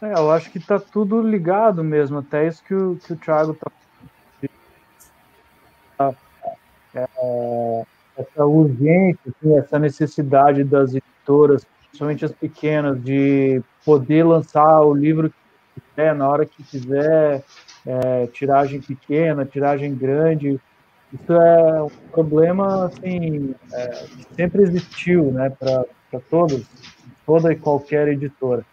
É, 0.00 0.12
eu 0.12 0.30
acho 0.30 0.50
que 0.50 0.58
está 0.58 0.78
tudo 0.78 1.20
ligado 1.20 1.82
mesmo, 1.82 2.18
até 2.18 2.46
isso 2.46 2.62
que 2.62 2.74
o, 2.74 2.96
que 2.96 3.12
o 3.12 3.16
Thiago 3.16 3.52
está 3.52 3.70
é, 6.94 7.08
essa 8.18 8.44
urgência, 8.44 9.20
assim, 9.26 9.56
essa 9.56 9.78
necessidade 9.78 10.64
das 10.64 10.94
editoras, 10.94 11.64
principalmente 11.86 12.24
as 12.24 12.32
pequenas, 12.32 13.02
de 13.02 13.62
poder 13.84 14.24
lançar 14.24 14.80
o 14.82 14.92
livro 14.92 15.30
que 15.30 15.80
quiser, 15.80 16.14
na 16.14 16.28
hora 16.28 16.44
que 16.44 16.62
quiser, 16.64 17.44
é, 17.86 18.26
tiragem 18.26 18.80
pequena, 18.80 19.44
tiragem 19.44 19.94
grande. 19.94 20.60
Isso 21.12 21.32
é 21.32 21.82
um 21.82 21.90
problema 22.10 22.86
assim, 22.86 23.54
é, 23.72 23.86
que 23.86 24.34
sempre 24.34 24.62
existiu 24.62 25.30
né, 25.30 25.50
para 25.50 25.84
todas, 26.28 26.66
toda 27.24 27.52
e 27.52 27.56
qualquer 27.56 28.08
editora. 28.08 28.64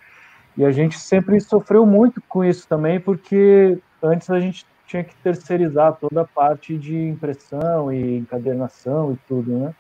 E 0.58 0.66
a 0.66 0.72
gente 0.72 0.98
sempre 0.98 1.40
sofreu 1.40 1.86
muito 1.86 2.22
com 2.28 2.44
isso 2.44 2.68
também, 2.68 3.00
porque 3.00 3.78
antes 4.02 4.30
a 4.30 4.40
gente 4.40 4.66
tinha 4.86 5.04
que 5.04 5.16
terceirizar 5.18 5.94
toda 5.94 6.22
a 6.22 6.28
parte 6.28 6.78
de 6.78 6.96
impressão 6.96 7.92
e 7.92 8.18
encadernação 8.18 9.14
e 9.14 9.18
tudo, 9.28 9.58
né? 9.58 9.74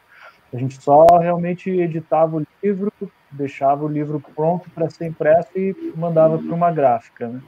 A 0.53 0.57
gente 0.57 0.81
só 0.81 1.05
realmente 1.19 1.69
editava 1.69 2.37
o 2.37 2.47
livro, 2.63 2.91
deixava 3.31 3.83
o 3.83 3.87
livro 3.87 4.23
pronto 4.35 4.69
para 4.69 4.89
ser 4.89 5.07
impresso 5.07 5.49
e 5.55 5.75
mandava 5.95 6.37
para 6.37 6.53
uma 6.53 6.71
gráfica, 6.71 7.27
né? 7.27 7.41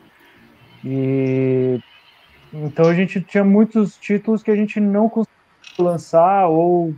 E 0.83 1.79
então 2.53 2.87
a 2.87 2.93
gente 2.93 3.21
tinha 3.21 3.43
muitos 3.43 3.97
títulos 3.97 4.43
que 4.43 4.51
a 4.51 4.55
gente 4.55 4.79
não 4.79 5.09
conseguia 5.09 5.35
lançar 5.79 6.47
ou 6.47 6.93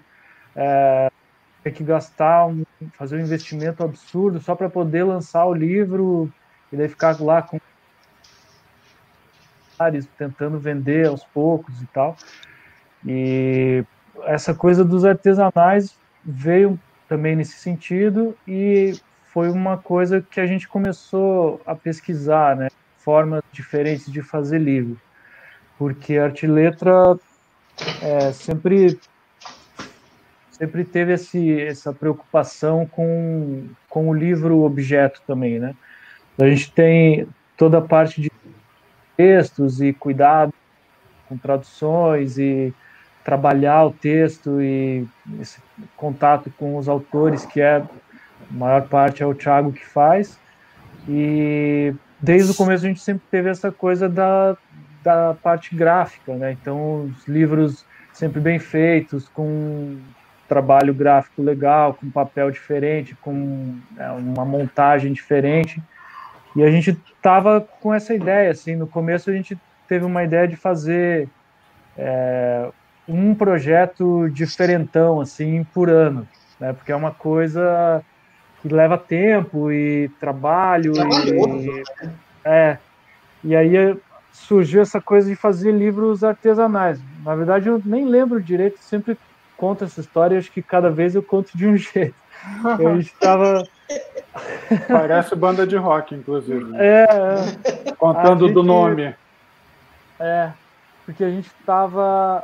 é, 0.56 1.12
ter 1.64 1.72
que 1.72 1.84
gastar, 1.84 2.48
um, 2.48 2.64
fazer 2.94 3.18
um 3.18 3.22
investimento 3.22 3.84
absurdo 3.84 4.40
só 4.40 4.56
para 4.56 4.70
poder 4.70 5.04
lançar 5.04 5.46
o 5.46 5.54
livro 5.54 6.32
e 6.72 6.78
daí 6.78 6.88
ficar 6.88 7.20
lá 7.22 7.42
com 7.42 7.60
tentando 10.18 10.60
vender 10.60 11.08
aos 11.08 11.24
poucos 11.24 11.82
e 11.82 11.86
tal. 11.88 12.18
E 13.06 13.84
essa 14.24 14.54
coisa 14.54 14.84
dos 14.84 15.06
artesanais 15.06 15.96
veio 16.26 16.80
também 17.08 17.36
nesse 17.36 17.54
sentido 17.54 18.36
e 18.48 19.00
foi 19.28 19.50
uma 19.50 19.78
coisa 19.78 20.22
que 20.22 20.40
a 20.40 20.46
gente 20.46 20.68
começou 20.68 21.62
a 21.66 21.76
pesquisar, 21.76 22.56
né? 22.56 22.68
Formas 22.98 23.42
diferentes 23.52 24.12
de 24.12 24.22
fazer 24.22 24.60
livro. 24.60 25.00
Porque 25.78 26.18
arte 26.18 26.46
e 26.46 26.50
letra 26.50 27.18
é, 28.02 28.32
sempre 28.34 29.00
sempre 30.52 30.84
teve 30.84 31.14
esse, 31.14 31.62
essa 31.62 31.94
preocupação 31.94 32.86
com, 32.86 33.70
com 33.90 34.10
o 34.10 34.14
livro 34.14 34.64
objeto 34.64 35.22
também, 35.26 35.58
né? 35.58 35.74
A 36.38 36.46
gente 36.48 36.72
tem 36.72 37.28
toda 37.56 37.78
a 37.78 37.82
parte 37.82 38.22
de 38.22 38.30
textos 39.20 39.82
e 39.82 39.92
cuidado 39.92 40.54
com 41.28 41.38
traduções 41.38 42.38
e 42.38 42.74
trabalhar 43.22 43.84
o 43.84 43.92
texto 43.92 44.62
e 44.62 45.06
esse 45.42 45.60
contato 45.98 46.50
com 46.58 46.78
os 46.78 46.88
autores 46.88 47.46
que 47.46 47.60
é 47.60 47.80
a 47.80 47.84
maior 48.50 48.88
parte 48.88 49.22
é 49.22 49.26
o 49.26 49.36
Thiago 49.36 49.74
que 49.74 49.86
faz 49.86 50.40
e 51.06 51.94
desde 52.22 52.54
o 52.54 52.56
começo 52.56 52.86
a 52.86 52.88
gente 52.88 53.02
sempre 53.02 53.24
teve 53.30 53.50
essa 53.50 53.70
coisa 53.74 54.08
da, 54.08 54.56
da 55.04 55.36
parte 55.44 55.76
gráfica, 55.76 56.34
né? 56.36 56.54
Então 56.54 57.02
os 57.04 57.28
livros 57.28 57.86
sempre 58.14 58.40
bem 58.40 58.58
feitos, 58.58 59.28
com 59.28 59.98
trabalho 60.48 60.94
gráfico 60.94 61.42
legal, 61.42 61.94
com 61.94 62.10
papel 62.10 62.52
diferente, 62.52 63.16
com 63.16 63.76
é, 63.98 64.10
uma 64.12 64.46
montagem 64.46 65.12
diferente. 65.12 65.84
E 66.56 66.64
a 66.64 66.72
gente 66.72 66.94
tava 67.22 67.62
com 67.82 67.94
essa 67.94 68.14
ideia, 68.14 68.52
assim, 68.52 68.76
no 68.76 68.88
começo 68.88 69.30
a 69.30 69.34
gente 69.34 69.58
teve 69.88 70.06
uma 70.06 70.24
ideia 70.24 70.48
de 70.48 70.56
fazer 70.56 71.28
é, 71.98 72.70
um 73.08 73.34
projeto 73.34 74.30
diferentão, 74.30 75.20
assim, 75.22 75.64
por 75.74 75.90
ano, 75.90 76.28
né? 76.60 76.74
Porque 76.74 76.92
é 76.92 76.96
uma 76.96 77.12
coisa 77.12 78.04
que 78.62 78.68
leva 78.68 78.98
tempo 78.98 79.72
e 79.72 80.10
trabalho 80.20 80.94
e, 80.96 81.84
é, 82.44 82.78
e 83.44 83.56
aí 83.56 83.98
surgiu 84.32 84.82
essa 84.82 85.02
coisa 85.02 85.30
de 85.30 85.36
fazer 85.36 85.72
livros 85.72 86.24
artesanais. 86.24 87.00
Na 87.24 87.36
verdade, 87.36 87.68
eu 87.68 87.82
nem 87.84 88.06
lembro 88.06 88.42
direito, 88.42 88.80
sempre 88.80 89.18
conto 89.58 89.84
essa 89.84 90.00
história, 90.00 90.38
acho 90.38 90.52
que 90.52 90.62
cada 90.62 90.90
vez 90.90 91.16
eu 91.16 91.24
conto 91.24 91.58
de 91.58 91.68
um 91.68 91.76
jeito. 91.78 92.16
A 92.64 92.96
gente 92.96 93.08
estava. 93.14 93.64
Parece 94.88 95.36
banda 95.36 95.66
de 95.66 95.76
rock, 95.76 96.16
inclusive. 96.16 96.76
É, 96.76 97.06
é. 97.88 97.92
Contando 97.94 98.46
gente, 98.48 98.54
do 98.54 98.64
nome. 98.64 99.16
É, 100.20 100.52
porque 101.06 101.24
a 101.24 101.30
gente 101.30 101.48
estava 101.60 102.44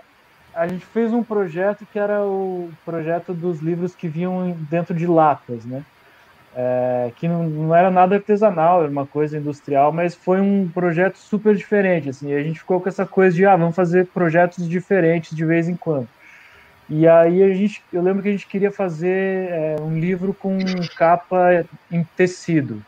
a 0.56 0.68
gente 0.68 0.86
fez 0.86 1.12
um 1.12 1.22
projeto 1.22 1.86
que 1.92 2.00
era 2.00 2.22
o 2.24 2.72
projeto 2.86 3.34
dos 3.34 3.60
livros 3.60 3.94
que 3.94 4.08
vinham 4.08 4.56
dentro 4.70 4.96
de 4.96 5.06
latas, 5.06 5.66
né? 5.66 5.84
É, 6.56 7.12
que 7.18 7.28
não, 7.28 7.44
não, 7.44 7.76
era 7.76 7.92
nada 7.92 8.16
artesanal, 8.16 8.82
era 8.82 8.90
uma 8.90 9.06
coisa 9.06 9.38
industrial, 9.38 9.92
mas 9.92 10.16
foi 10.16 10.40
um 10.40 10.70
projeto 10.74 11.18
super 11.18 11.54
diferente, 11.54 12.08
assim, 12.08 12.34
a 12.34 12.42
gente 12.42 12.60
ficou 12.60 12.80
com 12.80 12.88
essa 12.88 13.06
coisa 13.06 13.36
de, 13.36 13.46
ah, 13.46 13.58
vamos 13.58 13.76
fazer 13.76 14.08
projetos 14.08 14.66
diferentes 14.70 15.36
de 15.36 15.44
vez 15.44 15.68
em 15.68 15.76
quando. 15.76 16.08
E 16.88 17.08
aí 17.08 17.42
a 17.44 17.54
gente, 17.54 17.84
eu 17.92 18.02
lembro 18.02 18.22
que 18.22 18.30
a 18.30 18.32
gente 18.32 18.48
queria 18.48 18.72
fazer 18.72 19.50
é, 19.50 19.76
um 19.82 19.98
livro 19.98 20.34
com 20.34 20.58
capa 20.96 21.66
em 21.92 22.04
tecido, 22.16 22.84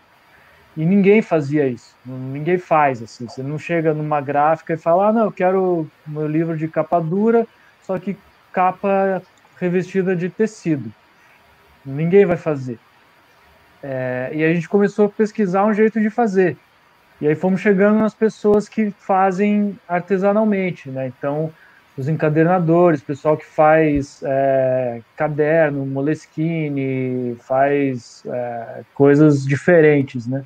e 0.76 0.86
ninguém 0.86 1.24
fazia 1.24 1.68
isso, 1.68 1.96
ninguém 2.06 2.60
faz, 2.60 3.02
assim, 3.02 3.28
você 3.28 3.42
não 3.42 3.58
chega 3.58 3.96
numa 3.96 4.22
gráfica 4.22 4.76
e 4.76 4.78
fala, 4.78 5.08
ah, 5.08 5.14
não, 5.14 5.24
eu 5.26 5.32
quero 5.32 5.90
meu 6.06 6.28
livro 6.28 6.56
de 6.56 6.68
capa 6.68 7.00
dura, 7.00 7.48
só 7.82 7.98
que 7.98 8.16
capa 8.54 9.22
revestida 9.60 10.16
de 10.16 10.30
tecido. 10.30 10.92
Ninguém 11.84 12.26
vai 12.26 12.38
fazer. 12.38 12.78
É, 13.82 14.30
e 14.34 14.44
a 14.44 14.54
gente 14.54 14.68
começou 14.68 15.06
a 15.06 15.10
pesquisar 15.10 15.66
um 15.66 15.74
jeito 15.74 16.00
de 16.00 16.10
fazer. 16.10 16.58
E 17.20 17.28
aí 17.28 17.34
fomos 17.34 17.62
chegando 17.62 17.98
nas 17.98 18.14
pessoas 18.14 18.70
que 18.70 18.92
fazem 18.92 19.80
artesanalmente, 19.88 20.90
né? 20.90 21.08
Então, 21.08 21.52
os 21.98 22.08
encadernadores, 22.08 23.02
pessoal 23.02 23.36
que 23.36 23.46
faz 23.46 24.22
é, 24.24 25.02
caderno, 25.16 25.86
moleskine, 25.86 27.36
faz 27.40 28.24
é, 28.28 28.82
coisas 28.94 29.44
diferentes, 29.44 30.28
né? 30.28 30.44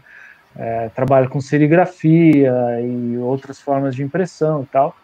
É, 0.56 0.90
trabalha 0.90 1.28
com 1.28 1.40
serigrafia 1.40 2.54
e 2.82 3.18
outras 3.18 3.60
formas 3.60 3.96
de 3.96 4.04
impressão 4.04 4.64
e 4.64 4.66
tal. 4.66 4.96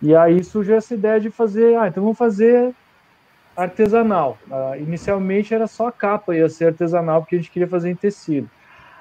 E 0.00 0.14
aí 0.14 0.42
surgiu 0.42 0.76
essa 0.76 0.94
ideia 0.94 1.20
de 1.20 1.30
fazer, 1.30 1.76
ah, 1.78 1.88
então 1.88 2.02
vamos 2.02 2.18
fazer 2.18 2.74
artesanal. 3.56 4.38
Uh, 4.50 4.80
inicialmente 4.80 5.54
era 5.54 5.66
só 5.66 5.88
a 5.88 5.92
capa, 5.92 6.34
ia 6.34 6.48
ser 6.48 6.66
artesanal, 6.68 7.20
porque 7.20 7.36
a 7.36 7.38
gente 7.38 7.50
queria 7.50 7.68
fazer 7.68 7.90
em 7.90 7.94
tecido. 7.94 8.50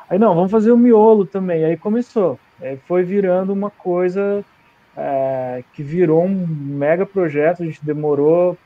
Aí 0.10 0.20
não, 0.20 0.36
vamos 0.36 0.52
fazer 0.52 0.72
o 0.72 0.78
miolo 0.78 1.26
também. 1.26 1.64
Aí 1.64 1.78
começou. 1.78 2.38
Aí 2.62 2.78
foi 2.86 3.04
virando 3.04 3.52
uma 3.54 3.70
coisa 3.70 4.44
é, 4.96 5.64
que 5.74 5.84
virou 5.84 6.24
um 6.24 6.48
mega 6.48 7.06
projeto. 7.06 7.64
A 7.64 7.66
gente 7.66 7.84
demorou 7.84 8.58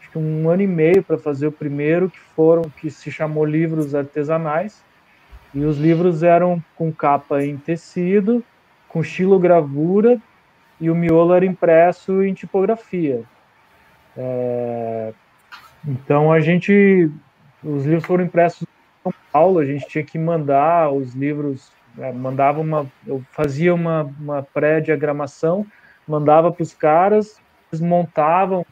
acho 0.00 0.10
que 0.10 0.18
um 0.18 0.48
ano 0.48 0.62
e 0.62 0.66
meio 0.66 1.02
para 1.02 1.18
fazer 1.18 1.46
o 1.46 1.52
primeiro, 1.52 2.10
que 2.10 2.18
foram 2.18 2.62
que 2.62 2.90
se 2.90 3.10
chamou 3.10 3.44
livros 3.44 3.94
artesanais. 3.94 4.82
E 5.52 5.64
os 5.64 5.78
livros 5.78 6.22
eram 6.22 6.62
com 6.76 6.92
capa 6.92 7.42
em 7.42 7.56
tecido, 7.56 8.44
com 8.88 9.02
xilogravura 9.02 10.20
e 10.80 10.90
o 10.90 10.94
miolo 10.94 11.34
era 11.34 11.44
impresso 11.44 12.22
em 12.22 12.32
tipografia. 12.32 13.22
É, 14.16 15.12
então 15.86 16.32
a 16.32 16.40
gente, 16.40 17.10
os 17.62 17.84
livros 17.84 18.04
foram 18.04 18.24
impressos 18.24 18.62
em 18.62 19.02
São 19.02 19.14
Paulo, 19.32 19.58
a 19.58 19.64
gente 19.64 19.86
tinha 19.86 20.04
que 20.04 20.18
mandar 20.18 20.90
os 20.90 21.14
livros, 21.14 21.70
mandava 22.14 22.60
uma, 22.60 22.86
eu 23.06 23.22
fazia 23.32 23.74
uma, 23.74 24.02
uma 24.18 24.42
pré-diagramação, 24.42 25.66
mandava 26.06 26.50
para 26.50 26.62
os 26.62 26.74
caras, 26.74 27.40
eles 27.72 27.80
montavam 27.80 28.64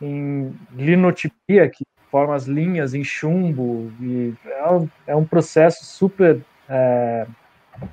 em 0.00 0.54
linotipia, 0.72 1.68
que 1.68 1.84
forma 2.10 2.34
as 2.34 2.46
linhas 2.46 2.94
em 2.94 3.02
chumbo, 3.02 3.92
e 4.00 4.34
é 4.46 4.70
um, 4.70 4.88
é 5.06 5.16
um 5.16 5.24
processo 5.24 5.84
super 5.84 6.40
é, 6.68 7.26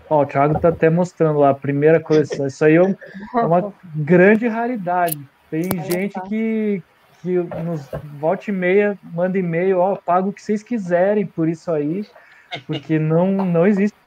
Ó, 0.10 0.22
o 0.22 0.26
Thiago 0.26 0.60
tá 0.60 0.70
até 0.70 0.90
mostrando 0.90 1.40
lá 1.40 1.50
a 1.50 1.56
primeira 1.56 2.00
coleção. 2.00 2.48
Isso 2.48 2.64
aí 2.64 2.76
é, 2.76 2.82
um, 2.82 2.96
é 3.36 3.46
uma 3.46 3.74
grande 3.96 4.48
raridade. 4.48 5.20
Tem 5.50 5.64
gente 5.84 6.20
que, 6.28 6.84
que 7.22 7.38
nos 7.64 7.90
volta 8.20 8.50
e 8.50 8.54
meia 8.54 8.98
manda 9.04 9.38
e-mail, 9.38 9.80
ó, 9.80 9.96
pago 9.96 10.30
o 10.30 10.34
que 10.34 10.42
vocês 10.42 10.64
quiserem 10.64 11.26
por 11.26 11.50
isso 11.50 11.72
aí, 11.72 12.06
porque 12.66 13.00
não, 13.00 13.32
não 13.32 13.66
existe. 13.66 13.98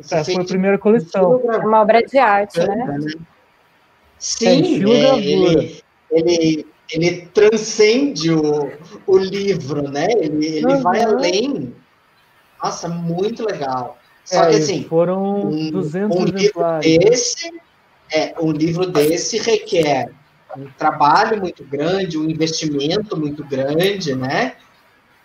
Essa 0.00 0.24
foi 0.24 0.42
a 0.42 0.44
primeira 0.44 0.78
coleção. 0.78 1.40
É 1.52 1.58
uma 1.58 1.80
obra 1.80 2.02
de 2.02 2.18
arte, 2.18 2.58
né? 2.60 2.98
Sim, 4.18 4.84
é, 4.90 5.04
é 5.04 5.18
ele, 5.18 5.82
ele, 6.10 6.66
ele 6.90 7.26
transcende 7.32 8.32
o, 8.32 8.72
o 9.06 9.18
livro, 9.18 9.82
né? 9.90 10.08
Ele, 10.10 10.46
ele 10.46 10.66
uhum. 10.66 10.82
vai 10.82 11.02
além 11.02 11.74
nossa, 12.62 12.88
muito 12.88 13.44
legal. 13.44 13.98
Só 14.24 14.44
é, 14.44 14.50
que 14.50 14.56
assim, 14.56 14.84
foram 14.84 15.46
um, 15.46 15.70
200 15.70 16.16
um 16.16 16.24
livro 16.24 16.62
desse, 16.80 17.50
é, 18.12 18.34
um 18.40 18.50
livro 18.50 18.86
desse 18.86 19.38
requer 19.38 20.10
um 20.56 20.66
trabalho 20.76 21.40
muito 21.40 21.64
grande, 21.64 22.18
um 22.18 22.28
investimento 22.28 23.16
muito 23.16 23.44
grande, 23.44 24.14
né? 24.14 24.54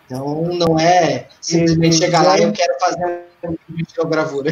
Então 0.06 0.42
não 0.52 0.78
é 0.78 1.26
simplesmente 1.40 1.96
e, 1.96 1.98
chegar 1.98 2.22
lá 2.22 2.38
e 2.38 2.42
eu 2.42 2.52
quero 2.52 2.74
fazer 2.78 3.24
de 3.68 3.84
gravura. 4.08 4.50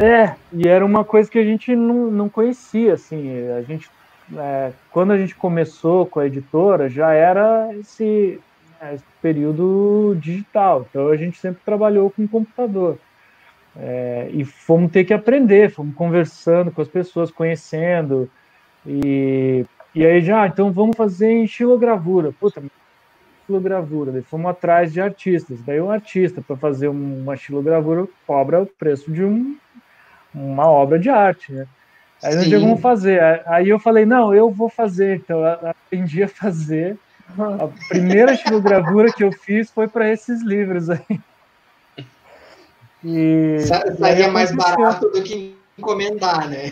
É, 0.00 0.34
e 0.52 0.68
era 0.68 0.84
uma 0.84 1.04
coisa 1.04 1.30
que 1.30 1.38
a 1.38 1.44
gente 1.44 1.74
não, 1.74 2.10
não 2.10 2.28
conhecia, 2.28 2.94
assim, 2.94 3.48
a 3.50 3.62
gente, 3.62 3.90
é, 4.36 4.72
quando 4.90 5.12
a 5.12 5.18
gente 5.18 5.34
começou 5.34 6.04
com 6.06 6.20
a 6.20 6.26
editora, 6.26 6.88
já 6.88 7.12
era 7.12 7.74
esse, 7.74 8.38
é, 8.82 8.96
período 9.22 10.16
digital. 10.20 10.84
Então 10.90 11.08
a 11.08 11.16
gente 11.16 11.38
sempre 11.38 11.62
trabalhou 11.64 12.10
com 12.10 12.26
computador. 12.26 12.98
É, 13.76 14.28
e 14.32 14.44
fomos 14.44 14.90
ter 14.90 15.04
que 15.04 15.14
aprender, 15.14 15.70
fomos 15.70 15.94
conversando 15.94 16.72
com 16.72 16.82
as 16.82 16.88
pessoas, 16.88 17.30
conhecendo. 17.30 18.28
E, 18.84 19.64
e 19.94 20.04
aí 20.04 20.20
já, 20.20 20.46
então 20.48 20.72
vamos 20.72 20.96
fazer 20.96 21.30
em 21.30 21.46
xilogravura. 21.46 22.32
Puta, 22.32 22.60
xilogravura. 23.52 24.12
Daí 24.12 24.22
fomos 24.22 24.50
atrás 24.50 24.92
de 24.92 25.00
artistas. 25.00 25.60
Daí 25.62 25.80
um 25.80 25.90
artista 25.90 26.40
para 26.40 26.56
fazer 26.56 26.88
uma 26.88 27.36
xilogravura 27.36 28.06
cobra 28.26 28.62
o 28.62 28.66
preço 28.66 29.10
de 29.10 29.22
um, 29.22 29.56
uma 30.34 30.66
obra 30.66 30.98
de 30.98 31.10
arte, 31.10 31.52
né? 31.52 31.66
Aí 32.22 32.34
nós 32.34 32.48
vamos 32.48 32.80
fazer. 32.80 33.20
Aí 33.46 33.68
eu 33.68 33.78
falei, 33.78 34.06
não, 34.06 34.34
eu 34.34 34.50
vou 34.50 34.68
fazer. 34.68 35.16
Então 35.16 35.44
aprendi 35.44 36.22
a 36.22 36.28
fazer 36.28 36.96
a 37.38 37.68
primeira 37.88 38.36
xilogravura 38.36 39.12
que 39.12 39.24
eu 39.24 39.32
fiz 39.32 39.70
foi 39.70 39.88
para 39.88 40.10
esses 40.10 40.42
livros 40.42 40.90
aí. 40.90 41.20
E, 43.04 43.58
Sairia 43.98 44.30
mais 44.30 44.54
barato 44.54 45.08
do 45.08 45.22
que 45.22 45.56
encomendar, 45.78 46.48
né? 46.48 46.70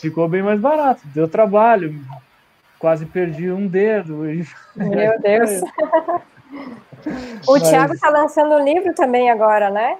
Ficou 0.00 0.28
bem 0.28 0.42
mais 0.42 0.60
barato, 0.60 1.02
deu 1.12 1.26
trabalho. 1.26 1.98
Quase 2.78 3.06
perdi 3.06 3.50
um 3.50 3.66
dedo. 3.66 4.24
Meu 4.76 5.20
Deus. 5.20 5.62
o 7.46 7.52
Mas... 7.52 7.68
Thiago 7.68 7.94
está 7.94 8.08
lançando 8.08 8.54
um 8.54 8.64
livro 8.64 8.94
também 8.94 9.30
agora, 9.30 9.70
né? 9.70 9.98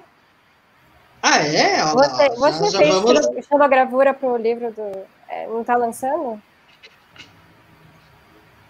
Ah, 1.21 1.39
é? 1.39 1.83
Olha, 1.83 1.93
você, 1.93 2.29
você 2.29 2.69
já, 2.69 2.77
fez 2.77 2.95
já 2.95 3.01
vamos... 3.01 3.45
xilogravura 3.45 4.13
para 4.13 4.29
o 4.29 4.37
livro 4.37 4.71
do. 4.71 5.03
É, 5.27 5.45
não 5.47 5.61
está 5.61 5.75
lançando? 5.75 6.41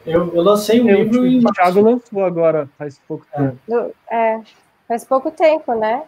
Eu, 0.05 0.33
eu 0.33 0.41
lancei 0.41 0.81
um 0.81 0.89
eu, 0.89 1.03
livro 1.03 1.27
e. 1.27 1.45
O 1.45 1.51
Thiago 1.51 1.81
lançou 1.81 2.25
agora, 2.25 2.67
faz 2.77 2.99
pouco 3.07 3.25
é. 3.33 3.37
tempo. 3.37 3.95
É, 4.09 4.41
faz 4.87 5.05
pouco 5.05 5.29
tempo, 5.29 5.75
né? 5.75 6.03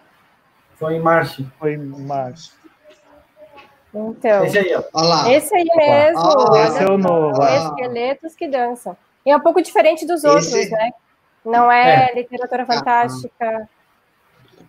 Foi 0.75 0.95
em 0.95 0.99
março. 0.99 1.45
Foi 1.59 1.73
em 1.73 1.77
março. 1.77 2.60
Então. 3.93 4.45
Esse 4.45 4.57
aí, 4.57 4.75
ó. 4.75 5.29
Esse 5.29 5.55
aí 5.55 5.67
mesmo. 5.75 6.53
Ah, 6.53 6.67
esse 6.67 6.83
é 6.83 6.85
o 6.89 6.97
novo. 6.97 7.43
Esqueletos 7.43 8.35
que 8.35 8.47
dançam. 8.47 8.95
E 9.25 9.31
é 9.31 9.35
um 9.35 9.41
pouco 9.41 9.61
diferente 9.61 10.05
dos 10.05 10.23
outros, 10.23 10.53
esse... 10.53 10.71
né? 10.71 10.91
Não 11.45 11.71
é, 11.71 12.09
é. 12.11 12.15
literatura 12.15 12.65
fantástica. 12.65 13.67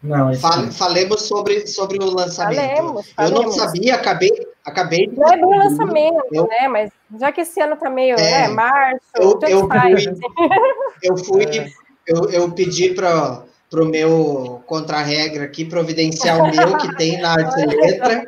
Não, 0.03 0.35
Fale, 0.35 0.73
falemos 0.73 1.23
sobre, 1.23 1.67
sobre 1.67 2.03
o 2.03 2.11
lançamento. 2.11 2.57
Falemos, 2.57 3.13
falemos. 3.13 3.39
Eu 3.39 3.43
não 3.45 3.53
sabia, 3.53 3.95
acabei, 3.95 4.33
acabei 4.65 5.07
de. 5.07 5.17
Não 5.17 5.33
é 5.33 5.37
bom 5.37 5.57
lançamento, 5.57 6.25
eu, 6.33 6.49
né? 6.49 6.67
Mas 6.67 6.91
já 7.21 7.31
que 7.31 7.43
esse 7.43 7.61
ano 7.61 7.77
tá 7.77 7.89
meio, 7.89 8.17
é, 8.19 8.49
né? 8.49 8.49
Março, 8.49 9.01
eu, 9.15 9.39
eu 9.49 9.69
faz. 9.69 10.05
Fui, 10.05 10.15
eu 11.05 11.17
fui, 11.19 11.45
é. 11.45 11.69
eu, 12.07 12.31
eu 12.31 12.51
pedi 12.51 12.93
para 12.95 13.45
o 13.75 13.85
meu 13.85 14.61
contra-regra 14.67 15.45
aqui 15.45 15.65
providenciar 15.65 16.39
o 16.39 16.51
meu 16.51 16.77
que 16.79 16.97
tem 16.97 17.21
na 17.21 17.35
arte 17.35 17.61
e 17.61 17.67
letra. 17.67 18.27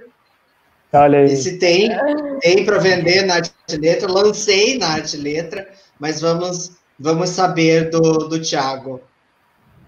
Olha 0.94 1.18
aí. 1.18 1.24
Esse 1.26 1.58
tem, 1.58 1.90
tem 2.40 2.64
para 2.64 2.78
vender 2.78 3.26
na 3.26 3.34
arte 3.34 3.52
e 3.68 3.76
letra, 3.76 4.10
lancei 4.10 4.78
na 4.78 4.90
arte 4.90 5.16
e 5.16 5.20
letra, 5.20 5.68
mas 5.98 6.20
vamos, 6.20 6.76
vamos 6.98 7.30
saber 7.30 7.90
do, 7.90 8.00
do 8.28 8.40
Thiago. 8.40 9.00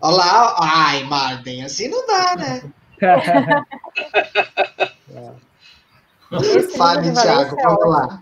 Olá, 0.01 0.57
ai, 0.59 1.05
Marden, 1.05 1.65
assim 1.65 1.89
não 1.89 2.05
dá, 2.07 2.37
né? 2.37 2.63
Fale, 6.77 7.13
Thiago, 7.13 7.57
vamos 7.57 7.89
lá. 7.89 8.21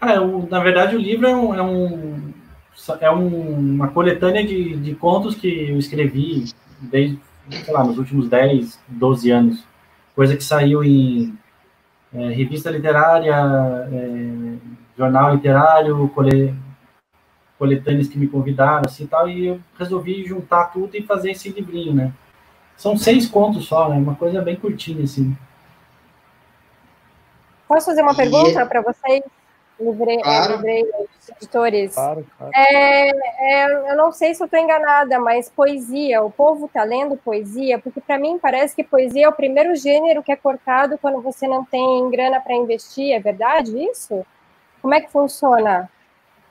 Ah, 0.00 0.12
é 0.12 0.20
na 0.48 0.60
verdade, 0.60 0.94
o 0.94 1.00
livro 1.00 1.26
é, 1.26 1.34
um, 1.34 1.54
é, 1.54 1.62
um, 1.62 2.32
é 3.00 3.10
um, 3.10 3.74
uma 3.74 3.88
coletânea 3.88 4.46
de, 4.46 4.76
de 4.76 4.94
contos 4.94 5.34
que 5.34 5.70
eu 5.70 5.78
escrevi 5.78 6.44
desde, 6.80 7.20
sei 7.64 7.74
lá, 7.74 7.82
nos 7.82 7.98
últimos 7.98 8.28
10, 8.28 8.78
12 8.88 9.30
anos. 9.30 9.71
Coisa 10.14 10.36
que 10.36 10.44
saiu 10.44 10.84
em 10.84 11.36
é, 12.14 12.28
revista 12.28 12.70
literária, 12.70 13.34
é, 13.34 14.56
jornal 14.96 15.34
literário, 15.34 16.08
cole, 16.10 16.54
coletâneas 17.58 18.08
que 18.08 18.18
me 18.18 18.28
convidaram, 18.28 18.82
assim, 18.86 19.06
tal, 19.06 19.28
e 19.28 19.46
eu 19.46 19.60
resolvi 19.78 20.24
juntar 20.24 20.66
tudo 20.66 20.96
e 20.96 21.02
fazer 21.02 21.30
esse 21.30 21.48
livrinho, 21.48 21.94
né? 21.94 22.12
São 22.76 22.96
seis 22.96 23.28
contos 23.28 23.66
só, 23.66 23.88
né? 23.88 23.96
Uma 23.96 24.14
coisa 24.14 24.42
bem 24.42 24.56
curtinha, 24.56 25.04
assim. 25.04 25.36
Posso 27.68 27.86
fazer 27.86 28.02
uma 28.02 28.14
pergunta 28.14 28.66
para 28.66 28.82
vocês? 28.82 29.22
Livrei, 29.80 30.18
claro. 30.18 30.56
livrei 30.56 30.84
editores. 31.28 31.94
Claro, 31.94 32.26
claro. 32.36 32.52
É, 32.54 33.10
é, 33.10 33.90
eu 33.92 33.96
não 33.96 34.12
sei 34.12 34.34
se 34.34 34.42
eu 34.42 34.46
estou 34.46 34.58
enganada, 34.58 35.18
mas 35.18 35.50
poesia, 35.50 36.22
o 36.22 36.30
povo 36.30 36.66
está 36.66 36.82
lendo 36.84 37.16
poesia, 37.16 37.78
porque 37.78 38.00
para 38.00 38.18
mim 38.18 38.38
parece 38.40 38.74
que 38.74 38.84
poesia 38.84 39.26
é 39.26 39.28
o 39.28 39.32
primeiro 39.32 39.74
gênero 39.76 40.22
que 40.22 40.32
é 40.32 40.36
cortado 40.36 40.98
quando 40.98 41.20
você 41.20 41.46
não 41.46 41.64
tem 41.64 42.10
grana 42.10 42.40
para 42.40 42.54
investir, 42.54 43.12
é 43.12 43.20
verdade 43.20 43.76
isso? 43.76 44.24
Como 44.80 44.94
é 44.94 45.00
que 45.00 45.10
funciona 45.10 45.88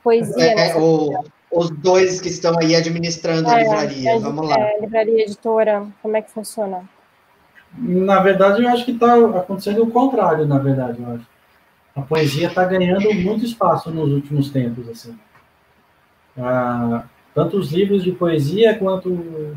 poesia? 0.04 0.54
É, 0.54 0.70
é 0.70 0.78
o, 0.78 1.24
os 1.52 1.70
dois 1.70 2.22
que 2.22 2.30
estão 2.30 2.58
aí 2.58 2.76
administrando 2.76 3.50
a 3.50 3.60
é, 3.60 3.64
livraria, 3.64 4.20
vamos 4.20 4.48
lá. 4.48 4.58
É, 4.58 4.80
livraria, 4.80 5.24
editora, 5.24 5.86
como 6.02 6.16
é 6.16 6.22
que 6.22 6.32
funciona? 6.32 6.84
Na 7.78 8.20
verdade, 8.20 8.64
eu 8.64 8.70
acho 8.70 8.86
que 8.86 8.92
está 8.92 9.16
acontecendo 9.16 9.84
o 9.84 9.92
contrário, 9.92 10.46
na 10.46 10.58
verdade, 10.58 11.02
eu 11.02 11.16
acho 11.16 11.31
a 11.96 12.02
poesia 12.02 12.48
está 12.48 12.64
ganhando 12.66 13.14
muito 13.14 13.44
espaço 13.44 13.92
nos 13.92 14.12
últimos 14.12 14.50
tempos, 14.50 14.88
assim. 14.89 15.18
Ah, 16.38 17.04
tanto 17.34 17.58
os 17.58 17.72
livros 17.72 18.04
de 18.04 18.12
poesia 18.12 18.78
quanto 18.78 19.56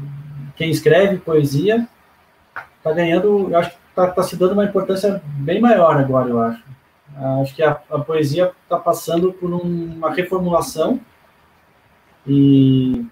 quem 0.57 0.71
escreve 0.71 1.19
poesia 1.19 1.89
está 2.79 2.93
ganhando, 2.93 3.51
eu 3.51 3.59
acho 3.59 3.71
que 3.71 3.77
está 3.89 4.09
tá 4.09 4.23
se 4.23 4.37
dando 4.37 4.53
uma 4.53 4.65
importância 4.65 5.23
bem 5.25 5.61
maior 5.61 5.97
agora, 5.97 6.29
eu 6.29 6.41
acho. 6.41 6.63
Ah, 7.17 7.41
acho 7.41 7.55
que 7.55 7.63
a, 7.63 7.81
a 7.91 7.99
poesia 8.01 8.53
está 8.65 8.79
passando 8.79 9.33
por 9.33 9.53
um, 9.53 9.95
uma 9.97 10.13
reformulação 10.13 11.01
e 12.27 13.07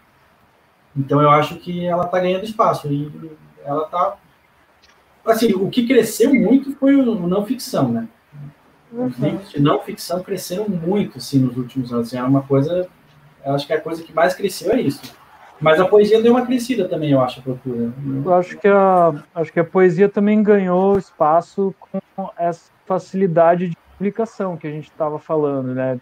então 0.97 1.23
eu 1.23 1.31
acho 1.31 1.57
que 1.57 1.87
ela 1.87 2.05
está 2.05 2.18
ganhando 2.18 2.45
espaço 2.45 2.89
e 2.93 3.31
ela 3.64 3.85
está 3.85 4.16
assim 5.25 5.55
o 5.55 5.70
que 5.70 5.87
cresceu 5.87 6.35
muito 6.35 6.75
foi 6.77 6.97
o 6.97 7.27
não 7.29 7.47
ficção, 7.47 7.89
né? 7.89 8.09
Os 8.93 9.18
livros 9.18 9.51
de 9.51 9.61
não 9.61 9.80
ficção 9.80 10.22
cresceram 10.22 10.68
muito 10.68 11.18
assim, 11.18 11.38
nos 11.38 11.57
últimos 11.57 11.93
anos. 11.93 12.09
Assim, 12.09 12.18
é 12.18 12.22
uma 12.22 12.43
coisa. 12.43 12.86
Acho 13.45 13.66
que 13.66 13.72
a 13.72 13.80
coisa 13.80 14.03
que 14.03 14.12
mais 14.12 14.34
cresceu 14.34 14.72
é 14.72 14.80
isso. 14.80 15.01
Mas 15.61 15.80
a 15.80 15.86
poesia 15.86 16.20
deu 16.20 16.32
uma 16.32 16.45
crescida 16.45 16.88
também, 16.88 17.12
eu 17.12 17.20
acho, 17.20 17.38
a 17.38 17.43
procura. 17.43 17.93
Eu 18.24 18.34
acho 18.34 18.59
que 18.59 18.66
a, 18.66 19.14
acho 19.34 19.53
que 19.53 19.61
a 19.61 19.64
poesia 19.64 20.09
também 20.09 20.43
ganhou 20.43 20.99
espaço 20.99 21.72
com 21.78 22.01
essa 22.36 22.70
facilidade 22.84 23.68
de 23.68 23.76
publicação 23.97 24.57
que 24.57 24.66
a 24.66 24.70
gente 24.70 24.90
estava 24.90 25.20
falando, 25.20 25.72
né? 25.72 26.01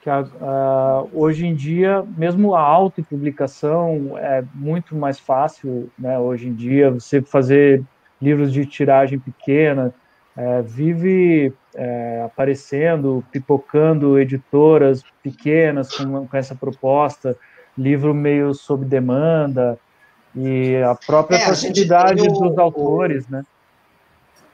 Que 0.00 0.08
a, 0.08 0.24
a, 0.40 1.04
hoje 1.12 1.46
em 1.46 1.54
dia, 1.54 2.02
mesmo 2.16 2.54
a 2.54 2.60
autopublicação 2.60 4.16
é 4.16 4.42
muito 4.54 4.96
mais 4.96 5.18
fácil, 5.18 5.90
né? 5.98 6.18
Hoje 6.18 6.48
em 6.48 6.54
dia, 6.54 6.90
você 6.90 7.20
fazer 7.20 7.84
livros 8.20 8.50
de 8.50 8.64
tiragem 8.64 9.18
pequena, 9.18 9.94
é, 10.34 10.62
vive 10.62 11.52
é, 11.74 12.22
aparecendo, 12.24 13.24
pipocando 13.30 14.18
editoras 14.18 15.02
pequenas 15.22 15.94
com, 15.94 16.26
com, 16.26 16.36
essa 16.36 16.54
proposta, 16.54 17.36
livro 17.76 18.12
meio 18.12 18.54
sob 18.54 18.84
demanda, 18.84 19.78
e 20.34 20.76
a 20.76 20.94
própria 20.94 21.36
é, 21.36 21.46
facilidade 21.46 22.26
a 22.26 22.30
dos 22.30 22.58
autores, 22.58 23.26
o, 23.26 23.32
né? 23.32 23.44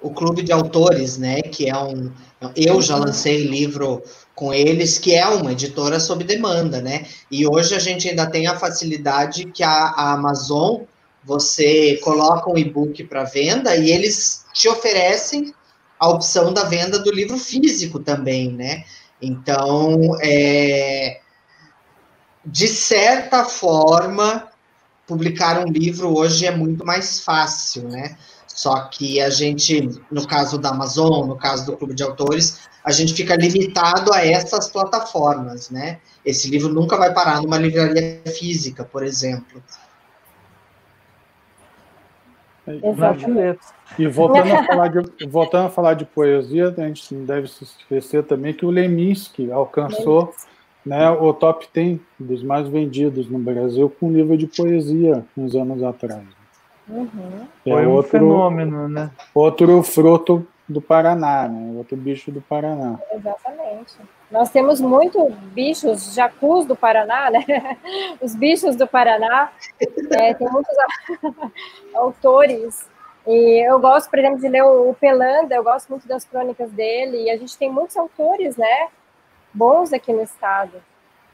O 0.00 0.10
Clube 0.10 0.42
de 0.42 0.52
Autores, 0.52 1.18
né, 1.18 1.42
que 1.42 1.68
é 1.68 1.76
um... 1.76 2.10
Eu 2.54 2.80
já 2.80 2.96
lancei 2.96 3.44
livro 3.46 4.02
com 4.34 4.54
eles, 4.54 4.96
que 4.96 5.14
é 5.14 5.26
uma 5.26 5.50
editora 5.50 5.98
sob 5.98 6.22
demanda, 6.22 6.80
né? 6.80 7.04
E 7.28 7.44
hoje 7.46 7.74
a 7.74 7.80
gente 7.80 8.08
ainda 8.08 8.30
tem 8.30 8.46
a 8.46 8.56
facilidade 8.56 9.46
que 9.46 9.64
a, 9.64 9.70
a 9.70 10.12
Amazon, 10.12 10.82
você 11.24 11.98
coloca 12.02 12.48
um 12.48 12.56
e-book 12.56 13.02
para 13.04 13.24
venda 13.24 13.74
e 13.74 13.90
eles 13.90 14.46
te 14.52 14.68
oferecem 14.68 15.52
a 15.98 16.08
opção 16.08 16.52
da 16.52 16.64
venda 16.64 16.98
do 16.98 17.10
livro 17.10 17.36
físico 17.36 17.98
também, 17.98 18.52
né? 18.52 18.84
Então, 19.20 20.16
é, 20.22 21.20
de 22.44 22.68
certa 22.68 23.44
forma, 23.44 24.48
publicar 25.06 25.58
um 25.58 25.70
livro 25.70 26.16
hoje 26.16 26.46
é 26.46 26.50
muito 26.50 26.84
mais 26.84 27.20
fácil, 27.20 27.88
né? 27.88 28.16
Só 28.46 28.80
que 28.86 29.20
a 29.20 29.30
gente, 29.30 30.00
no 30.10 30.26
caso 30.26 30.58
da 30.58 30.70
Amazon, 30.70 31.28
no 31.28 31.36
caso 31.36 31.66
do 31.66 31.76
Clube 31.76 31.94
de 31.94 32.02
Autores, 32.02 32.58
a 32.84 32.90
gente 32.90 33.14
fica 33.14 33.36
limitado 33.36 34.12
a 34.12 34.24
essas 34.24 34.68
plataformas, 34.68 35.70
né? 35.70 35.98
Esse 36.24 36.48
livro 36.48 36.72
nunca 36.72 36.96
vai 36.96 37.12
parar 37.12 37.40
numa 37.40 37.58
livraria 37.58 38.20
física, 38.26 38.84
por 38.84 39.04
exemplo. 39.04 39.62
Exatamente. 42.82 43.60
E 43.98 44.06
voltando 44.06 44.52
a, 44.52 44.64
falar 44.64 44.88
de, 44.88 45.26
voltando 45.26 45.66
a 45.66 45.70
falar 45.70 45.94
de 45.94 46.04
poesia, 46.04 46.74
a 46.76 46.80
gente 46.82 47.14
não 47.14 47.24
deve 47.24 47.48
se 47.48 47.64
esquecer 47.64 48.22
também 48.24 48.52
que 48.52 48.66
o 48.66 48.70
Leminski 48.70 49.50
alcançou 49.50 50.34
né, 50.84 51.10
o 51.10 51.32
top 51.32 51.66
10 51.72 51.98
dos 52.18 52.42
mais 52.42 52.68
vendidos 52.68 53.28
no 53.28 53.38
Brasil 53.38 53.92
com 53.98 54.12
livro 54.12 54.36
de 54.36 54.46
poesia 54.46 55.24
uns 55.36 55.54
anos 55.54 55.82
atrás. 55.82 56.22
Uhum. 56.88 57.08
É 57.66 57.70
Foi 57.70 57.86
um 57.86 57.90
outro, 57.90 58.10
fenômeno, 58.10 58.88
né? 58.88 59.10
Outro 59.34 59.82
fruto 59.82 60.46
do 60.68 60.82
Paraná, 60.82 61.48
né? 61.48 61.78
Outro 61.78 61.96
bicho 61.96 62.30
do 62.30 62.42
Paraná. 62.42 62.98
Exatamente. 63.10 63.96
Nós 64.30 64.50
temos 64.50 64.80
muito 64.80 65.30
bichos 65.54 66.14
jacus 66.14 66.66
do 66.66 66.76
Paraná, 66.76 67.30
né? 67.30 67.44
Os 68.20 68.34
bichos 68.34 68.76
do 68.76 68.86
Paraná. 68.86 69.50
É, 70.20 70.34
tem 70.34 70.48
muitos 70.50 70.76
autores. 71.94 72.86
E 73.26 73.66
eu 73.66 73.80
gosto, 73.80 74.10
por 74.10 74.18
exemplo, 74.18 74.40
de 74.40 74.48
ler 74.48 74.62
o 74.62 74.94
Pelanda, 74.94 75.54
eu 75.54 75.64
gosto 75.64 75.88
muito 75.88 76.06
das 76.06 76.24
crônicas 76.24 76.70
dele. 76.72 77.24
E 77.24 77.30
a 77.30 77.36
gente 77.38 77.56
tem 77.56 77.70
muitos 77.70 77.96
autores, 77.96 78.56
né? 78.56 78.88
Bons 79.52 79.92
aqui 79.92 80.12
no 80.12 80.22
estado. 80.22 80.82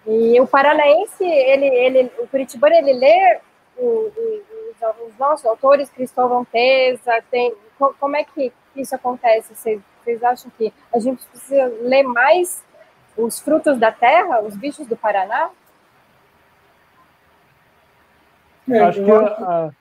E 0.07 0.41
o 0.41 0.47
paranaense, 0.47 1.25
ele, 1.25 1.67
ele, 1.67 2.13
o 2.19 2.29
curitibano, 2.29 2.75
ele 2.75 2.93
lê 2.93 3.41
o, 3.77 3.85
o, 3.85 4.43
os, 4.71 5.09
os, 5.09 5.19
nossos 5.19 5.47
autores, 5.47 5.89
Cristóvão 5.89 6.45
Pesa, 6.45 7.23
tem, 7.31 7.55
como 7.99 8.15
é 8.15 8.23
que 8.23 8.53
isso 8.81 8.95
acontece? 8.95 9.55
Vocês, 9.55 9.81
vocês 10.03 10.23
acham 10.23 10.51
que 10.57 10.73
a 10.93 10.99
gente 10.99 11.25
precisa 11.27 11.67
ler 11.83 12.03
mais 12.03 12.63
os 13.17 13.41
frutos 13.41 13.79
da 13.79 13.93
terra, 13.93 14.43
os 14.43 14.57
bichos 14.57 14.87
do 14.87 14.97
Paraná? 14.97 15.51
É, 18.69 18.81
acho 18.81 19.05
que. 19.05 19.11
Uh, 19.11 19.75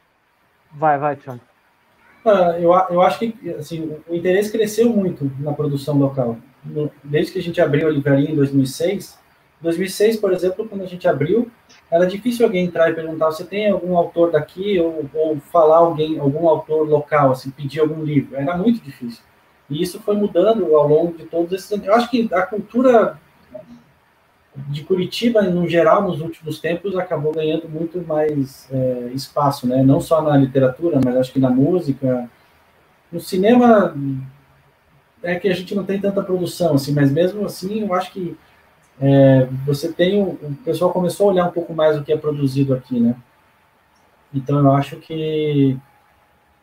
vai, 0.73 0.97
vai, 0.97 1.15
Tiago. 1.15 1.41
Uh, 2.25 2.57
eu, 2.59 2.71
eu 2.89 3.01
acho 3.01 3.19
que 3.19 3.49
assim, 3.57 3.97
o 4.07 4.15
interesse 4.15 4.51
cresceu 4.51 4.89
muito 4.89 5.29
na 5.39 5.53
produção 5.53 5.97
local. 5.97 6.37
Desde 7.03 7.33
que 7.33 7.39
a 7.39 7.41
gente 7.41 7.59
abriu 7.59 7.87
a 7.87 7.91
livraria 7.91 8.29
em 8.29 8.35
2006. 8.35 9.21
2006, 9.63 10.17
por 10.17 10.33
exemplo, 10.33 10.67
quando 10.67 10.83
a 10.83 10.87
gente 10.87 11.07
abriu, 11.07 11.49
era 11.89 12.05
difícil 12.05 12.45
alguém 12.45 12.65
entrar 12.65 12.89
e 12.89 12.93
perguntar: 12.93 13.27
você 13.27 13.45
tem 13.45 13.71
algum 13.71 13.97
autor 13.97 14.31
daqui 14.31 14.79
ou, 14.79 15.09
ou 15.13 15.37
falar 15.51 15.77
alguém, 15.77 16.19
algum 16.19 16.47
autor 16.47 16.87
local, 16.87 17.31
assim, 17.31 17.49
pedir 17.49 17.79
algum 17.79 18.03
livro. 18.03 18.35
Era 18.35 18.55
muito 18.57 18.83
difícil. 18.83 19.23
E 19.69 19.81
isso 19.81 19.99
foi 20.01 20.15
mudando 20.15 20.75
ao 20.75 20.87
longo 20.87 21.17
de 21.17 21.23
todos 21.23 21.51
esses 21.53 21.71
anos. 21.71 21.87
Eu 21.87 21.95
acho 21.95 22.11
que 22.11 22.29
a 22.31 22.41
cultura 22.43 23.17
de 24.67 24.83
Curitiba, 24.83 25.41
no 25.41 25.67
geral, 25.67 26.03
nos 26.03 26.21
últimos 26.21 26.59
tempos, 26.59 26.95
acabou 26.95 27.31
ganhando 27.31 27.67
muito 27.67 27.99
mais 28.05 28.69
é, 28.71 29.11
espaço, 29.13 29.65
né? 29.65 29.81
Não 29.81 29.99
só 29.99 30.21
na 30.21 30.37
literatura, 30.37 30.99
mas 31.03 31.15
acho 31.15 31.31
que 31.31 31.39
na 31.39 31.49
música. 31.49 32.29
No 33.11 33.19
cinema, 33.19 33.95
é 35.21 35.35
que 35.35 35.47
a 35.47 35.53
gente 35.53 35.73
não 35.73 35.83
tem 35.83 35.99
tanta 36.01 36.21
produção, 36.21 36.73
assim, 36.73 36.93
mas 36.93 37.11
mesmo 37.11 37.45
assim, 37.45 37.81
eu 37.81 37.93
acho 37.93 38.11
que 38.11 38.35
é, 39.01 39.47
você 39.65 39.91
tem. 39.91 40.21
O, 40.21 40.29
o 40.41 40.55
pessoal 40.63 40.91
começou 40.91 41.29
a 41.29 41.33
olhar 41.33 41.45
um 41.45 41.51
pouco 41.51 41.73
mais 41.73 41.97
o 41.97 42.03
que 42.03 42.13
é 42.13 42.17
produzido 42.17 42.73
aqui, 42.73 42.99
né? 42.99 43.15
Então, 44.33 44.59
eu 44.59 44.71
acho 44.71 44.97
que 44.97 45.77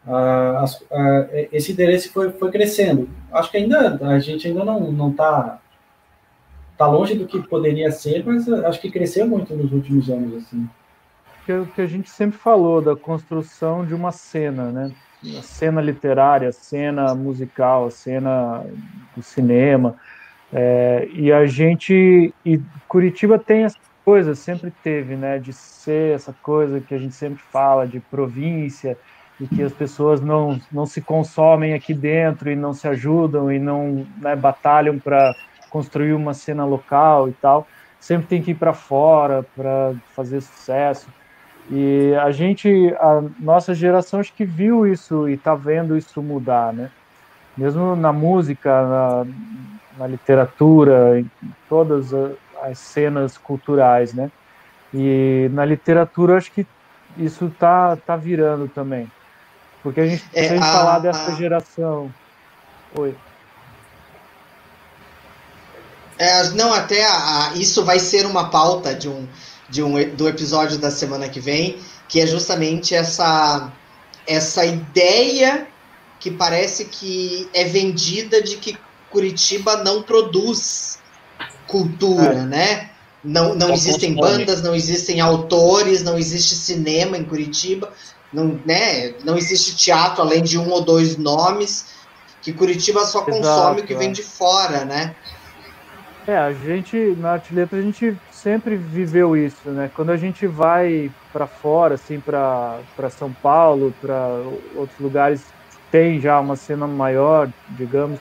a, 0.07 0.64
a, 0.64 1.28
esse 1.53 1.72
interesse 1.72 2.09
foi, 2.09 2.31
foi 2.31 2.51
crescendo. 2.51 3.09
Acho 3.33 3.51
que 3.51 3.59
ainda 3.59 3.99
a 4.03 4.18
gente 4.18 4.49
ainda 4.49 4.64
não 4.64 5.11
está 5.11 5.61
tá 6.76 6.87
longe 6.87 7.14
do 7.14 7.26
que 7.26 7.41
poderia 7.47 7.93
ser, 7.93 8.24
mas 8.24 8.49
acho 8.49 8.81
que 8.81 8.91
cresceu 8.91 9.26
muito 9.26 9.55
nos 9.55 9.70
últimos 9.72 10.09
anos, 10.09 10.43
assim. 10.43 10.68
Que, 11.45 11.53
é 11.53 11.64
que 11.74 11.81
a 11.81 11.87
gente 11.87 12.09
sempre 12.09 12.39
falou 12.39 12.81
da 12.81 12.97
construção 12.97 13.85
de 13.85 13.95
uma 13.95 14.12
cena, 14.12 14.70
né? 14.72 14.93
A 15.39 15.43
cena 15.43 15.83
literária, 15.83 16.51
cena 16.51 17.14
musical, 17.14 17.91
cena 17.91 18.64
do 19.14 19.22
cinema. 19.22 19.97
É, 20.53 21.09
e 21.12 21.32
a 21.32 21.46
gente. 21.46 22.34
E 22.44 22.61
Curitiba 22.88 23.38
tem 23.38 23.64
essa 23.64 23.78
coisa, 24.05 24.34
sempre 24.34 24.72
teve, 24.82 25.14
né? 25.16 25.38
De 25.38 25.53
ser 25.53 26.14
essa 26.14 26.34
coisa 26.42 26.80
que 26.80 26.94
a 26.94 26.98
gente 26.98 27.14
sempre 27.14 27.42
fala 27.51 27.86
de 27.86 28.01
província, 28.01 28.96
e 29.40 29.46
que 29.46 29.62
as 29.62 29.72
pessoas 29.72 30.20
não, 30.20 30.61
não 30.70 30.84
se 30.84 31.01
consomem 31.01 31.72
aqui 31.72 31.94
dentro 31.94 32.51
e 32.51 32.55
não 32.57 32.74
se 32.74 32.86
ajudam 32.86 33.51
e 33.51 33.59
não 33.59 34.07
né, 34.18 34.36
batalham 34.36 34.98
para 34.98 35.34
construir 35.70 36.12
uma 36.12 36.34
cena 36.34 36.64
local 36.64 37.28
e 37.28 37.32
tal. 37.32 37.66
Sempre 37.98 38.26
tem 38.26 38.42
que 38.42 38.51
ir 38.51 38.55
para 38.55 38.74
fora 38.74 39.44
para 39.57 39.94
fazer 40.14 40.42
sucesso. 40.42 41.09
E 41.70 42.14
a 42.20 42.30
gente, 42.30 42.68
a 42.98 43.22
nossa 43.38 43.74
geração, 43.74 44.20
acho 44.20 44.34
que 44.34 44.44
viu 44.44 44.86
isso 44.86 45.28
e 45.28 45.34
está 45.34 45.55
vendo 45.55 45.96
isso 45.96 46.20
mudar, 46.22 46.72
né? 46.72 46.90
Mesmo 47.57 47.96
na 47.96 48.12
música, 48.12 48.82
na, 48.82 49.26
na 49.98 50.07
literatura, 50.07 51.20
em 51.20 51.30
todas 51.68 52.12
as 52.62 52.78
cenas 52.78 53.36
culturais, 53.36 54.12
né? 54.12 54.30
E 54.92 55.48
na 55.53 55.64
literatura, 55.64 56.36
acho 56.36 56.51
que 56.53 56.66
isso 57.16 57.46
está 57.46 57.96
tá 57.96 58.16
virando 58.16 58.68
também. 58.68 59.11
Porque 59.82 60.01
a 60.01 60.07
gente 60.07 60.24
é, 60.32 60.48
tem 60.48 60.61
que 60.61 60.66
falar 60.66 60.98
dessa 60.98 61.32
a... 61.32 61.34
geração. 61.34 62.12
Oi. 62.96 63.14
É, 66.18 66.51
não, 66.51 66.72
até 66.74 67.05
a, 67.07 67.48
a, 67.48 67.55
isso 67.55 67.84
vai 67.84 67.98
ser 67.98 68.26
uma 68.26 68.51
pauta 68.51 68.94
de 68.94 69.09
um, 69.09 69.26
de 69.70 69.82
um 69.82 70.14
do 70.14 70.28
episódio 70.28 70.76
da 70.78 70.90
semana 70.90 71.28
que 71.28 71.40
vem, 71.40 71.78
que 72.09 72.20
é 72.20 72.26
justamente 72.26 72.94
essa 72.94 73.72
essa 74.26 74.64
ideia 74.66 75.66
que 76.21 76.31
parece 76.31 76.85
que 76.85 77.49
é 77.55 77.64
vendida 77.64 78.43
de 78.43 78.59
que 78.59 78.79
Curitiba 79.11 79.83
não 79.83 80.03
produz 80.03 81.01
cultura, 81.66 82.35
é. 82.35 82.43
né? 82.43 82.91
Não, 83.25 83.55
não 83.55 83.73
existem 83.73 84.14
bandas, 84.14 84.62
não 84.62 84.75
existem 84.75 85.21
autores, 85.21 86.03
não 86.03 86.18
existe 86.18 86.55
cinema 86.55 87.16
em 87.16 87.25
Curitiba, 87.25 87.93
não, 88.33 88.59
né? 88.64 89.14
não 89.25 89.37
existe 89.37 89.77
teatro 89.77 90.23
além 90.23 90.43
de 90.43 90.59
um 90.59 90.71
ou 90.71 90.81
dois 90.81 91.16
nomes, 91.16 91.87
que 92.41 92.53
Curitiba 92.53 93.05
só 93.05 93.21
Exato, 93.21 93.33
consome 93.33 93.81
o 93.81 93.85
que 93.85 93.93
é. 93.93 93.97
vem 93.97 94.12
de 94.12 94.23
fora, 94.23 94.85
né? 94.85 95.14
É, 96.27 96.37
a 96.37 96.53
gente, 96.53 96.97
na 97.18 97.33
Arte 97.33 97.55
Letra, 97.55 97.79
a 97.79 97.83
gente 97.83 98.16
sempre 98.31 98.77
viveu 98.77 99.37
isso, 99.37 99.68
né? 99.71 99.91
Quando 99.95 100.11
a 100.11 100.16
gente 100.16 100.47
vai 100.47 101.11
para 101.33 101.47
fora, 101.47 101.97
assim, 101.97 102.21
para 102.21 103.11
São 103.11 103.33
Paulo, 103.33 103.93
para 104.01 104.29
outros 104.75 104.99
lugares 104.99 105.43
tem 105.91 106.20
já 106.20 106.38
uma 106.41 106.57
cena 106.57 106.86
maior, 106.86 107.49
digamos, 107.70 108.20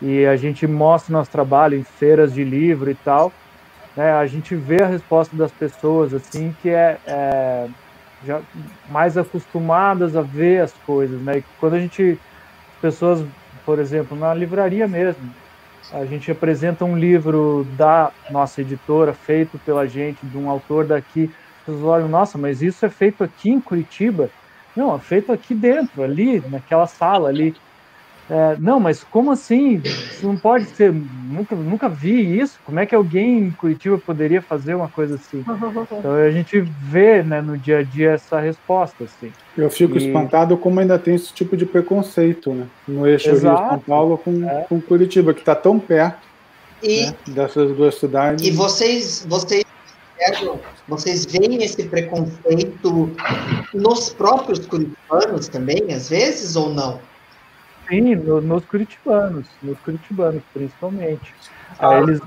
e 0.00 0.26
a 0.26 0.36
gente 0.36 0.66
mostra 0.66 1.12
nosso 1.12 1.30
trabalho 1.30 1.76
em 1.76 1.82
feiras 1.82 2.32
de 2.34 2.44
livro 2.44 2.90
e 2.90 2.94
tal, 2.94 3.32
né, 3.96 4.12
a 4.12 4.26
gente 4.26 4.54
vê 4.54 4.82
a 4.82 4.86
resposta 4.86 5.34
das 5.36 5.50
pessoas 5.50 6.12
assim 6.12 6.54
que 6.60 6.68
é, 6.68 6.98
é 7.06 7.68
já 8.24 8.40
mais 8.88 9.16
acostumadas 9.16 10.16
a 10.16 10.22
ver 10.22 10.62
as 10.62 10.72
coisas, 10.72 11.20
né? 11.22 11.38
E 11.38 11.44
quando 11.60 11.74
a 11.74 11.78
gente 11.78 12.18
pessoas, 12.80 13.24
por 13.64 13.78
exemplo, 13.78 14.16
na 14.16 14.34
livraria 14.34 14.86
mesmo, 14.86 15.34
a 15.92 16.04
gente 16.04 16.30
apresenta 16.30 16.84
um 16.84 16.96
livro 16.96 17.66
da 17.76 18.10
nossa 18.30 18.60
editora 18.60 19.12
feito 19.12 19.58
pela 19.58 19.86
gente, 19.86 20.26
de 20.26 20.36
um 20.36 20.50
autor 20.50 20.84
daqui, 20.86 21.30
as 21.60 21.66
pessoas 21.66 21.84
olham, 21.84 22.08
nossa, 22.08 22.36
mas 22.36 22.62
isso 22.62 22.84
é 22.84 22.90
feito 22.90 23.24
aqui 23.24 23.50
em 23.50 23.60
Curitiba? 23.60 24.30
Não, 24.76 24.94
é 24.94 24.98
feito 24.98 25.32
aqui 25.32 25.54
dentro, 25.54 26.02
ali, 26.02 26.42
naquela 26.50 26.86
sala 26.86 27.28
ali. 27.28 27.54
É, 28.28 28.56
não, 28.58 28.80
mas 28.80 29.04
como 29.04 29.30
assim? 29.30 29.80
Isso 29.84 30.26
não 30.26 30.36
pode 30.36 30.66
ser. 30.66 30.92
Nunca, 30.92 31.54
nunca 31.54 31.88
vi 31.88 32.38
isso. 32.38 32.58
Como 32.64 32.78
é 32.80 32.84
que 32.84 32.94
alguém 32.94 33.38
em 33.38 33.50
Curitiba 33.52 33.96
poderia 33.98 34.42
fazer 34.42 34.74
uma 34.74 34.88
coisa 34.88 35.14
assim? 35.14 35.44
Então 35.98 36.12
a 36.12 36.30
gente 36.30 36.60
vê 36.60 37.22
né, 37.22 37.40
no 37.40 37.56
dia 37.56 37.78
a 37.78 37.82
dia 37.82 38.12
essa 38.12 38.40
resposta. 38.40 39.04
Assim. 39.04 39.32
Eu 39.56 39.70
fico 39.70 39.96
e... 39.96 40.06
espantado 40.06 40.56
como 40.56 40.80
ainda 40.80 40.98
tem 40.98 41.14
esse 41.14 41.32
tipo 41.32 41.56
de 41.56 41.64
preconceito 41.64 42.52
né, 42.52 42.66
no 42.86 43.06
eixo 43.06 43.30
Rio-São 43.30 43.78
Paulo 43.86 44.18
com, 44.18 44.48
é. 44.48 44.66
com 44.68 44.80
Curitiba, 44.80 45.32
que 45.32 45.40
está 45.40 45.54
tão 45.54 45.78
perto 45.78 46.26
e, 46.82 47.06
né, 47.06 47.14
dessas 47.28 47.72
duas 47.76 47.94
cidades. 47.94 48.44
E 48.44 48.50
vocês, 48.50 49.24
vocês 49.28 49.64
vocês 50.88 51.26
veem 51.26 51.62
esse 51.62 51.84
preconceito 51.84 53.10
nos 53.74 54.10
próprios 54.10 54.66
curitibanos 54.66 55.48
também, 55.48 55.92
às 55.92 56.08
vezes, 56.08 56.56
ou 56.56 56.72
não? 56.72 57.00
Sim, 57.88 58.14
no, 58.16 58.40
nos 58.40 58.64
curitibanos, 58.64 59.46
nos 59.62 59.78
curitibanos, 59.80 60.42
principalmente. 60.52 61.34
Ah. 61.78 61.98
Eles, 62.00 62.20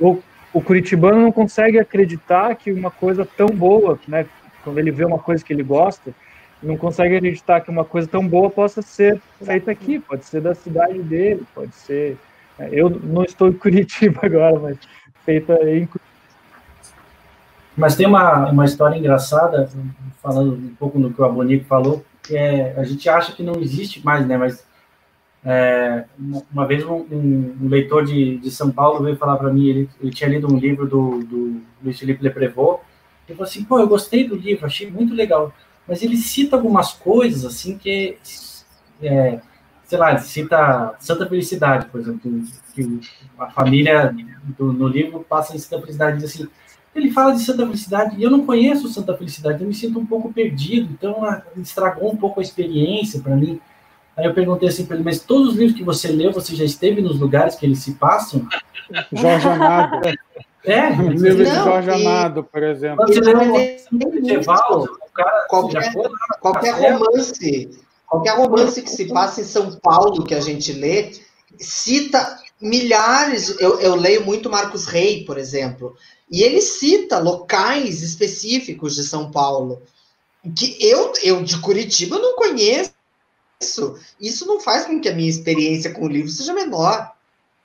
o, 0.00 0.18
o 0.52 0.60
curitibano 0.60 1.20
não 1.20 1.32
consegue 1.32 1.78
acreditar 1.78 2.54
que 2.56 2.72
uma 2.72 2.90
coisa 2.90 3.26
tão 3.36 3.48
boa, 3.48 3.98
né, 4.08 4.26
quando 4.64 4.78
ele 4.78 4.90
vê 4.90 5.04
uma 5.04 5.18
coisa 5.18 5.44
que 5.44 5.52
ele 5.52 5.62
gosta, 5.62 6.12
não 6.62 6.76
consegue 6.76 7.16
acreditar 7.16 7.60
que 7.60 7.70
uma 7.70 7.84
coisa 7.84 8.08
tão 8.08 8.26
boa 8.26 8.48
possa 8.48 8.82
ser 8.82 9.20
feita 9.44 9.70
aqui, 9.70 9.98
pode 9.98 10.24
ser 10.24 10.40
da 10.40 10.54
cidade 10.54 11.00
dele, 11.02 11.44
pode 11.54 11.74
ser. 11.74 12.16
Né, 12.58 12.68
eu 12.72 12.88
não 12.90 13.24
estou 13.24 13.48
em 13.48 13.52
Curitiba 13.52 14.20
agora, 14.26 14.58
mas 14.58 14.78
feita 15.24 15.54
em 15.54 15.86
Curitiba 15.86 16.11
mas 17.76 17.96
tem 17.96 18.06
uma, 18.06 18.50
uma 18.50 18.64
história 18.64 18.98
engraçada, 18.98 19.68
falando 20.22 20.54
um 20.54 20.74
pouco 20.74 20.98
no 20.98 21.12
que 21.12 21.20
o 21.20 21.24
Abonico 21.24 21.64
falou, 21.64 22.04
que 22.22 22.36
é, 22.36 22.74
a 22.76 22.84
gente 22.84 23.08
acha 23.08 23.32
que 23.32 23.42
não 23.42 23.60
existe 23.60 24.04
mais, 24.04 24.26
né? 24.26 24.36
Mas 24.36 24.64
é, 25.44 26.04
uma 26.52 26.66
vez 26.66 26.84
um, 26.84 27.04
um, 27.10 27.68
leitor 27.68 28.04
de, 28.04 28.38
de 28.38 28.50
São 28.50 28.70
Paulo 28.70 29.02
veio 29.02 29.16
falar 29.16 29.36
para 29.36 29.52
mim, 29.52 29.66
ele, 29.66 29.90
ele 30.00 30.12
tinha 30.12 30.30
lido 30.30 30.52
um 30.52 30.56
livro 30.56 30.86
do, 30.86 31.24
do 31.24 31.60
Luiz 31.82 31.98
Felipe 31.98 32.22
Leprevot, 32.22 32.80
e 33.28 33.32
falou 33.32 33.48
assim, 33.48 33.64
pô, 33.64 33.78
eu 33.78 33.88
gostei 33.88 34.26
do 34.26 34.36
livro, 34.36 34.66
achei 34.66 34.88
muito 34.90 35.14
legal, 35.14 35.52
mas 35.86 36.02
ele 36.02 36.16
cita 36.16 36.56
algumas 36.56 36.92
coisas, 36.92 37.44
assim, 37.44 37.76
que, 37.76 38.18
é, 39.02 39.40
sei 39.84 39.98
lá, 39.98 40.12
ele 40.12 40.20
cita 40.20 40.94
Santa 41.00 41.28
Felicidade, 41.28 41.86
por 41.86 42.00
exemplo, 42.00 42.20
que 42.72 43.00
a 43.38 43.50
família 43.50 44.14
do, 44.56 44.72
no 44.72 44.86
livro 44.86 45.26
passa 45.28 45.56
em 45.56 45.58
Santa 45.58 45.80
Felicidade, 45.80 46.18
diz 46.18 46.30
assim, 46.30 46.48
ele 46.94 47.10
fala 47.10 47.32
de 47.34 47.42
Santa 47.42 47.64
Felicidade 47.64 48.16
e 48.16 48.22
eu 48.22 48.30
não 48.30 48.44
conheço 48.44 48.88
Santa 48.88 49.16
Felicidade, 49.16 49.62
eu 49.62 49.68
me 49.68 49.74
sinto 49.74 49.98
um 49.98 50.06
pouco 50.06 50.32
perdido, 50.32 50.90
então 50.92 51.24
ah, 51.24 51.42
estragou 51.56 52.12
um 52.12 52.16
pouco 52.16 52.40
a 52.40 52.42
experiência 52.42 53.20
para 53.20 53.34
mim. 53.34 53.60
Aí 54.16 54.26
eu 54.26 54.34
perguntei 54.34 54.68
assim 54.68 54.84
para 54.84 54.96
ele, 54.96 55.04
mas 55.04 55.20
todos 55.20 55.48
os 55.48 55.56
livros 55.56 55.76
que 55.76 55.84
você 55.84 56.08
leu, 56.08 56.32
você 56.32 56.54
já 56.54 56.64
esteve 56.64 57.00
nos 57.00 57.18
lugares 57.18 57.54
que 57.54 57.64
eles 57.64 57.78
se 57.78 57.92
passam? 57.92 58.46
Jorge 59.10 59.48
Amado. 59.48 60.00
É, 60.64 60.88
o 60.90 61.08
livro 61.10 61.44
de 61.44 61.46
Jorge 61.46 61.88
e... 61.88 61.92
Amado, 61.92 62.44
por 62.44 62.62
exemplo. 62.62 63.06
Você 63.06 63.20
leu 63.20 63.40
um 63.40 63.98
medieval, 63.98 64.86
qualquer, 65.48 65.92
qualquer 66.40 66.74
romance, 66.74 67.70
qualquer 68.06 68.36
romance 68.36 68.82
que 68.82 68.90
se 68.90 69.08
passa 69.08 69.40
em 69.40 69.44
São 69.44 69.72
Paulo 69.80 70.24
que 70.24 70.34
a 70.34 70.40
gente 70.40 70.72
lê, 70.72 71.12
cita 71.58 72.38
milhares. 72.60 73.58
Eu, 73.60 73.80
eu 73.80 73.94
leio 73.94 74.24
muito 74.24 74.50
Marcos 74.50 74.86
Rey, 74.86 75.24
por 75.24 75.38
exemplo. 75.38 75.96
E 76.32 76.42
ele 76.42 76.62
cita 76.62 77.18
locais 77.18 78.02
específicos 78.02 78.94
de 78.96 79.04
São 79.04 79.30
Paulo 79.30 79.82
que 80.56 80.76
eu, 80.80 81.12
eu 81.22 81.42
de 81.44 81.60
Curitiba 81.60 82.18
não 82.18 82.34
conheço. 82.34 82.92
Isso 84.18 84.46
não 84.46 84.58
faz 84.58 84.86
com 84.86 84.98
que 84.98 85.08
a 85.10 85.14
minha 85.14 85.28
experiência 85.28 85.92
com 85.92 86.06
o 86.06 86.08
livro 86.08 86.30
seja 86.30 86.54
menor. 86.54 87.12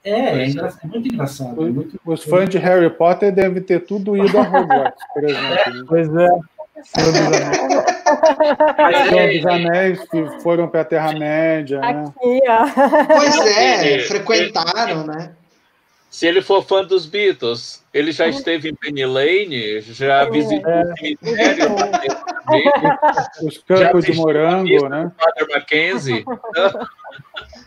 É, 0.04 0.10
é, 0.10 0.50
é 0.50 0.86
muito 0.86 1.08
engraçado. 1.08 1.66
É 1.66 1.70
muito... 1.70 2.00
Os 2.04 2.22
fãs 2.22 2.48
de 2.48 2.58
Harry 2.58 2.90
Potter 2.90 3.34
devem 3.34 3.62
ter 3.62 3.80
tudo 3.80 4.16
ido 4.16 4.38
a 4.38 4.42
Hogwarts, 4.42 5.02
por 5.12 5.24
exemplo. 5.24 5.86
Pois 5.88 6.08
é. 6.14 6.28
Senhor 6.84 7.12
dos 7.12 7.20
Anéis, 7.20 9.08
Senhor 9.08 9.32
dos 9.34 9.46
Anéis 9.46 10.08
que 10.08 10.42
foram 10.42 10.68
para 10.68 10.82
a 10.82 10.84
Terra-média. 10.84 11.80
Né? 11.80 11.88
Aqui, 11.88 12.40
ó. 12.48 13.06
Pois 13.06 13.36
é, 13.38 13.98
frequentaram, 14.00 15.04
né? 15.04 15.32
Se 16.10 16.26
ele 16.26 16.40
for 16.40 16.64
fã 16.64 16.84
dos 16.84 17.04
Beatles, 17.04 17.82
ele 17.92 18.12
já 18.12 18.26
esteve 18.28 18.70
em 18.70 18.74
Penny 18.74 19.04
Lane, 19.04 19.80
já 19.82 20.22
é. 20.22 20.30
visitou 20.30 20.70
é. 20.70 20.82
o 20.82 20.96
cemitério, 20.96 21.68
os 23.42 23.58
campos 23.58 24.04
de 24.04 24.14
morango, 24.14 24.88
né? 24.88 25.12
Father 25.18 25.48
Mackenzie. 25.50 26.24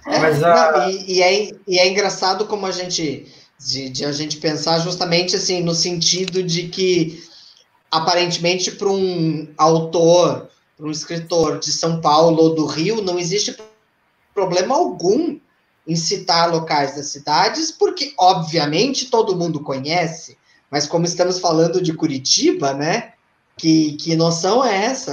Mas, 0.08 0.42
a... 0.44 0.72
Não, 0.72 0.90
e, 0.90 1.18
e, 1.18 1.22
é, 1.22 1.52
e 1.68 1.80
é 1.80 1.88
engraçado 1.88 2.48
como 2.48 2.66
a 2.66 2.72
gente 2.72 3.32
de, 3.60 3.90
de, 3.90 4.06
a 4.06 4.12
gente 4.12 4.38
pensar 4.38 4.80
justamente 4.80 5.36
assim 5.36 5.62
no 5.62 5.76
sentido 5.76 6.42
de 6.42 6.68
que 6.68 7.24
aparentemente 7.92 8.72
para 8.72 8.90
um 8.90 9.48
autor, 9.58 10.50
para 10.76 10.88
um 10.88 10.92
escritor 10.92 11.60
de 11.60 11.72
São 11.72 12.02
Paulo 12.02 12.42
ou 12.42 12.56
do 12.56 12.66
Rio, 12.66 13.02
não 13.02 13.20
existe 13.20 13.56
problema 14.34 14.76
algum 14.76 15.40
em 15.88 15.96
citar 15.96 16.50
locais 16.52 16.96
das 16.96 17.08
cidades, 17.08 17.72
porque, 17.72 18.14
obviamente, 18.18 19.10
todo 19.10 19.36
mundo 19.36 19.62
conhece, 19.62 20.38
mas 20.70 20.88
como 20.88 21.06
estamos 21.06 21.40
falando 21.40 21.82
de 21.82 21.94
Curitiba, 21.94 22.74
né? 22.74 23.14
Que, 23.58 23.94
que 23.94 24.16
noção 24.16 24.64
é 24.64 24.86
essa? 24.86 25.12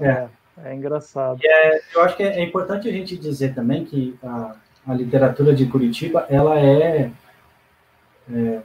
É, 0.00 0.26
é 0.64 0.74
engraçado. 0.74 1.38
É, 1.44 1.80
eu 1.94 2.02
acho 2.02 2.16
que 2.16 2.22
é, 2.22 2.42
importante 2.42 2.88
a 2.88 2.92
gente 2.92 3.16
dizer 3.16 3.54
também 3.54 3.84
que 3.84 4.18
a, 4.22 4.56
a 4.86 4.94
literatura 4.94 5.54
de 5.54 5.66
Curitiba, 5.66 6.26
ela 6.28 6.58
é, 6.58 7.10
é 8.30 8.62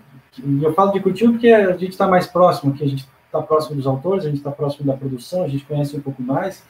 eu 0.61 0.73
falo 0.73 0.91
de 0.91 0.99
Curitiba 0.99 1.31
porque 1.31 1.49
a 1.49 1.71
gente 1.75 1.91
está 1.91 2.07
mais 2.07 2.27
próximo, 2.27 2.73
que 2.73 2.83
a 2.83 2.87
gente 2.87 3.07
está 3.25 3.41
próximo 3.41 3.75
dos 3.75 3.87
autores, 3.87 4.25
a 4.25 4.29
gente 4.29 4.37
está 4.37 4.51
próximo 4.51 4.85
da 4.85 4.95
produção, 4.95 5.43
a 5.43 5.47
gente 5.47 5.65
conhece 5.65 5.95
um 5.95 6.01
pouco 6.01 6.21
mais, 6.21 6.63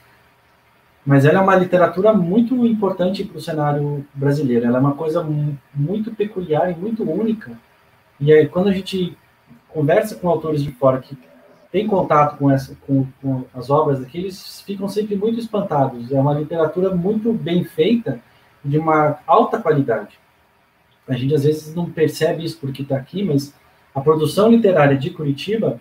mas 1.08 1.24
ela 1.24 1.40
é 1.40 1.42
uma 1.42 1.56
literatura 1.56 2.12
muito 2.12 2.66
importante 2.66 3.24
para 3.24 3.38
o 3.38 3.42
cenário 3.42 4.06
brasileiro. 4.14 4.66
Ela 4.66 4.78
é 4.78 4.82
uma 4.82 4.94
coisa 4.94 5.26
muito 5.74 6.14
peculiar 6.14 6.70
e 6.70 6.76
muito 6.76 7.10
única. 7.10 7.58
E 8.20 8.34
aí, 8.34 8.46
quando 8.46 8.68
a 8.68 8.74
gente 8.74 9.18
conversa 9.70 10.16
com 10.16 10.28
autores 10.28 10.62
de 10.62 10.70
fora 10.74 11.00
que 11.00 11.18
têm 11.72 11.88
contato 11.88 12.38
com, 12.38 12.52
essa, 12.52 12.76
com, 12.86 13.08
com 13.22 13.46
as 13.54 13.70
obras 13.70 14.02
daqui, 14.02 14.18
eles 14.18 14.60
ficam 14.64 14.90
sempre 14.90 15.16
muito 15.16 15.40
espantados. 15.40 16.12
É 16.12 16.20
uma 16.20 16.34
literatura 16.34 16.94
muito 16.94 17.32
bem 17.32 17.64
feita, 17.64 18.20
de 18.62 18.78
uma 18.78 19.18
alta 19.26 19.62
qualidade. 19.62 20.20
A 21.08 21.14
gente 21.14 21.34
às 21.34 21.46
vezes 21.46 21.74
não 21.74 21.90
percebe 21.90 22.44
isso 22.44 22.58
porque 22.60 22.82
está 22.82 22.98
aqui, 22.98 23.24
mas 23.24 23.54
a 23.96 24.02
produção 24.02 24.52
literária 24.52 24.98
de 24.98 25.10
Curitiba 25.12 25.80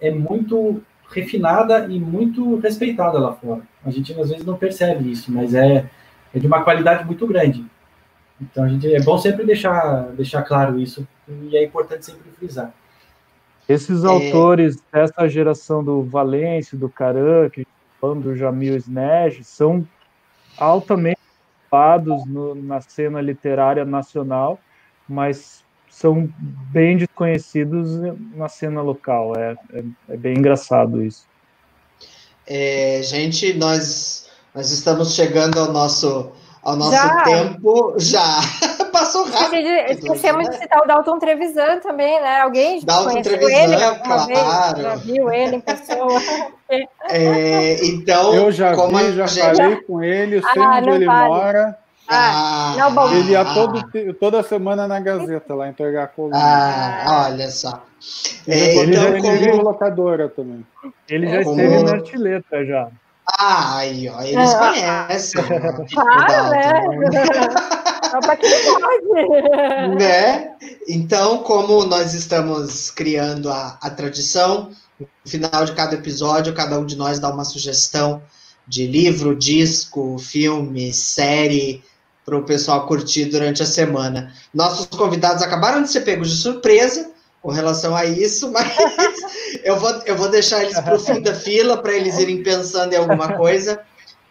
é 0.00 0.10
muito 0.10 0.82
refinada 1.10 1.86
e 1.86 1.98
muito 1.98 2.56
respeitada 2.58 3.18
lá 3.18 3.32
fora. 3.34 3.62
A 3.84 3.90
gente 3.90 4.12
às 4.18 4.30
vezes 4.30 4.44
não 4.44 4.56
percebe 4.56 5.10
isso, 5.10 5.30
mas 5.32 5.54
é, 5.54 5.88
é 6.34 6.38
de 6.38 6.46
uma 6.46 6.62
qualidade 6.62 7.04
muito 7.04 7.26
grande. 7.26 7.64
Então 8.40 8.64
a 8.64 8.68
gente 8.68 8.92
é 8.92 9.00
bom 9.00 9.16
sempre 9.18 9.44
deixar 9.44 10.12
deixar 10.12 10.42
claro 10.42 10.78
isso 10.78 11.06
e 11.28 11.56
é 11.56 11.64
importante 11.64 12.04
sempre 12.04 12.30
frisar. 12.32 12.72
Esses 13.68 14.04
é... 14.04 14.06
autores 14.06 14.82
dessa 14.92 15.28
geração 15.28 15.82
do 15.82 16.02
Valência, 16.02 16.76
do 16.76 16.88
Caran, 16.88 17.48
que 17.48 17.66
do 18.20 18.36
Jamil 18.36 18.76
Snej, 18.76 19.42
são 19.42 19.86
altamente 20.58 21.18
ocupados 21.62 22.22
na 22.56 22.78
cena 22.82 23.18
literária 23.18 23.82
nacional, 23.82 24.60
mas 25.08 25.63
são 25.94 26.28
bem 26.72 26.96
desconhecidos 26.96 27.88
na 28.34 28.48
cena 28.48 28.82
local. 28.82 29.32
É, 29.36 29.56
é, 29.72 29.84
é 30.08 30.16
bem 30.16 30.36
engraçado 30.36 31.00
isso. 31.02 31.24
É, 32.44 33.00
gente, 33.04 33.54
nós, 33.54 34.28
nós 34.52 34.72
estamos 34.72 35.14
chegando 35.14 35.58
ao 35.58 35.72
nosso, 35.72 36.32
ao 36.62 36.74
nosso 36.74 36.90
já. 36.90 37.22
tempo. 37.22 37.94
Já! 37.96 38.40
Passou 38.90 39.24
rápido. 39.24 39.68
Esquecemos 39.88 40.46
né? 40.46 40.50
de 40.50 40.58
citar 40.58 40.82
o 40.82 40.86
Dalton 40.86 41.18
Trevisan 41.18 41.78
também, 41.78 42.20
né? 42.20 42.40
Alguém 42.40 42.84
Dalton 42.84 43.22
Trevisan, 43.22 43.52
ele 43.52 43.76
claro. 44.04 44.26
Vez, 44.26 44.82
já 44.82 44.94
viu 44.96 45.32
ele 45.32 45.56
em 45.56 45.60
pessoa. 45.60 46.20
É, 47.08 47.84
então, 47.86 48.34
eu 48.34 48.50
já 48.50 48.74
vi, 48.74 49.12
já 49.12 49.26
gente... 49.26 49.56
falei 49.56 49.76
com 49.82 50.02
ele, 50.02 50.42
sei 50.42 50.62
ah, 50.62 50.78
onde 50.78 50.90
ele 50.90 51.06
vale. 51.06 51.28
mora. 51.28 51.83
Ah, 52.08 52.74
não, 52.76 52.94
bom. 52.94 53.10
Ele 53.12 53.32
ia 53.32 53.44
todo, 53.44 54.14
toda 54.14 54.42
semana 54.42 54.86
na 54.86 55.00
Gazeta 55.00 55.54
lá 55.54 55.68
entregar 55.68 56.04
a 56.04 56.06
coluna. 56.06 56.36
Ah, 56.36 57.26
olha 57.30 57.50
só. 57.50 57.82
É, 58.46 58.76
ele 58.76 58.92
então, 58.92 59.10
já 59.10 59.16
esteve 59.16 59.50
como... 59.50 59.62
locadora 59.62 60.28
também. 60.28 60.66
Ele 61.08 61.26
já 61.26 61.44
como... 61.44 61.60
esteve 61.60 61.82
na 61.82 61.92
Artileta 61.92 62.64
já. 62.64 62.88
Ah, 63.26 63.78
aí, 63.78 64.08
ó, 64.08 64.20
eles 64.20 64.54
ah, 64.54 64.58
conhecem. 64.58 65.42
Claro, 65.92 66.50
né? 66.50 66.82
Só 68.10 68.36
que 68.36 68.48
pode. 68.64 69.96
Né? 69.96 70.52
Então, 70.86 71.38
como 71.38 71.84
nós 71.86 72.14
estamos 72.14 72.90
criando 72.90 73.50
a, 73.50 73.78
a 73.80 73.90
tradição, 73.90 74.70
no 75.00 75.08
final 75.24 75.64
de 75.64 75.72
cada 75.72 75.94
episódio, 75.94 76.54
cada 76.54 76.78
um 76.78 76.84
de 76.84 76.96
nós 76.96 77.18
dá 77.18 77.30
uma 77.30 77.44
sugestão 77.44 78.22
de 78.68 78.86
livro, 78.86 79.34
disco, 79.34 80.16
filme, 80.18 80.92
série, 80.92 81.82
para 82.24 82.36
o 82.36 82.42
pessoal 82.42 82.86
curtir 82.86 83.26
durante 83.26 83.62
a 83.62 83.66
semana. 83.66 84.32
Nossos 84.52 84.86
convidados 84.86 85.42
acabaram 85.42 85.82
de 85.82 85.90
ser 85.90 86.00
pegos 86.00 86.30
de 86.30 86.36
surpresa 86.36 87.10
com 87.42 87.50
relação 87.50 87.94
a 87.94 88.06
isso, 88.06 88.50
mas 88.52 88.74
eu, 89.62 89.76
vou, 89.76 89.90
eu 90.06 90.16
vou 90.16 90.30
deixar 90.30 90.62
eles 90.62 90.78
para 90.80 90.94
o 90.94 90.98
fim 90.98 91.20
da 91.20 91.34
fila 91.34 91.76
para 91.76 91.92
eles 91.92 92.18
irem 92.18 92.42
pensando 92.42 92.94
em 92.94 92.96
alguma 92.96 93.34
coisa. 93.36 93.82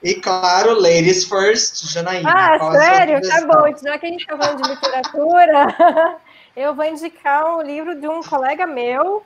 E 0.01 0.15
claro, 0.15 0.73
ladies 0.73 1.23
first, 1.23 1.85
Janaína. 1.93 2.29
Ah, 2.29 2.71
sério? 2.73 3.21
Tá 3.21 3.45
bom. 3.45 3.73
Já 3.81 3.97
que 3.97 4.05
a 4.05 4.09
gente 4.09 4.21
está 4.21 4.37
falando 4.37 4.61
de 4.61 4.69
literatura, 4.69 6.17
eu 6.57 6.75
vou 6.75 6.83
indicar 6.83 7.55
um 7.55 7.61
livro 7.61 7.95
de 7.95 8.07
um 8.07 8.21
colega 8.21 8.67
meu. 8.67 9.23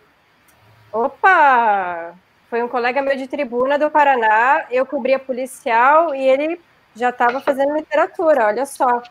Opa! 0.92 2.14
Foi 2.50 2.62
um 2.62 2.68
colega 2.68 3.02
meu 3.02 3.18
de 3.18 3.28
tribuna 3.28 3.80
do 3.80 3.90
Paraná. 3.90 4.66
Eu 4.70 4.86
cobria 4.86 5.18
policial 5.18 6.14
e 6.14 6.22
ele 6.22 6.62
já 6.98 7.10
estava 7.10 7.40
fazendo 7.40 7.76
literatura, 7.76 8.48
olha 8.48 8.66
só. 8.66 9.02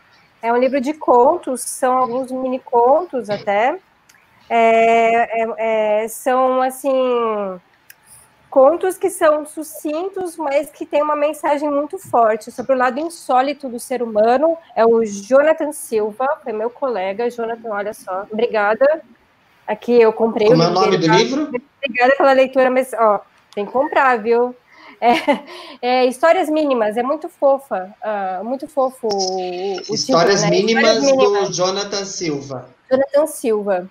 É 0.42 0.52
um 0.52 0.56
livro 0.56 0.80
de 0.80 0.92
contos, 0.92 1.62
são 1.62 1.96
alguns 1.96 2.30
mini 2.30 2.58
contos 2.58 3.30
até. 3.30 3.78
É, 4.48 5.42
é, 5.42 6.02
é, 6.04 6.08
são 6.08 6.62
assim 6.62 7.60
contos 8.48 8.96
que 8.96 9.10
são 9.10 9.44
sucintos, 9.44 10.36
mas 10.36 10.70
que 10.70 10.86
têm 10.86 11.02
uma 11.02 11.16
mensagem 11.16 11.70
muito 11.70 11.98
forte 11.98 12.50
sobre 12.50 12.74
o 12.74 12.78
lado 12.78 12.98
insólito 12.98 13.68
do 13.68 13.78
ser 13.78 14.02
humano. 14.02 14.56
É 14.74 14.84
o 14.84 15.04
Jonathan 15.04 15.72
Silva, 15.72 16.26
foi 16.42 16.52
meu 16.52 16.70
colega, 16.70 17.30
Jonathan, 17.30 17.68
olha 17.70 17.92
só. 17.92 18.26
Obrigada. 18.30 19.02
Aqui 19.66 20.00
eu 20.00 20.12
comprei. 20.12 20.46
Como 20.46 20.62
é 20.62 20.68
o 20.68 20.70
nome 20.70 20.96
do 20.96 21.06
livro? 21.06 21.50
Obrigada 21.84 22.16
pela 22.16 22.32
leitura, 22.32 22.70
mas 22.70 22.92
ó, 22.94 23.20
tem 23.54 23.66
que 23.66 23.72
comprar, 23.72 24.16
viu? 24.22 24.54
É, 25.00 25.40
é, 25.82 26.06
Histórias 26.06 26.48
Mínimas, 26.48 26.96
é 26.96 27.02
muito 27.02 27.28
fofa, 27.28 27.94
uh, 28.02 28.44
muito 28.44 28.66
fofo. 28.66 29.08
O, 29.12 29.36
o 29.36 29.94
Histórias, 29.94 30.42
título, 30.42 30.50
né? 30.50 30.50
mínimas 30.50 30.96
Histórias 30.96 31.12
Mínimas 31.12 31.48
do 31.48 31.54
Jonathan 31.54 32.04
Silva. 32.04 32.68
Jonathan 32.90 33.26
Silva. 33.26 33.90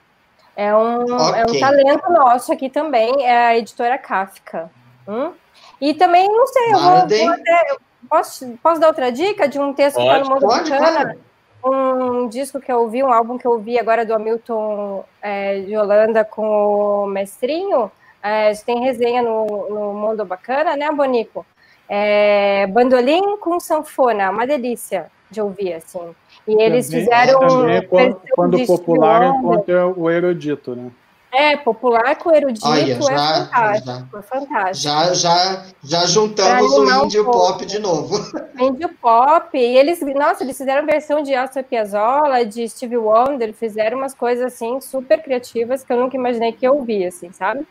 É 0.55 0.73
um, 0.73 1.03
okay. 1.03 1.41
é 1.41 1.45
um 1.45 1.59
talento 1.59 2.11
nosso 2.11 2.51
aqui 2.53 2.69
também, 2.69 3.25
é 3.25 3.47
a 3.47 3.57
editora 3.57 3.97
Kafka. 3.97 4.71
Hum? 5.07 5.33
E 5.81 5.93
também, 5.93 6.27
não 6.27 6.47
sei, 6.47 6.73
eu 6.73 6.79
vou, 6.79 7.07
vou 7.07 7.29
até, 7.29 7.77
posso, 8.09 8.57
posso 8.63 8.79
dar 8.79 8.87
outra 8.87 9.11
dica 9.11 9.47
de 9.47 9.59
um 9.59 9.73
texto 9.73 9.97
pode, 9.97 10.07
que 10.07 10.15
está 10.15 10.23
no 10.23 10.35
Mundo 10.35 10.47
pode, 10.47 10.69
Bacana? 10.69 11.17
Um 11.63 12.29
disco 12.29 12.59
que 12.59 12.71
eu 12.71 12.81
ouvi, 12.81 13.03
um 13.03 13.11
álbum 13.11 13.37
que 13.37 13.45
eu 13.45 13.51
ouvi 13.51 13.77
agora 13.77 14.05
do 14.05 14.13
Hamilton 14.13 15.03
é, 15.21 15.61
de 15.61 15.75
Holanda 15.75 16.23
com 16.23 17.03
o 17.03 17.07
Mestrinho, 17.07 17.91
é, 18.25 18.53
tem 18.65 18.81
resenha 18.81 19.21
no, 19.21 19.69
no 19.69 19.93
Mundo 19.93 20.25
Bacana, 20.25 20.75
né, 20.75 20.91
Bonico? 20.91 21.45
É, 21.87 22.65
bandolim 22.67 23.37
com 23.37 23.59
sanfona, 23.59 24.31
uma 24.31 24.47
delícia 24.47 25.11
de 25.29 25.39
ouvir, 25.39 25.73
assim. 25.73 26.15
E 26.47 26.59
eles 26.59 26.87
também, 26.87 27.03
fizeram. 27.03 27.39
Também, 27.39 27.87
quando, 27.87 28.21
quando 28.31 28.65
popular 28.65 29.25
encontra 29.27 29.87
o 29.87 30.09
erudito, 30.09 30.75
né? 30.75 30.91
É, 31.31 31.57
popular 31.57 32.15
com 32.15 32.33
erudito 32.33 32.65
Olha, 32.65 32.93
é 32.93 32.95
fantástico, 32.95 33.85
já, 33.85 34.19
é 34.19 34.21
fantástico. 34.21 34.73
Já, 34.73 35.13
já, 35.13 35.65
já 35.83 36.05
juntamos 36.05 36.71
o 36.71 37.03
índio 37.03 37.23
um 37.23 37.31
pop 37.31 37.65
de 37.65 37.77
novo. 37.77 38.15
Índio 38.57 38.89
pop, 39.01 39.49
e 39.57 39.77
eles, 39.77 39.99
nossa, 40.15 40.45
eles 40.45 40.57
fizeram 40.57 40.85
versão 40.85 41.21
de 41.21 41.35
Astor 41.35 41.63
Piazzolla, 41.63 42.45
de 42.45 42.67
Stevie 42.69 42.97
Wonder, 42.97 43.53
fizeram 43.53 43.97
umas 43.97 44.13
coisas 44.13 44.45
assim 44.45 44.79
super 44.79 45.21
criativas 45.21 45.83
que 45.83 45.91
eu 45.91 45.97
nunca 45.97 46.15
imaginei 46.15 46.53
que 46.53 46.65
eu 46.65 46.77
ouvia, 46.77 47.09
assim, 47.09 47.29
sabe? 47.33 47.67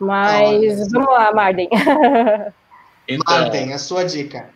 Mas 0.00 0.90
vamos 0.90 1.10
lá, 1.12 1.32
Marden. 1.32 1.68
Então, 3.08 3.40
Marden, 3.40 3.72
a 3.72 3.78
sua 3.78 4.04
dica. 4.04 4.50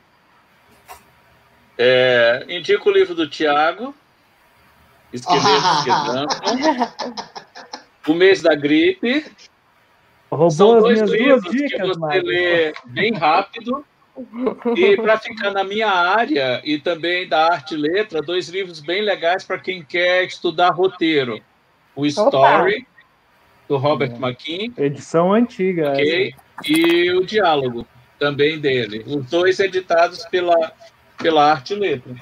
É, 1.76 2.44
indico 2.48 2.88
o 2.88 2.92
livro 2.92 3.12
do 3.12 3.28
Tiago, 3.28 3.92
Esqueleto 5.12 5.48
Esqueleto. 5.88 7.14
o 8.06 8.14
mês 8.14 8.42
da 8.42 8.54
gripe. 8.54 9.26
Roubou 10.30 10.50
São 10.52 10.78
dois 10.78 11.00
livros 11.00 11.42
dicas, 11.50 11.72
que 11.72 11.86
você 11.86 11.98
Marden. 11.98 12.22
lê 12.22 12.72
bem 12.86 13.12
rápido. 13.14 13.84
E 14.76 14.96
para 14.98 15.18
ficar 15.18 15.50
na 15.50 15.64
minha 15.64 15.88
área 15.90 16.60
e 16.62 16.78
também 16.78 17.28
da 17.28 17.52
arte 17.52 17.74
e 17.74 17.76
letra, 17.76 18.22
dois 18.22 18.48
livros 18.48 18.78
bem 18.78 19.02
legais 19.02 19.42
para 19.42 19.58
quem 19.58 19.82
quer 19.82 20.22
estudar 20.24 20.70
roteiro. 20.70 21.40
O 21.96 22.06
Story, 22.06 22.76
Opa 22.76 22.86
do 23.68 23.76
Robert 23.76 24.12
é. 24.12 24.16
McKean. 24.16 24.72
Edição 24.76 25.32
antiga. 25.32 25.92
Okay? 25.92 26.34
E 26.66 27.10
o 27.12 27.24
Diálogo, 27.24 27.86
também 28.18 28.58
dele. 28.58 29.04
Os 29.06 29.26
dois 29.26 29.58
editados 29.58 30.24
pela, 30.26 30.72
pela 31.18 31.50
Arte 31.50 31.74
Letra. 31.74 32.14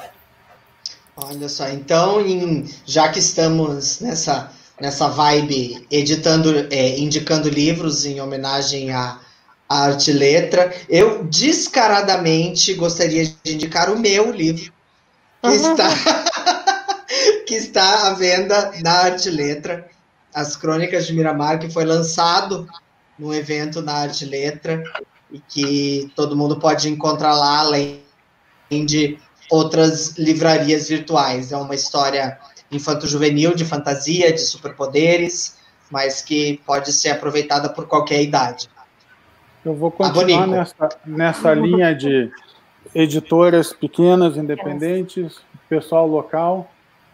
Olha 1.14 1.49
só, 1.49 1.68
então, 1.68 2.20
em, 2.26 2.66
já 2.86 3.11
que 3.11 3.18
estamos 3.18 4.01
nessa, 4.01 4.51
nessa 4.80 5.09
vibe, 5.09 5.86
editando, 5.90 6.66
é, 6.70 6.99
indicando 6.99 7.51
livros 7.51 8.07
em 8.07 8.20
homenagem 8.20 8.90
à, 8.93 9.20
à 9.68 9.84
arte 9.84 10.11
e 10.11 10.14
letra, 10.14 10.74
eu 10.88 11.24
descaradamente 11.24 12.72
gostaria 12.74 13.24
de 13.24 13.55
indicar 13.55 13.90
o 13.90 13.99
meu 13.99 14.30
livro, 14.30 14.72
que, 15.43 15.49
uhum. 15.49 15.70
está, 15.72 15.88
que 17.47 17.55
está 17.55 18.09
à 18.09 18.14
venda 18.14 18.72
na 18.82 18.93
arte 18.93 19.28
e 19.28 19.32
letra, 19.32 19.86
as 20.35 20.57
Crônicas 20.57 21.07
de 21.07 21.14
Miramar, 21.14 21.59
que 21.59 21.70
foi 21.70 21.85
lançado 21.85 22.66
no 23.18 23.35
evento 23.35 23.83
na 23.83 23.93
Arte 23.95 24.24
Letra 24.24 24.83
e 25.30 25.39
que 25.41 26.11
todo 26.16 26.37
mundo 26.37 26.59
pode 26.59 26.89
encontrar 26.89 27.35
lá, 27.35 27.61
além 27.61 28.03
de 28.70 29.18
outras 29.51 30.16
livrarias 30.18 30.89
virtuais. 30.89 31.53
É 31.53 31.57
uma 31.57 31.74
história 31.74 32.39
infanto-juvenil, 32.70 33.55
de 33.55 33.64
fantasia, 33.64 34.33
de 34.33 34.41
superpoderes, 34.41 35.59
mas 35.91 36.22
que 36.22 36.61
pode 36.66 36.93
ser 36.93 37.11
aproveitada 37.11 37.68
por 37.68 37.87
qualquer 37.87 38.22
idade. 38.22 38.68
Eu 39.64 39.74
vou 39.74 39.91
continuar 39.91 40.47
nessa, 40.47 40.89
nessa 41.07 41.55
linha 41.55 41.95
de, 41.95 42.30
editoras 42.95 43.72
pequenas, 43.72 44.37
independentes, 44.37 45.41
pessoal 45.68 46.07
local. 46.07 46.70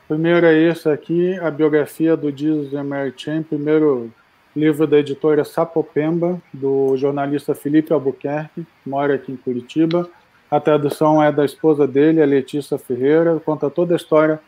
Primeiro 0.08 0.46
é 0.46 0.54
esse 0.58 0.88
aqui, 0.88 1.38
a 1.38 1.50
biografia 1.50 2.16
do 2.16 2.34
Jesus 2.34 2.72
Emery 2.72 3.12
Chen, 3.14 3.42
primeiro 3.42 4.10
livro 4.56 4.86
da 4.86 4.98
editora 4.98 5.44
Sapopemba, 5.44 6.40
do 6.50 6.96
jornalista 6.96 7.54
Felipe 7.54 7.92
Albuquerque, 7.92 8.66
que 8.82 8.88
mora 8.88 9.16
aqui 9.16 9.30
em 9.30 9.36
Curitiba. 9.36 10.08
A 10.50 10.58
tradução 10.58 11.22
é 11.22 11.30
da 11.30 11.44
esposa 11.44 11.86
dele, 11.86 12.22
a 12.22 12.24
Letícia 12.26 12.78
Ferreira, 12.78 13.38
conta 13.44 13.68
toda 13.68 13.94
a 13.94 13.98
história 13.98 14.40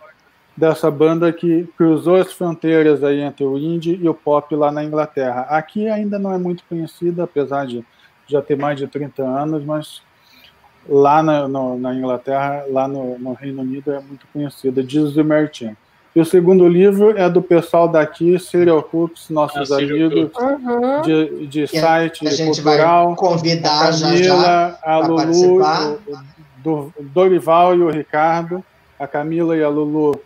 dessa 0.57 0.91
banda 0.91 1.31
que 1.31 1.69
cruzou 1.77 2.17
as 2.17 2.33
fronteiras 2.33 3.05
aí 3.05 3.21
entre 3.21 3.45
o 3.45 3.59
indie 3.59 4.01
e 4.03 4.09
o 4.09 4.15
pop 4.15 4.57
lá 4.57 4.73
na 4.73 4.83
Inglaterra. 4.83 5.43
Aqui 5.43 5.91
ainda 5.91 6.19
não 6.19 6.33
é 6.33 6.39
muito 6.39 6.65
conhecida, 6.71 7.25
apesar 7.25 7.67
de 7.67 7.85
já 8.27 8.41
ter 8.41 8.57
mais 8.57 8.79
de 8.79 8.87
30 8.87 9.23
anos, 9.23 9.63
mas 9.63 10.01
lá 10.89 11.22
na, 11.22 11.47
no, 11.47 11.78
na 11.78 11.95
Inglaterra, 11.95 12.64
lá 12.68 12.89
no, 12.89 13.18
no, 13.18 13.33
Reino 13.33 13.62
Unido, 13.62 13.93
é 13.93 14.01
muito 14.01 14.26
conhecida, 14.33 14.83
diz 14.83 15.16
o 15.16 15.24
Martin. 15.24 15.76
E 16.14 16.20
o 16.20 16.24
segundo 16.24 16.66
livro 16.66 17.16
é 17.16 17.31
do 17.31 17.41
pessoal 17.41 17.87
daqui, 17.87 18.37
Serial 18.39 18.83
Cooks, 18.83 19.31
nossos 19.31 19.70
ah, 19.70 19.78
amigos 19.78 20.31
uhum. 20.37 21.03
de, 21.03 21.47
de 21.47 21.66
site 21.68 22.26
a 22.26 22.31
gente 22.31 22.61
cultural. 22.61 23.09
Vai 23.09 23.16
convidar 23.16 23.89
a 23.89 23.91
Camila, 23.93 24.18
já, 24.18 24.70
já 24.70 24.78
a 24.83 24.99
Lulu, 24.99 25.62
o, 26.64 26.93
Dorival 27.01 27.76
e 27.76 27.83
o 27.83 27.91
Ricardo. 27.91 28.64
A 28.99 29.07
Camila 29.07 29.57
e 29.57 29.62
a 29.62 29.68
Lulu 29.68 30.20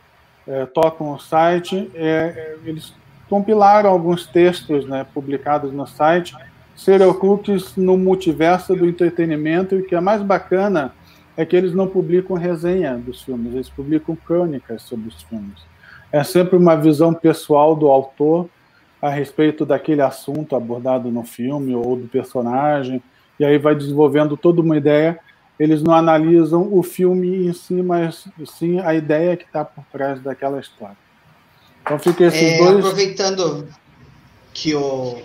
é, 0.48 0.64
tocam 0.64 1.12
o 1.12 1.18
site. 1.18 1.90
É, 1.94 2.56
eles 2.64 2.94
compilaram 3.28 3.90
alguns 3.90 4.26
textos 4.26 4.86
né, 4.86 5.04
publicados 5.12 5.70
no 5.70 5.86
site 5.86 6.34
serial 6.76 7.14
cookies 7.14 7.76
no 7.76 7.96
multiverso 7.96 8.74
do 8.74 8.88
entretenimento 8.88 9.74
e 9.74 9.80
o 9.80 9.86
que 9.86 9.94
é 9.94 10.00
mais 10.00 10.22
bacana 10.22 10.92
é 11.36 11.44
que 11.44 11.56
eles 11.56 11.74
não 11.74 11.88
publicam 11.88 12.36
resenha 12.36 12.96
dos 12.96 13.22
filmes, 13.22 13.54
eles 13.54 13.68
publicam 13.68 14.16
crônicas 14.16 14.82
sobre 14.82 15.08
os 15.08 15.22
filmes. 15.22 15.60
É 16.12 16.22
sempre 16.22 16.56
uma 16.56 16.76
visão 16.76 17.12
pessoal 17.12 17.74
do 17.74 17.88
autor 17.88 18.48
a 19.02 19.10
respeito 19.10 19.66
daquele 19.66 20.00
assunto 20.00 20.54
abordado 20.54 21.10
no 21.10 21.24
filme 21.24 21.74
ou 21.74 21.96
do 21.96 22.06
personagem, 22.06 23.02
e 23.38 23.44
aí 23.44 23.58
vai 23.58 23.74
desenvolvendo 23.74 24.36
toda 24.36 24.60
uma 24.60 24.76
ideia. 24.76 25.18
Eles 25.58 25.82
não 25.82 25.92
analisam 25.92 26.68
o 26.72 26.82
filme 26.82 27.46
em 27.46 27.52
si, 27.52 27.74
mas 27.74 28.26
sim 28.46 28.80
a 28.80 28.94
ideia 28.94 29.36
que 29.36 29.44
está 29.44 29.64
por 29.64 29.84
trás 29.92 30.20
daquela 30.20 30.60
história. 30.60 30.96
Então 31.82 31.98
fica 31.98 32.24
esses 32.24 32.42
é, 32.42 32.58
dois. 32.58 32.78
Aproveitando 32.78 33.68
que 34.52 34.74
o 34.74 35.18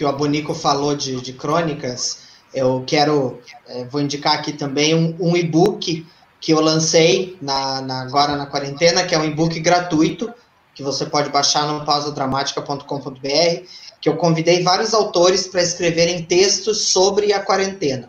que 0.00 0.04
o 0.06 0.08
Abonico 0.08 0.54
falou 0.54 0.96
de, 0.96 1.20
de 1.20 1.34
crônicas, 1.34 2.20
eu 2.54 2.82
quero, 2.86 3.38
é, 3.68 3.84
vou 3.84 4.00
indicar 4.00 4.32
aqui 4.32 4.50
também 4.50 4.94
um, 4.94 5.14
um 5.20 5.36
e-book 5.36 6.06
que 6.40 6.52
eu 6.52 6.58
lancei 6.58 7.36
na, 7.38 7.82
na, 7.82 8.00
agora 8.00 8.34
na 8.34 8.46
quarentena, 8.46 9.04
que 9.04 9.14
é 9.14 9.18
um 9.18 9.26
e-book 9.26 9.60
gratuito, 9.60 10.32
que 10.74 10.82
você 10.82 11.04
pode 11.04 11.28
baixar 11.28 11.66
no 11.66 11.84
pausadramática.com.br, 11.84 13.66
que 14.00 14.08
eu 14.08 14.16
convidei 14.16 14.62
vários 14.62 14.94
autores 14.94 15.46
para 15.46 15.60
escreverem 15.60 16.22
textos 16.22 16.86
sobre 16.86 17.34
a 17.34 17.40
quarentena. 17.40 18.08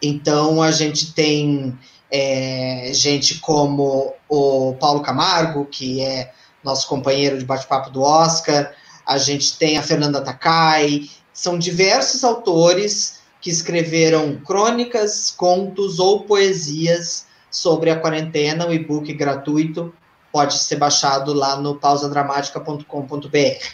Então, 0.00 0.62
a 0.62 0.70
gente 0.70 1.12
tem 1.14 1.76
é, 2.08 2.92
gente 2.94 3.40
como 3.40 4.14
o 4.28 4.76
Paulo 4.78 5.00
Camargo, 5.00 5.66
que 5.66 6.00
é 6.00 6.30
nosso 6.62 6.86
companheiro 6.86 7.36
de 7.36 7.44
bate-papo 7.44 7.90
do 7.90 8.02
Oscar, 8.02 8.72
a 9.08 9.16
gente 9.16 9.56
tem 9.58 9.78
a 9.78 9.82
Fernanda 9.82 10.20
Takai, 10.20 11.08
são 11.32 11.58
diversos 11.58 12.22
autores 12.22 13.22
que 13.40 13.48
escreveram 13.48 14.36
crônicas, 14.36 15.30
contos 15.30 15.98
ou 15.98 16.24
poesias 16.24 17.26
sobre 17.50 17.88
a 17.88 17.98
quarentena, 17.98 18.66
o 18.66 18.72
e-book 18.72 19.10
gratuito 19.14 19.94
pode 20.30 20.58
ser 20.58 20.76
baixado 20.76 21.32
lá 21.32 21.56
no 21.56 21.76
pausadramática.com.br. 21.76 23.64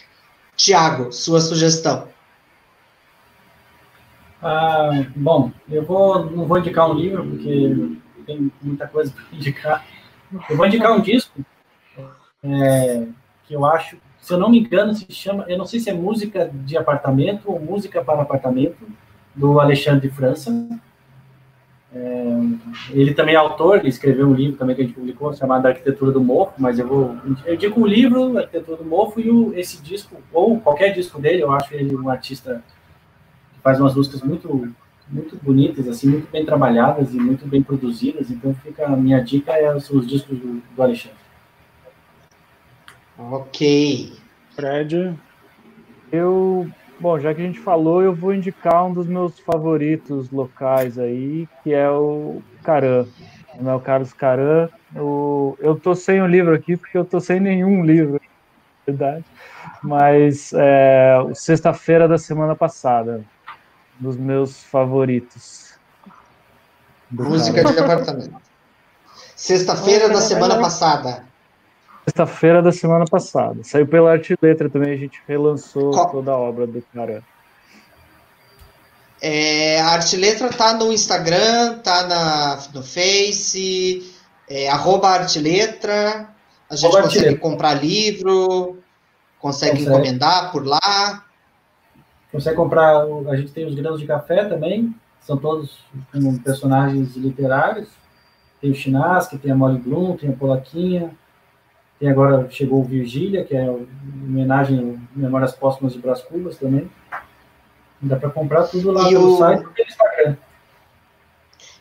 Tiago, 0.55 1.11
sua 1.11 1.41
sugestão. 1.41 2.07
Ah, 4.41 5.05
bom, 5.13 5.51
eu 5.67 5.83
vou, 5.83 6.31
não 6.31 6.45
vou 6.45 6.59
indicar 6.59 6.89
um 6.89 6.93
livro, 6.93 7.25
porque 7.25 7.97
tem 8.25 8.51
muita 8.61 8.87
coisa 8.87 9.11
para 9.11 9.23
indicar. 9.33 9.85
Eu 10.49 10.55
vou 10.55 10.65
indicar 10.65 10.93
um 10.93 11.01
disco 11.01 11.43
é, 12.41 13.07
que 13.45 13.53
eu 13.53 13.65
acho 13.65 13.97
se 14.25 14.33
eu 14.33 14.39
não 14.39 14.49
me 14.49 14.57
engano, 14.59 14.91
se 14.95 15.05
chama, 15.11 15.45
eu 15.47 15.55
não 15.55 15.67
sei 15.67 15.79
se 15.79 15.87
é 15.87 15.93
música 15.93 16.49
de 16.51 16.75
apartamento 16.75 17.43
ou 17.45 17.59
música 17.59 18.03
para 18.03 18.23
apartamento, 18.23 18.87
do 19.35 19.59
Alexandre 19.59 20.09
de 20.09 20.15
França. 20.15 20.67
É, 21.93 22.39
ele 22.89 23.13
também 23.13 23.35
é 23.35 23.37
autor, 23.37 23.77
ele 23.77 23.89
escreveu 23.89 24.27
um 24.27 24.33
livro 24.33 24.57
também 24.57 24.75
que 24.75 24.81
a 24.81 24.85
gente 24.85 24.95
publicou, 24.95 25.31
chamado 25.35 25.67
Arquitetura 25.67 26.11
do 26.11 26.19
Morro, 26.19 26.53
mas 26.57 26.79
eu 26.79 26.87
vou. 26.87 27.15
Eu 27.45 27.55
digo 27.55 27.79
o 27.79 27.85
livro, 27.85 28.35
Arquitetura 28.35 28.77
do 28.77 28.85
Morro, 28.85 29.13
e 29.17 29.29
o, 29.29 29.53
esse 29.53 29.79
disco, 29.83 30.15
ou 30.33 30.59
qualquer 30.59 30.91
disco 30.91 31.21
dele, 31.21 31.43
eu 31.43 31.51
acho 31.51 31.71
ele 31.75 31.95
um 31.95 32.09
artista 32.09 32.63
que 33.53 33.59
faz 33.61 33.79
umas 33.79 33.93
músicas 33.93 34.23
muito 34.23 34.73
muito 35.07 35.37
bonitas, 35.39 35.87
assim, 35.87 36.07
muito 36.07 36.31
bem 36.31 36.43
trabalhadas 36.43 37.13
e 37.13 37.19
muito 37.19 37.47
bem 37.47 37.61
produzidas, 37.61 38.31
então 38.31 38.55
fica 38.55 38.87
a 38.87 38.97
minha 38.97 39.19
dica 39.19 39.51
é 39.51 39.71
os, 39.71 39.87
os 39.91 40.07
discos 40.07 40.35
do, 40.39 40.63
do 40.75 40.81
Alexandre. 40.81 41.24
Ok. 43.17 44.13
Fred? 44.55 45.17
Eu, 46.11 46.69
bom, 46.99 47.19
já 47.19 47.33
que 47.33 47.41
a 47.41 47.45
gente 47.45 47.59
falou, 47.59 48.01
eu 48.01 48.13
vou 48.13 48.33
indicar 48.33 48.85
um 48.85 48.93
dos 48.93 49.07
meus 49.07 49.39
favoritos 49.39 50.29
locais 50.31 50.97
aí, 50.97 51.47
que 51.63 51.73
é 51.73 51.89
o 51.89 52.41
Caran. 52.63 53.05
O 53.57 53.63
meu 53.63 53.79
Carlos 53.79 54.13
Caran. 54.13 54.69
O, 54.95 55.57
eu 55.59 55.75
tô 55.75 55.95
sem 55.95 56.21
o 56.21 56.27
livro 56.27 56.53
aqui, 56.53 56.77
porque 56.77 56.97
eu 56.97 57.05
tô 57.05 57.19
sem 57.19 57.39
nenhum 57.39 57.83
livro, 57.83 58.13
na 58.13 58.93
verdade. 58.93 59.25
Mas 59.81 60.51
é, 60.53 61.17
sexta-feira 61.33 62.07
da 62.07 62.17
semana 62.17 62.55
passada, 62.55 63.23
dos 63.99 64.17
meus 64.17 64.63
favoritos. 64.63 65.73
Música 67.11 67.63
de 67.63 67.79
apartamento. 67.79 68.35
Sexta-feira 69.35 70.09
da 70.09 70.21
semana 70.21 70.59
passada 70.59 71.34
sexta-feira 72.05 72.61
da 72.61 72.71
semana 72.71 73.05
passada. 73.05 73.63
Saiu 73.63 73.87
pela 73.87 74.11
Arte 74.11 74.37
Letra 74.39 74.69
também, 74.69 74.93
a 74.93 74.97
gente 74.97 75.19
relançou 75.27 75.91
Qual? 75.91 76.11
toda 76.11 76.31
a 76.31 76.37
obra 76.37 76.67
do 76.67 76.81
cara. 76.93 77.23
É, 79.21 79.81
a 79.81 79.87
Arte 79.87 80.15
Letra 80.15 80.49
tá 80.49 80.73
no 80.73 80.91
Instagram, 80.91 81.79
tá 81.79 82.05
na, 82.07 82.63
no 82.73 82.83
Face, 82.83 84.13
é, 84.47 84.69
arroba 84.69 85.09
Arte 85.09 85.39
Letra. 85.39 86.29
A 86.69 86.75
gente 86.75 86.85
arroba 86.85 87.03
consegue 87.03 87.35
comprar 87.37 87.73
livro, 87.73 88.77
consegue, 89.39 89.71
consegue 89.71 89.81
encomendar 89.81 90.51
por 90.51 90.65
lá. 90.65 91.25
Consegue 92.31 92.55
comprar, 92.55 93.03
a 93.29 93.35
gente 93.35 93.51
tem 93.51 93.65
os 93.65 93.73
grãos 93.73 93.99
de 93.99 94.05
café 94.05 94.45
também, 94.45 94.93
são 95.21 95.37
todos 95.37 95.79
com 96.11 96.37
personagens 96.37 97.15
literários. 97.15 97.87
Tem 98.61 98.71
o 98.71 98.75
Chinaski, 98.75 99.37
tem 99.37 99.51
a 99.51 99.55
Molly 99.55 99.79
Bloom, 99.79 100.17
tem 100.17 100.29
a 100.29 100.33
Polaquinha, 100.33 101.15
tem 102.05 102.11
agora, 102.11 102.47
chegou 102.51 102.81
o 102.81 102.83
Virgília, 102.83 103.43
que 103.43 103.55
é 103.55 103.67
homenagem 103.67 105.01
Memórias 105.15 105.55
Póstumas 105.55 105.93
de 105.93 105.99
Brás 105.99 106.21
Cubas 106.21 106.55
também. 106.55 106.87
Dá 107.99 108.15
para 108.15 108.29
comprar 108.29 108.65
tudo 108.65 108.91
lá 108.91 109.09
e 109.09 109.15
no 109.15 109.33
o... 109.33 109.37
site 109.39 109.61
e 109.61 109.81
no 109.81 109.87
Instagram. 109.87 110.37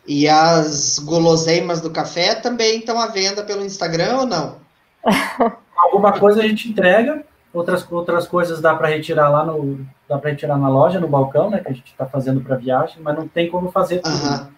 E 0.07 0.27
as 0.27 0.99
guloseimas 0.99 1.83
do 1.83 1.91
café 1.91 2.35
também 2.35 2.79
estão 2.79 2.99
à 2.99 3.09
venda 3.09 3.45
pelo 3.45 3.67
Instagram 3.67 4.21
ou 4.21 4.27
não? 4.27 4.57
Alguma 5.77 6.19
coisa 6.19 6.41
a 6.41 6.49
gente 6.49 6.71
entrega, 6.71 7.23
outras, 7.53 7.87
outras 7.93 8.27
coisas 8.27 8.63
dá 8.63 8.75
para 8.75 8.89
retirar 8.89 9.29
lá 9.29 9.45
no. 9.45 9.87
Dá 10.09 10.19
para 10.19 10.31
retirar 10.31 10.57
na 10.57 10.71
loja, 10.71 10.99
no 10.99 11.09
balcão, 11.09 11.51
né? 11.51 11.61
Que 11.61 11.69
a 11.69 11.73
gente 11.73 11.91
está 11.91 12.07
fazendo 12.07 12.41
para 12.41 12.57
viagem, 12.57 12.97
mas 13.03 13.15
não 13.15 13.29
tem 13.29 13.51
como 13.51 13.71
fazer 13.71 13.99
tudo. 13.99 14.15
Uh 14.15 14.21
-huh. 14.21 14.49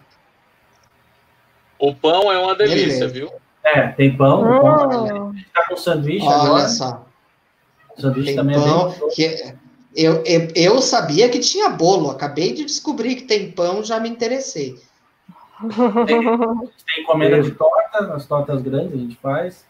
O 1.79 1.93
pão 1.93 2.31
é 2.31 2.39
uma 2.39 2.55
delícia, 2.55 3.07
Beleza. 3.07 3.07
viu? 3.09 3.46
É, 3.75 3.87
tem 3.89 4.15
pão. 4.15 4.41
Oh. 4.41 4.61
pão 4.61 5.29
a 5.29 5.33
gente 5.33 5.49
tá 5.53 5.65
com 5.67 5.77
sanduíche 5.77 6.25
Olha 6.25 6.35
agora. 6.35 6.69
só. 6.69 7.05
O 7.97 8.01
sanduíche 8.01 8.27
tem 8.27 8.35
também 8.35 8.55
é 8.55 8.59
pão, 8.59 8.89
é 8.89 8.99
bem 8.99 9.09
que 9.09 9.55
eu, 9.95 10.23
eu, 10.25 10.47
eu 10.55 10.81
sabia 10.81 11.27
que 11.27 11.39
tinha 11.39 11.69
bolo. 11.69 12.11
Acabei 12.11 12.53
de 12.53 12.65
descobrir 12.65 13.15
que 13.15 13.23
tem 13.23 13.51
pão, 13.51 13.83
já 13.83 13.99
me 13.99 14.09
interessei. 14.09 14.79
Tem, 16.05 16.21
tem 16.21 17.03
encomenda 17.03 17.41
de 17.41 17.51
torta, 17.51 18.13
as 18.13 18.25
tortas 18.27 18.61
grandes 18.61 18.93
a 18.93 18.97
gente 18.97 19.15
faz. 19.15 19.65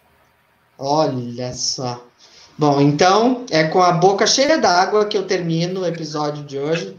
Olha 0.77 1.53
só. 1.53 2.03
Bom, 2.57 2.81
então 2.81 3.45
é 3.49 3.65
com 3.65 3.81
a 3.81 3.93
boca 3.93 4.27
cheia 4.27 4.57
d'água 4.57 5.05
que 5.05 5.17
eu 5.17 5.25
termino 5.25 5.81
o 5.81 5.85
episódio 5.85 6.43
de 6.43 6.57
hoje. 6.57 6.97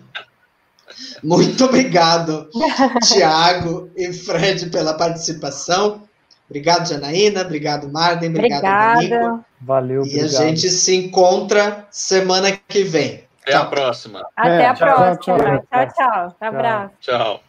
Muito 1.23 1.65
obrigado, 1.65 2.49
Tiago 3.07 3.91
e 3.95 4.13
Fred, 4.13 4.71
pela 4.71 4.95
participação. 4.95 6.08
Obrigado, 6.49 6.89
Janaína. 6.89 7.43
Obrigado, 7.43 7.91
Marden. 7.91 8.31
Obrigado, 8.31 8.95
Obrigada. 8.97 9.41
Valeu, 9.61 10.03
E 10.05 10.17
obrigado. 10.17 10.43
a 10.43 10.47
gente 10.47 10.71
se 10.71 10.97
encontra 10.97 11.87
semana 11.91 12.53
que 12.53 12.85
vem. 12.85 13.25
Até 13.43 13.53
tchau. 13.53 13.63
a 13.63 13.67
próxima. 13.67 14.29
Até 14.37 14.63
é, 14.63 14.67
a 14.67 14.75
tchau, 14.75 14.95
próxima. 14.95 15.39
Tchau, 15.39 15.67
tchau. 15.71 15.89
tchau. 15.95 16.37
Abraço. 16.41 16.95
Tchau. 17.01 17.41